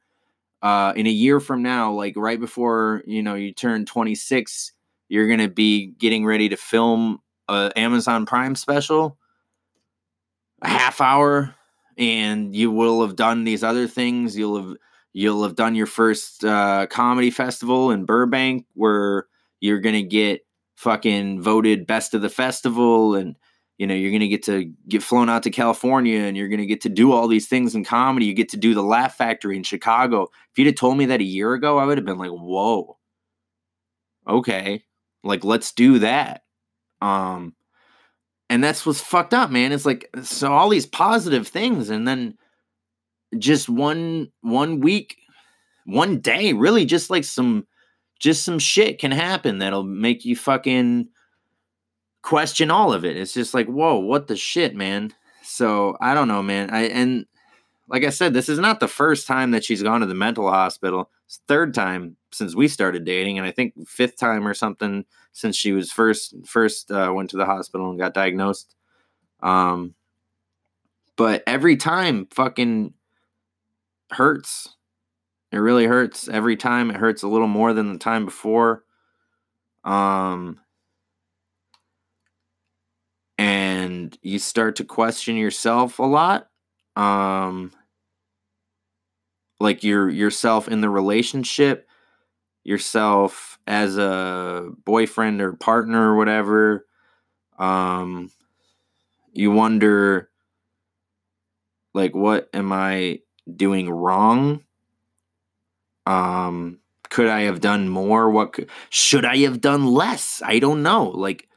uh, 0.62 0.94
in 0.96 1.08
a 1.08 1.10
year 1.10 1.40
from 1.40 1.64
now, 1.64 1.92
like 1.92 2.14
right 2.16 2.40
before 2.40 3.02
you 3.08 3.24
know 3.24 3.34
you 3.34 3.52
turn 3.52 3.86
26, 3.86 4.72
you're 5.10 5.28
gonna 5.28 5.50
be 5.50 5.88
getting 5.98 6.24
ready 6.26 6.48
to 6.48 6.58
film 6.58 7.20
a 7.50 7.72
Amazon 7.76 8.28
Prime 8.28 8.54
special, 8.54 9.18
a 10.62 10.68
half 10.68 11.02
hour, 11.02 11.56
and 11.98 12.56
you 12.56 12.70
will 12.70 13.02
have 13.02 13.16
done 13.16 13.46
these 13.46 13.64
other 13.64 13.88
things. 13.88 14.38
You'll 14.38 14.62
have 14.62 14.78
you'll 15.12 15.42
have 15.42 15.56
done 15.56 15.74
your 15.74 15.88
first 15.88 16.46
uh, 16.46 16.86
comedy 16.86 17.32
festival 17.32 17.90
in 17.90 18.06
Burbank, 18.06 18.68
where 18.76 19.26
you're 19.60 19.80
gonna 19.82 20.04
get 20.04 20.43
fucking 20.84 21.42
voted 21.42 21.88
best 21.88 22.14
of 22.14 22.22
the 22.22 22.30
festival 22.30 23.16
and 23.16 23.36
you 23.78 23.88
know 23.88 23.96
you're 23.96 24.12
going 24.12 24.20
to 24.20 24.28
get 24.28 24.44
to 24.44 24.72
get 24.88 25.02
flown 25.02 25.30
out 25.30 25.44
to 25.44 25.50
california 25.50 26.20
and 26.20 26.38
you're 26.38 26.50
going 26.50 26.60
to 26.60 26.66
get 26.66 26.82
to 26.82 26.90
do 26.90 27.12
all 27.12 27.28
these 27.28 27.48
things 27.48 27.74
in 27.74 27.84
comedy. 27.84 28.26
You 28.26 28.34
get 28.34 28.50
to 28.50 28.58
do 28.58 28.74
the 28.74 28.84
laugh 28.84 29.16
factory 29.16 29.56
in 29.56 29.64
chicago. 29.64 30.24
If 30.52 30.58
you'd 30.60 30.68
have 30.68 30.76
told 30.76 30.98
me 30.98 31.06
that 31.08 31.22
a 31.22 31.26
year 31.26 31.54
ago 31.54 31.78
i 31.78 31.86
would 31.86 31.98
have 31.98 32.06
been 32.06 32.20
like 32.20 32.32
whoa. 32.32 32.98
Okay. 34.28 34.84
Like 35.24 35.44
let's 35.44 35.72
do 35.72 36.00
that. 36.00 36.44
Um 37.02 37.56
and 38.50 38.64
that's 38.64 38.86
what's 38.86 39.02
fucked 39.02 39.34
up 39.34 39.50
man. 39.50 39.72
It's 39.72 39.86
like 39.86 40.10
so 40.22 40.52
all 40.52 40.70
these 40.70 40.86
positive 40.86 41.48
things 41.48 41.90
and 41.90 42.08
then 42.08 42.38
just 43.40 43.70
one 43.70 44.32
one 44.42 44.80
week 44.80 45.18
one 45.86 46.20
day 46.20 46.54
really 46.54 46.86
just 46.86 47.10
like 47.10 47.24
some 47.24 47.66
just 48.24 48.44
some 48.44 48.58
shit 48.58 49.00
can 49.00 49.12
happen 49.12 49.58
that'll 49.58 49.84
make 49.84 50.24
you 50.24 50.34
fucking 50.34 51.10
question 52.22 52.72
all 52.72 52.94
of 52.94 53.04
it. 53.04 53.18
It's 53.18 53.34
just 53.34 53.54
like, 53.54 53.68
whoa, 53.68 54.00
what 54.00 54.28
the 54.28 54.38
shit, 54.38 54.74
man. 54.74 55.12
So 55.44 55.98
I 56.00 56.14
don't 56.14 56.30
know, 56.30 56.42
man. 56.42 56.70
I 56.70 56.84
and 56.84 57.26
like 57.90 58.06
I 58.06 58.12
said, 58.12 58.34
this 58.34 58.48
is 58.48 58.60
not 58.60 58.80
the 58.80 58.88
first 58.88 59.28
time 59.28 59.52
that 59.52 59.66
she's 59.66 59.84
gone 59.84 60.00
to 60.00 60.06
the 60.06 60.16
mental 60.16 60.50
hospital. 60.50 61.12
It's 61.26 61.42
third 61.50 61.74
time 61.74 62.16
since 62.32 62.56
we 62.56 62.70
started 62.70 63.04
dating, 63.04 63.40
and 63.40 63.46
I 63.46 63.52
think 63.52 63.74
fifth 63.86 64.16
time 64.16 64.48
or 64.48 64.54
something 64.54 65.04
since 65.34 65.58
she 65.58 65.74
was 65.74 65.92
first 65.92 66.34
first 66.46 66.92
uh, 66.92 67.12
went 67.14 67.30
to 67.32 67.38
the 67.38 67.46
hospital 67.46 67.90
and 67.90 68.00
got 68.00 68.14
diagnosed. 68.14 68.74
Um, 69.42 69.96
but 71.18 71.44
every 71.46 71.76
time, 71.76 72.28
fucking 72.32 72.94
hurts. 74.12 74.70
It 75.54 75.60
really 75.60 75.86
hurts 75.86 76.28
every 76.28 76.58
time. 76.58 76.90
It 76.92 76.98
hurts 76.98 77.24
a 77.24 77.30
little 77.30 77.48
more 77.48 77.74
than 77.74 77.94
the 77.94 78.00
time 78.00 78.26
before. 78.26 78.84
Um, 79.86 80.60
and 83.38 84.18
you 84.22 84.40
start 84.40 84.76
to 84.78 84.84
question 84.84 85.36
yourself 85.36 86.00
a 86.00 86.04
lot 86.04 86.48
um 86.96 87.72
like 89.60 89.84
your 89.84 90.10
yourself 90.10 90.68
in 90.68 90.82
the 90.82 90.90
relationship 90.90 91.88
yourself 92.64 93.60
as 93.68 93.98
a 93.98 94.70
boyfriend 94.86 95.42
or 95.42 95.54
partner 95.54 96.14
or 96.14 96.18
whatever 96.18 96.86
um 97.60 98.32
you 99.34 99.52
wonder 99.52 100.30
like 101.94 102.16
what 102.16 102.50
am 102.54 102.72
i 102.72 103.20
doing 103.56 103.90
wrong 103.90 104.62
um 106.06 106.80
could 107.10 107.28
i 107.28 107.42
have 107.42 107.62
done 107.62 107.88
more 107.88 108.30
what 108.30 108.54
could, 108.54 108.70
should 108.90 109.26
i 109.26 109.38
have 109.38 109.62
done 109.62 109.86
less 109.86 110.42
i 110.46 110.60
don't 110.60 110.84
know 110.84 111.06
like 111.10 111.48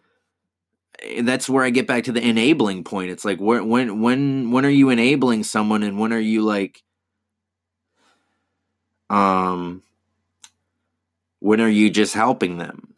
Eh, 1.02 1.22
that's 1.22 1.48
where 1.48 1.64
I 1.64 1.70
get 1.70 1.86
back 1.86 2.04
to 2.04 2.12
the 2.12 2.26
enabling 2.26 2.84
point. 2.84 3.10
It's 3.10 3.24
like 3.24 3.38
when 3.38 3.68
when 3.68 4.00
when 4.00 4.50
when 4.50 4.66
are 4.66 4.70
you 4.70 4.90
enabling 4.90 5.44
someone 5.44 5.82
and 5.82 5.98
when 5.98 6.12
are 6.12 6.18
you 6.18 6.42
like 6.42 6.82
um 9.10 9.82
when 11.40 11.60
are 11.60 11.68
you 11.68 11.90
just 11.90 12.14
helping 12.14 12.58
them? 12.58 12.94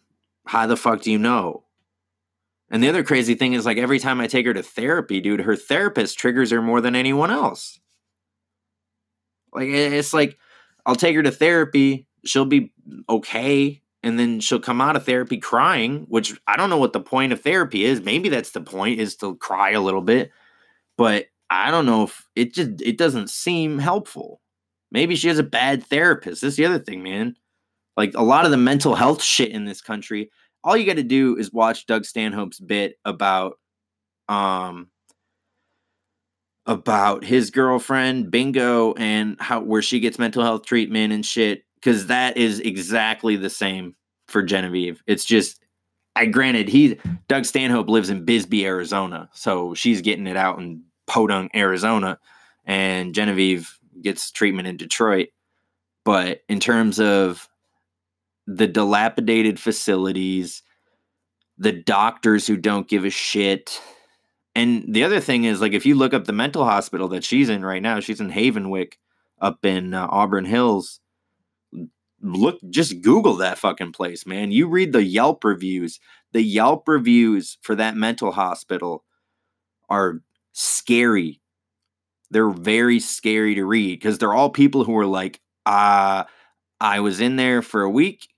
How 0.47 0.67
the 0.67 0.77
fuck 0.77 1.03
do 1.03 1.11
you 1.11 1.19
know? 1.19 1.65
And 2.71 2.83
the 2.83 2.89
other 2.89 3.03
crazy 3.03 3.35
thing 3.35 3.55
is 3.55 3.67
like 3.67 3.79
every 3.79 3.99
time 3.99 4.21
I 4.21 4.27
take 4.27 4.47
her 4.47 4.55
to 4.55 4.63
therapy, 4.63 5.21
dude, 5.21 5.41
her 5.41 5.57
therapist 5.57 6.19
triggers 6.19 6.51
her 6.51 6.63
more 6.63 6.81
than 6.81 6.95
anyone 6.95 7.31
else. 7.31 7.81
Like 9.53 9.69
it's 9.69 10.13
like 10.13 10.39
I'll 10.89 10.97
take 10.97 11.15
her 11.15 11.23
to 11.23 11.31
therapy, 11.31 12.07
she'll 12.25 12.47
be 12.47 12.73
okay, 13.11 13.83
and 14.03 14.19
then 14.19 14.41
she'll 14.41 14.59
come 14.59 14.81
out 14.81 14.97
of 14.97 15.05
therapy 15.05 15.37
crying, 15.37 16.07
which 16.09 16.35
I 16.47 16.57
don't 16.57 16.71
know 16.71 16.79
what 16.79 16.95
the 16.95 17.01
point 17.01 17.35
of 17.35 17.43
therapy 17.43 17.85
is. 17.85 18.01
Maybe 18.01 18.31
that's 18.31 18.53
the 18.53 18.63
point 18.63 18.99
is 18.99 19.15
to 19.17 19.37
cry 19.37 19.73
a 19.73 19.83
little 19.83 20.01
bit, 20.01 20.33
but 20.97 21.27
I 21.51 21.71
don't 21.71 21.85
know 21.85 22.05
if 22.05 22.27
it 22.35 22.55
just 22.55 22.81
it 22.81 22.97
doesn't 22.97 23.29
seem 23.29 23.79
helpful. 23.79 24.41
Maybe 24.91 25.15
she 25.15 25.29
has 25.29 25.39
a 25.39 25.43
bad 25.43 25.85
therapist. 25.85 26.41
That's 26.41 26.57
the 26.57 26.65
other 26.65 26.79
thing, 26.79 27.03
man. 27.03 27.37
Like 27.99 28.15
a 28.15 28.23
lot 28.23 28.47
of 28.47 28.51
the 28.51 28.57
mental 28.57 28.95
health 28.95 29.23
shit 29.23 29.51
in 29.51 29.67
this 29.67 29.83
country, 29.83 30.31
all 30.65 30.75
you 30.75 30.87
got 30.87 30.97
to 30.97 31.03
do 31.03 31.37
is 31.37 31.53
watch 31.53 31.85
Doug 31.85 32.07
Stanhope's 32.07 32.61
bit 32.61 32.95
about 33.05 33.59
um 34.31 34.89
about 36.69 37.25
his 37.25 37.51
girlfriend 37.51 38.31
Bingo 38.31 38.93
and 38.95 39.37
how 39.41 39.61
where 39.61 39.83
she 39.83 39.99
gets 39.99 40.19
mental 40.19 40.45
health 40.45 40.65
treatment 40.65 41.13
and 41.13 41.27
shit 41.27 41.65
cuz 41.83 42.07
that 42.07 42.37
is 42.37 42.61
exactly 42.61 43.37
the 43.37 43.51
same 43.51 43.97
for 44.29 44.43
Genevieve. 44.43 45.03
It's 45.07 45.25
just 45.25 45.61
I 46.15 46.27
granted 46.27 46.69
he 46.69 46.99
Doug 47.27 47.45
Stanhope 47.45 47.89
lives 47.89 48.11
in 48.11 48.25
Bisbee, 48.25 48.67
Arizona, 48.67 49.29
so 49.33 49.75
she's 49.75 50.03
getting 50.03 50.27
it 50.27 50.37
out 50.37 50.59
in 50.61 50.85
Podunk, 51.07 51.51
Arizona, 51.57 52.19
and 52.65 53.15
Genevieve 53.15 53.79
gets 54.03 54.31
treatment 54.31 54.69
in 54.69 54.77
Detroit. 54.77 55.29
But 56.05 56.43
in 56.49 56.61
terms 56.61 57.01
of 57.01 57.49
the 58.47 58.67
dilapidated 58.67 59.61
facilities, 59.61 60.63
the 61.59 61.73
doctors 61.73 62.47
who 62.47 62.57
don't 62.57 62.89
give 62.89 63.05
a 63.05 63.11
shit. 63.11 63.81
And 64.59 64.93
the 64.93 65.05
other 65.05 65.21
thing 65.21 65.45
is, 65.45 65.61
like, 65.61 65.73
if 65.73 65.87
you 65.87 65.95
look 65.95 66.13
up 66.13 66.25
the 66.25 66.33
mental 66.33 66.65
hospital 66.65 67.07
that 67.09 67.23
she's 67.23 67.49
in 67.49 67.65
right 67.65 67.81
now, 67.83 68.01
she's 68.01 68.21
in 68.21 68.31
Havenwyck 68.31 68.95
up 69.41 69.65
in 69.65 69.95
uh, 69.95 70.09
Auburn 70.11 70.45
Hills. 70.45 71.01
Look, 72.21 72.59
just 72.69 73.01
Google 73.01 73.37
that 73.37 73.59
fucking 73.59 73.93
place, 73.93 74.27
man. 74.27 74.51
You 74.51 74.69
read 74.69 74.93
the 74.93 75.05
Yelp 75.05 75.45
reviews. 75.45 76.01
The 76.33 76.43
Yelp 76.43 76.89
reviews 76.89 77.59
for 77.63 77.77
that 77.77 77.95
mental 77.97 78.33
hospital 78.33 79.05
are 79.89 80.23
scary. 80.53 81.41
They're 82.31 82.51
very 82.51 82.99
scary 82.99 83.55
to 83.55 83.65
read 83.65 84.01
because 84.01 84.19
they're 84.19 84.35
all 84.35 84.51
people 84.51 84.83
who 84.83 84.97
are 84.99 85.07
like, 85.07 85.41
uh, 85.67 86.25
I 86.81 87.01
was 87.01 87.21
in 87.21 87.37
there 87.37 87.63
for 87.63 87.83
a 87.83 87.91
week 87.91 88.29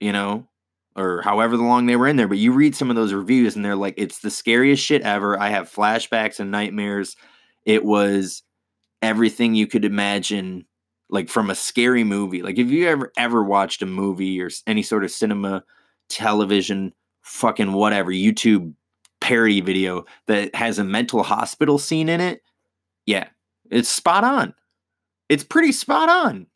you 0.00 0.12
know, 0.12 0.48
or 0.96 1.22
however 1.22 1.56
long 1.56 1.86
they 1.86 1.96
were 1.96 2.08
in 2.08 2.16
there. 2.16 2.28
But 2.28 2.38
you 2.38 2.52
read 2.52 2.74
some 2.74 2.90
of 2.90 2.96
those 2.96 3.12
reviews 3.12 3.56
and 3.56 3.64
they're 3.64 3.76
like, 3.76 3.94
it's 3.96 4.18
the 4.18 4.30
scariest 4.30 4.84
shit 4.84 5.02
ever. 5.02 5.38
I 5.38 5.50
have 5.50 5.72
flashbacks 5.72 6.40
and 6.40 6.50
nightmares. 6.50 7.16
It 7.64 7.84
was 7.84 8.42
everything 9.02 9.54
you 9.54 9.66
could 9.66 9.84
imagine, 9.84 10.66
like 11.08 11.28
from 11.28 11.50
a 11.50 11.54
scary 11.54 12.04
movie. 12.04 12.42
Like, 12.42 12.58
if 12.58 12.70
you 12.70 12.88
ever, 12.88 13.12
ever 13.16 13.42
watched 13.42 13.82
a 13.82 13.86
movie 13.86 14.40
or 14.40 14.50
any 14.66 14.82
sort 14.82 15.04
of 15.04 15.10
cinema, 15.10 15.64
television, 16.08 16.92
fucking 17.22 17.72
whatever, 17.72 18.10
YouTube 18.10 18.74
parody 19.20 19.60
video 19.60 20.04
that 20.26 20.54
has 20.54 20.78
a 20.78 20.84
mental 20.84 21.22
hospital 21.22 21.78
scene 21.78 22.08
in 22.08 22.20
it, 22.20 22.42
yeah, 23.06 23.28
it's 23.70 23.88
spot 23.88 24.24
on. 24.24 24.54
It's 25.28 25.44
pretty 25.44 25.72
spot 25.72 26.08
on. 26.08 26.46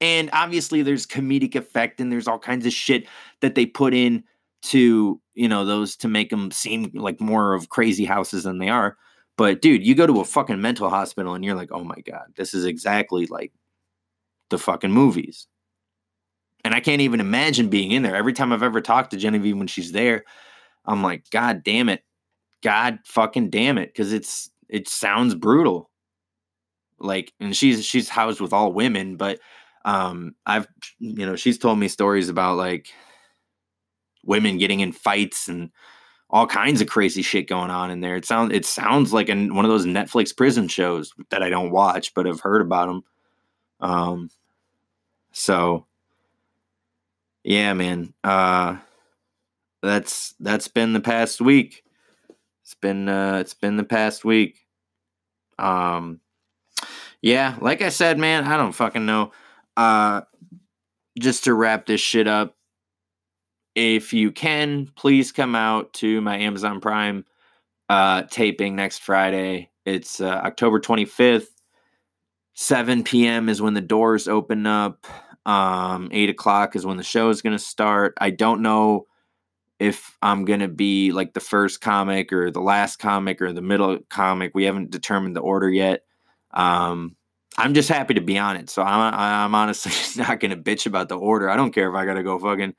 And 0.00 0.30
obviously 0.32 0.82
there's 0.82 1.06
comedic 1.06 1.54
effect 1.54 2.00
and 2.00 2.10
there's 2.10 2.28
all 2.28 2.38
kinds 2.38 2.66
of 2.66 2.72
shit 2.72 3.06
that 3.40 3.54
they 3.54 3.66
put 3.66 3.92
in 3.94 4.24
to, 4.62 5.20
you 5.34 5.48
know, 5.48 5.64
those 5.64 5.96
to 5.96 6.08
make 6.08 6.30
them 6.30 6.50
seem 6.50 6.90
like 6.94 7.20
more 7.20 7.54
of 7.54 7.68
crazy 7.68 8.04
houses 8.04 8.44
than 8.44 8.58
they 8.58 8.68
are. 8.68 8.96
But 9.36 9.62
dude, 9.62 9.86
you 9.86 9.94
go 9.94 10.06
to 10.06 10.20
a 10.20 10.24
fucking 10.24 10.60
mental 10.60 10.90
hospital 10.90 11.34
and 11.34 11.44
you're 11.44 11.54
like, 11.54 11.70
"Oh 11.72 11.84
my 11.84 11.96
god, 12.04 12.32
this 12.36 12.52
is 12.52 12.64
exactly 12.66 13.26
like 13.26 13.52
the 14.50 14.58
fucking 14.58 14.92
movies." 14.92 15.46
And 16.64 16.74
I 16.74 16.80
can't 16.80 17.00
even 17.00 17.20
imagine 17.20 17.68
being 17.70 17.92
in 17.92 18.02
there. 18.02 18.16
Every 18.16 18.34
time 18.34 18.52
I've 18.52 18.62
ever 18.62 18.82
talked 18.82 19.12
to 19.12 19.16
Genevieve 19.16 19.56
when 19.56 19.66
she's 19.66 19.92
there, 19.92 20.24
I'm 20.84 21.02
like, 21.02 21.30
"God 21.30 21.62
damn 21.64 21.88
it. 21.88 22.04
God 22.62 22.98
fucking 23.06 23.50
damn 23.50 23.78
it." 23.78 23.94
Cuz 23.94 24.12
it's 24.12 24.50
it 24.68 24.88
sounds 24.88 25.34
brutal. 25.34 25.90
Like 26.98 27.32
and 27.40 27.56
she's 27.56 27.84
she's 27.84 28.10
housed 28.10 28.40
with 28.40 28.52
all 28.52 28.72
women, 28.72 29.16
but 29.16 29.40
um 29.84 30.34
i've 30.46 30.66
you 30.98 31.24
know 31.26 31.36
she's 31.36 31.58
told 31.58 31.78
me 31.78 31.88
stories 31.88 32.28
about 32.28 32.56
like 32.56 32.88
women 34.24 34.58
getting 34.58 34.80
in 34.80 34.92
fights 34.92 35.48
and 35.48 35.70
all 36.28 36.46
kinds 36.46 36.80
of 36.80 36.88
crazy 36.88 37.22
shit 37.22 37.48
going 37.48 37.70
on 37.70 37.90
in 37.90 38.00
there. 38.00 38.14
It 38.14 38.24
sounds 38.24 38.52
it 38.52 38.64
sounds 38.64 39.12
like 39.12 39.28
an, 39.28 39.54
one 39.54 39.64
of 39.64 39.70
those 39.70 39.86
netflix 39.86 40.36
prison 40.36 40.68
shows 40.68 41.12
that 41.30 41.42
i 41.42 41.48
don't 41.48 41.70
watch 41.70 42.14
but 42.14 42.26
i've 42.26 42.40
heard 42.40 42.62
about 42.62 42.86
them 42.86 43.02
um 43.80 44.30
so 45.32 45.86
yeah 47.42 47.72
man 47.72 48.12
uh 48.22 48.76
that's 49.82 50.34
that's 50.40 50.68
been 50.68 50.92
the 50.92 51.00
past 51.00 51.40
week. 51.40 51.84
It's 52.62 52.74
been 52.74 53.08
uh 53.08 53.38
it's 53.40 53.54
been 53.54 53.76
the 53.76 53.84
past 53.84 54.24
week. 54.24 54.66
Um 55.58 56.20
yeah 57.22 57.56
like 57.60 57.82
i 57.82 57.90
said 57.90 58.18
man 58.18 58.44
i 58.44 58.56
don't 58.56 58.72
fucking 58.72 59.04
know 59.04 59.30
uh, 59.76 60.22
just 61.18 61.44
to 61.44 61.54
wrap 61.54 61.86
this 61.86 62.00
shit 62.00 62.26
up, 62.26 62.56
if 63.74 64.12
you 64.12 64.32
can, 64.32 64.90
please 64.96 65.32
come 65.32 65.54
out 65.54 65.92
to 65.94 66.20
my 66.20 66.38
Amazon 66.38 66.80
Prime 66.80 67.24
uh, 67.88 68.22
taping 68.30 68.76
next 68.76 68.98
Friday. 68.98 69.70
It's 69.84 70.20
uh, 70.20 70.26
October 70.28 70.80
25th. 70.80 71.48
7 72.54 73.04
p.m. 73.04 73.48
is 73.48 73.62
when 73.62 73.74
the 73.74 73.80
doors 73.80 74.28
open 74.28 74.66
up. 74.66 75.06
Um, 75.46 76.08
8 76.12 76.30
o'clock 76.30 76.76
is 76.76 76.84
when 76.84 76.98
the 76.98 77.02
show 77.02 77.30
is 77.30 77.42
going 77.42 77.56
to 77.56 77.62
start. 77.62 78.14
I 78.20 78.30
don't 78.30 78.60
know 78.60 79.06
if 79.78 80.16
I'm 80.20 80.44
going 80.44 80.60
to 80.60 80.68
be 80.68 81.10
like 81.10 81.32
the 81.32 81.40
first 81.40 81.80
comic 81.80 82.32
or 82.32 82.50
the 82.50 82.60
last 82.60 82.98
comic 82.98 83.40
or 83.40 83.52
the 83.52 83.62
middle 83.62 83.98
comic. 84.10 84.52
We 84.54 84.64
haven't 84.64 84.90
determined 84.90 85.34
the 85.34 85.40
order 85.40 85.70
yet. 85.70 86.04
Um, 86.50 87.16
I'm 87.58 87.74
just 87.74 87.88
happy 87.88 88.14
to 88.14 88.20
be 88.20 88.38
on 88.38 88.56
it. 88.56 88.70
So 88.70 88.82
I'm 88.82 89.14
I'm 89.14 89.54
honestly 89.54 89.92
not 90.22 90.40
gonna 90.40 90.56
bitch 90.56 90.86
about 90.86 91.08
the 91.08 91.18
order. 91.18 91.50
I 91.50 91.56
don't 91.56 91.72
care 91.72 91.88
if 91.88 91.94
I 91.94 92.04
gotta 92.04 92.22
go 92.22 92.38
fucking 92.38 92.74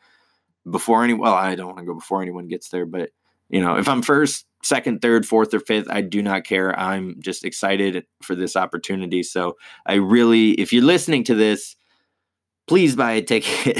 before 0.69 1.03
any. 1.03 1.13
Well, 1.13 1.34
I 1.34 1.55
don't 1.55 1.67
want 1.67 1.80
to 1.80 1.86
go 1.86 1.95
before 1.95 2.22
anyone 2.22 2.47
gets 2.47 2.69
there, 2.69 2.86
but 2.86 3.09
you 3.49 3.59
know, 3.59 3.76
if 3.76 3.88
I'm 3.89 4.01
first, 4.01 4.45
second, 4.63 5.01
third, 5.01 5.26
fourth, 5.26 5.53
or 5.53 5.59
fifth, 5.59 5.88
I 5.89 6.01
do 6.01 6.22
not 6.22 6.45
care. 6.45 6.78
I'm 6.80 7.15
just 7.19 7.43
excited 7.43 8.05
for 8.22 8.34
this 8.34 8.55
opportunity. 8.55 9.24
So 9.24 9.57
I 9.86 9.95
really, 9.95 10.51
if 10.51 10.72
you're 10.72 10.84
listening 10.84 11.26
to 11.26 11.36
this, 11.36 11.76
please 12.67 12.95
buy 12.95 13.11
a 13.13 13.22
ticket. 13.22 13.78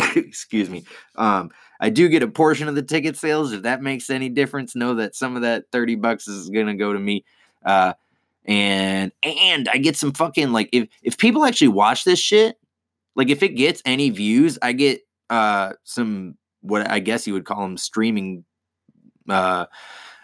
Excuse 0.16 0.70
me. 0.70 0.84
Um, 1.16 1.50
I 1.80 1.90
do 1.90 2.08
get 2.08 2.22
a 2.22 2.28
portion 2.28 2.68
of 2.68 2.76
the 2.76 2.82
ticket 2.82 3.16
sales. 3.16 3.52
If 3.52 3.62
that 3.62 3.82
makes 3.82 4.10
any 4.10 4.28
difference, 4.28 4.76
know 4.76 4.94
that 4.94 5.16
some 5.16 5.34
of 5.34 5.42
that 5.42 5.64
30 5.72 5.96
bucks 5.96 6.28
is 6.28 6.48
gonna 6.50 6.76
go 6.76 6.92
to 6.92 6.98
me. 6.98 7.24
Uh, 7.64 7.94
and 8.44 9.12
and 9.22 9.68
I 9.68 9.78
get 9.78 9.96
some 9.96 10.12
fucking 10.12 10.52
like 10.52 10.68
if 10.72 10.88
if 11.02 11.16
people 11.16 11.44
actually 11.44 11.68
watch 11.68 12.04
this 12.04 12.18
shit, 12.18 12.56
like 13.16 13.30
if 13.30 13.42
it 13.42 13.50
gets 13.50 13.80
any 13.84 14.10
views, 14.10 14.58
I 14.60 14.72
get 14.72 15.00
uh 15.30 15.72
some 15.84 16.36
what 16.60 16.90
I 16.90 16.98
guess 16.98 17.26
you 17.26 17.32
would 17.32 17.46
call 17.46 17.62
them 17.62 17.76
streaming. 17.76 18.44
Uh, 19.28 19.66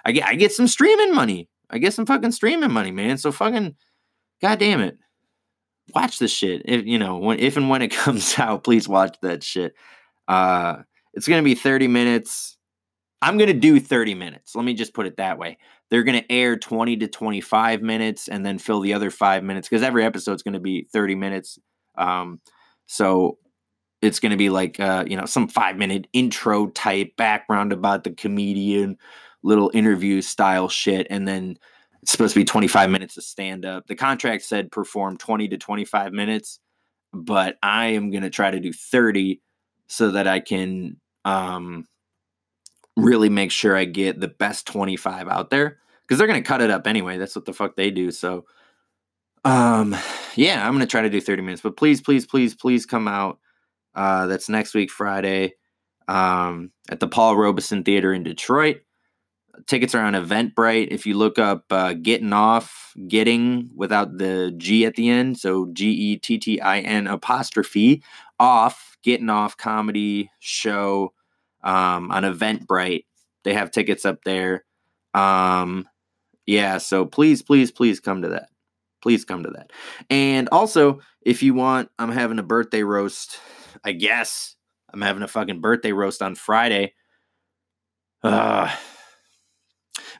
I 0.04 0.12
get 0.12 0.26
I 0.26 0.34
get 0.34 0.52
some 0.52 0.68
streaming 0.68 1.14
money. 1.14 1.48
I 1.70 1.78
get 1.78 1.94
some 1.94 2.06
fucking 2.06 2.32
streaming 2.32 2.72
money, 2.72 2.90
man. 2.90 3.16
So 3.16 3.32
fucking, 3.32 3.76
god 4.42 4.58
damn 4.58 4.80
it, 4.80 4.98
watch 5.94 6.18
this 6.18 6.32
shit. 6.32 6.62
If 6.64 6.84
you 6.84 6.98
know 6.98 7.16
when 7.16 7.38
if 7.38 7.56
and 7.56 7.70
when 7.70 7.80
it 7.82 7.90
comes 7.94 8.38
out, 8.38 8.64
please 8.64 8.86
watch 8.86 9.16
that 9.22 9.42
shit. 9.42 9.74
Uh, 10.28 10.82
it's 11.14 11.26
gonna 11.26 11.42
be 11.42 11.54
thirty 11.54 11.88
minutes. 11.88 12.58
I'm 13.22 13.38
gonna 13.38 13.54
do 13.54 13.80
thirty 13.80 14.14
minutes. 14.14 14.54
Let 14.54 14.64
me 14.66 14.74
just 14.74 14.92
put 14.92 15.06
it 15.06 15.16
that 15.16 15.38
way 15.38 15.56
they're 15.90 16.04
going 16.04 16.20
to 16.20 16.32
air 16.32 16.56
20 16.56 16.96
to 16.98 17.08
25 17.08 17.82
minutes 17.82 18.28
and 18.28 18.46
then 18.46 18.58
fill 18.58 18.80
the 18.80 18.94
other 18.94 19.10
five 19.10 19.42
minutes 19.42 19.68
because 19.68 19.82
every 19.82 20.04
episode 20.04 20.34
is 20.34 20.42
going 20.42 20.54
to 20.54 20.60
be 20.60 20.86
30 20.92 21.16
minutes. 21.16 21.58
Um, 21.98 22.40
so 22.86 23.38
it's 24.00 24.20
going 24.20 24.30
to 24.30 24.36
be 24.36 24.50
like, 24.50 24.80
uh, 24.80 25.04
you 25.06 25.16
know, 25.16 25.26
some 25.26 25.48
five 25.48 25.76
minute 25.76 26.06
intro 26.12 26.68
type 26.68 27.16
background 27.16 27.72
about 27.72 28.04
the 28.04 28.12
comedian, 28.12 28.96
little 29.42 29.70
interview 29.74 30.22
style 30.22 30.68
shit. 30.68 31.06
And 31.10 31.26
then 31.26 31.58
it's 32.02 32.12
supposed 32.12 32.34
to 32.34 32.40
be 32.40 32.44
25 32.44 32.88
minutes 32.88 33.16
of 33.16 33.24
stand 33.24 33.66
up. 33.66 33.86
The 33.86 33.96
contract 33.96 34.44
said 34.44 34.72
perform 34.72 35.18
20 35.18 35.48
to 35.48 35.58
25 35.58 36.12
minutes, 36.12 36.60
but 37.12 37.58
I 37.62 37.88
am 37.88 38.10
going 38.10 38.22
to 38.22 38.30
try 38.30 38.50
to 38.50 38.60
do 38.60 38.72
30 38.72 39.42
so 39.88 40.12
that 40.12 40.26
I 40.26 40.40
can 40.40 40.98
um, 41.24 41.86
really 43.02 43.28
make 43.28 43.50
sure 43.50 43.76
I 43.76 43.84
get 43.84 44.20
the 44.20 44.28
best 44.28 44.66
25 44.66 45.28
out 45.28 45.50
there 45.50 45.78
because 46.02 46.18
they're 46.18 46.26
going 46.26 46.42
to 46.42 46.46
cut 46.46 46.62
it 46.62 46.70
up 46.70 46.86
anyway. 46.86 47.18
That's 47.18 47.36
what 47.36 47.44
the 47.44 47.52
fuck 47.52 47.76
they 47.76 47.90
do. 47.90 48.10
So, 48.10 48.44
um, 49.44 49.96
yeah, 50.34 50.66
I'm 50.66 50.72
going 50.72 50.80
to 50.80 50.90
try 50.90 51.02
to 51.02 51.10
do 51.10 51.20
30 51.20 51.42
minutes, 51.42 51.62
but 51.62 51.76
please, 51.76 52.00
please, 52.00 52.26
please, 52.26 52.54
please 52.54 52.86
come 52.86 53.08
out. 53.08 53.38
Uh, 53.94 54.26
that's 54.26 54.48
next 54.48 54.74
week, 54.74 54.90
Friday, 54.90 55.54
um, 56.08 56.70
at 56.88 57.00
the 57.00 57.08
Paul 57.08 57.36
Robeson 57.36 57.82
Theater 57.82 58.12
in 58.12 58.22
Detroit. 58.22 58.82
Tickets 59.66 59.94
are 59.94 60.04
on 60.04 60.14
Eventbrite. 60.14 60.88
If 60.90 61.06
you 61.06 61.14
look 61.14 61.38
up 61.38 61.64
uh, 61.70 61.94
Getting 61.94 62.32
Off, 62.32 62.92
Getting 63.08 63.70
without 63.74 64.16
the 64.16 64.54
G 64.56 64.86
at 64.86 64.94
the 64.94 65.08
end, 65.08 65.38
so 65.38 65.68
G 65.72 65.90
E 65.90 66.16
T 66.16 66.38
T 66.38 66.60
I 66.60 66.80
N 66.80 67.06
apostrophe 67.06 68.02
off, 68.38 68.96
Getting 69.02 69.28
Off 69.28 69.56
comedy 69.56 70.30
show 70.38 71.12
um, 71.62 72.10
on 72.10 72.22
Eventbrite. 72.22 73.04
They 73.44 73.54
have 73.54 73.70
tickets 73.70 74.04
up 74.04 74.24
there. 74.24 74.64
Um, 75.14 75.88
yeah, 76.46 76.78
so 76.78 77.06
please, 77.06 77.42
please, 77.42 77.70
please 77.70 78.00
come 78.00 78.22
to 78.22 78.28
that. 78.30 78.48
Please 79.02 79.24
come 79.24 79.44
to 79.44 79.50
that. 79.50 79.72
And 80.10 80.48
also, 80.50 81.00
if 81.22 81.42
you 81.42 81.54
want, 81.54 81.90
I'm 81.98 82.12
having 82.12 82.38
a 82.38 82.42
birthday 82.42 82.82
roast, 82.82 83.38
I 83.84 83.92
guess, 83.92 84.56
I'm 84.92 85.00
having 85.00 85.22
a 85.22 85.28
fucking 85.28 85.60
birthday 85.60 85.92
roast 85.92 86.22
on 86.22 86.34
Friday. 86.34 86.94
Uh, 88.22 88.70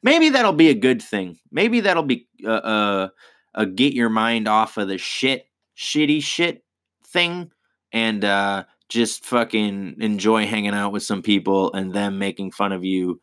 maybe 0.03 0.31
that'll 0.31 0.53
be 0.53 0.71
a 0.71 0.75
good 0.75 1.03
thing. 1.03 1.39
Maybe 1.51 1.81
that'll 1.81 2.05
be 2.05 2.29
uh, 2.45 2.51
uh, 2.51 3.09
a 3.55 3.67
get 3.67 3.93
your 3.93 4.09
mind 4.09 4.49
off 4.49 4.77
of 4.77 4.89
the 4.89 4.99
shit, 4.99 5.47
shitty 5.77 6.23
shit 6.23 6.65
thing, 7.07 7.51
and 7.93 8.25
uh, 8.25 8.65
just 8.91 9.25
fucking 9.25 9.97
enjoy 10.01 10.47
hanging 10.47 10.75
out 10.75 10.93
with 10.93 11.03
some 11.03 11.23
people 11.23 11.73
and 11.73 11.95
them 11.95 12.19
making 12.19 12.51
fun 12.51 12.73
of 12.73 12.85
you 12.85 13.21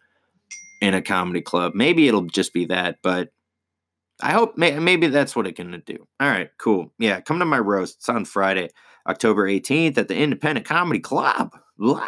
in 0.81 0.93
a 0.93 1.01
comedy 1.01 1.41
club. 1.41 1.73
Maybe 1.75 2.07
it'll 2.07 2.23
just 2.23 2.53
be 2.53 2.65
that, 2.65 2.99
but 3.03 3.29
I 4.21 4.31
hope 4.31 4.57
may- 4.57 4.79
maybe 4.79 5.07
that's 5.07 5.35
what 5.35 5.45
it 5.45 5.55
can 5.55 5.83
do. 5.85 6.07
All 6.19 6.29
right, 6.29 6.49
cool. 6.57 6.93
Yeah, 6.97 7.21
come 7.21 7.39
to 7.39 7.45
my 7.45 7.59
roast. 7.59 7.97
It's 7.97 8.09
on 8.09 8.25
Friday, 8.25 8.69
October 9.07 9.47
18th 9.47 9.97
at 9.97 10.07
the 10.07 10.15
Independent 10.15 10.65
Comedy 10.65 10.99
Club. 10.99 11.51
Blah. 11.77 12.07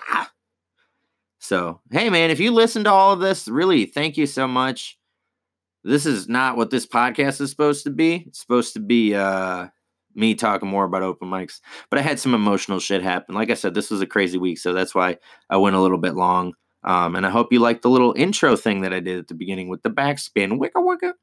So, 1.39 1.81
hey 1.91 2.09
man, 2.09 2.31
if 2.31 2.39
you 2.39 2.51
listen 2.51 2.83
to 2.85 2.91
all 2.91 3.13
of 3.13 3.19
this, 3.19 3.47
really 3.47 3.85
thank 3.85 4.17
you 4.17 4.25
so 4.25 4.47
much. 4.47 4.97
This 5.83 6.05
is 6.05 6.27
not 6.27 6.57
what 6.57 6.69
this 6.69 6.85
podcast 6.85 7.39
is 7.39 7.49
supposed 7.49 7.83
to 7.83 7.89
be. 7.89 8.25
It's 8.27 8.39
supposed 8.39 8.73
to 8.73 8.79
be 8.79 9.15
uh 9.15 9.67
me 10.15 10.35
talking 10.35 10.69
more 10.69 10.85
about 10.85 11.03
open 11.03 11.29
mics. 11.29 11.59
But 11.89 11.99
I 11.99 12.01
had 12.01 12.19
some 12.19 12.33
emotional 12.33 12.79
shit 12.79 13.01
happen. 13.03 13.35
Like 13.35 13.49
I 13.49 13.55
said, 13.55 13.73
this 13.73 13.89
was 13.89 14.01
a 14.01 14.07
crazy 14.07 14.37
week, 14.37 14.57
so 14.57 14.73
that's 14.73 14.95
why 14.95 15.17
I 15.49 15.57
went 15.57 15.75
a 15.75 15.81
little 15.81 15.97
bit 15.97 16.15
long. 16.15 16.53
Um, 16.83 17.15
and 17.15 17.25
I 17.25 17.29
hope 17.29 17.51
you 17.51 17.59
liked 17.59 17.81
the 17.81 17.89
little 17.89 18.13
intro 18.15 18.55
thing 18.55 18.81
that 18.81 18.93
I 18.93 19.01
did 19.01 19.19
at 19.19 19.27
the 19.27 19.33
beginning 19.33 19.69
with 19.69 19.83
the 19.83 19.89
backspin. 19.89 20.59
Wicka 20.59 20.77
wicka. 20.77 21.13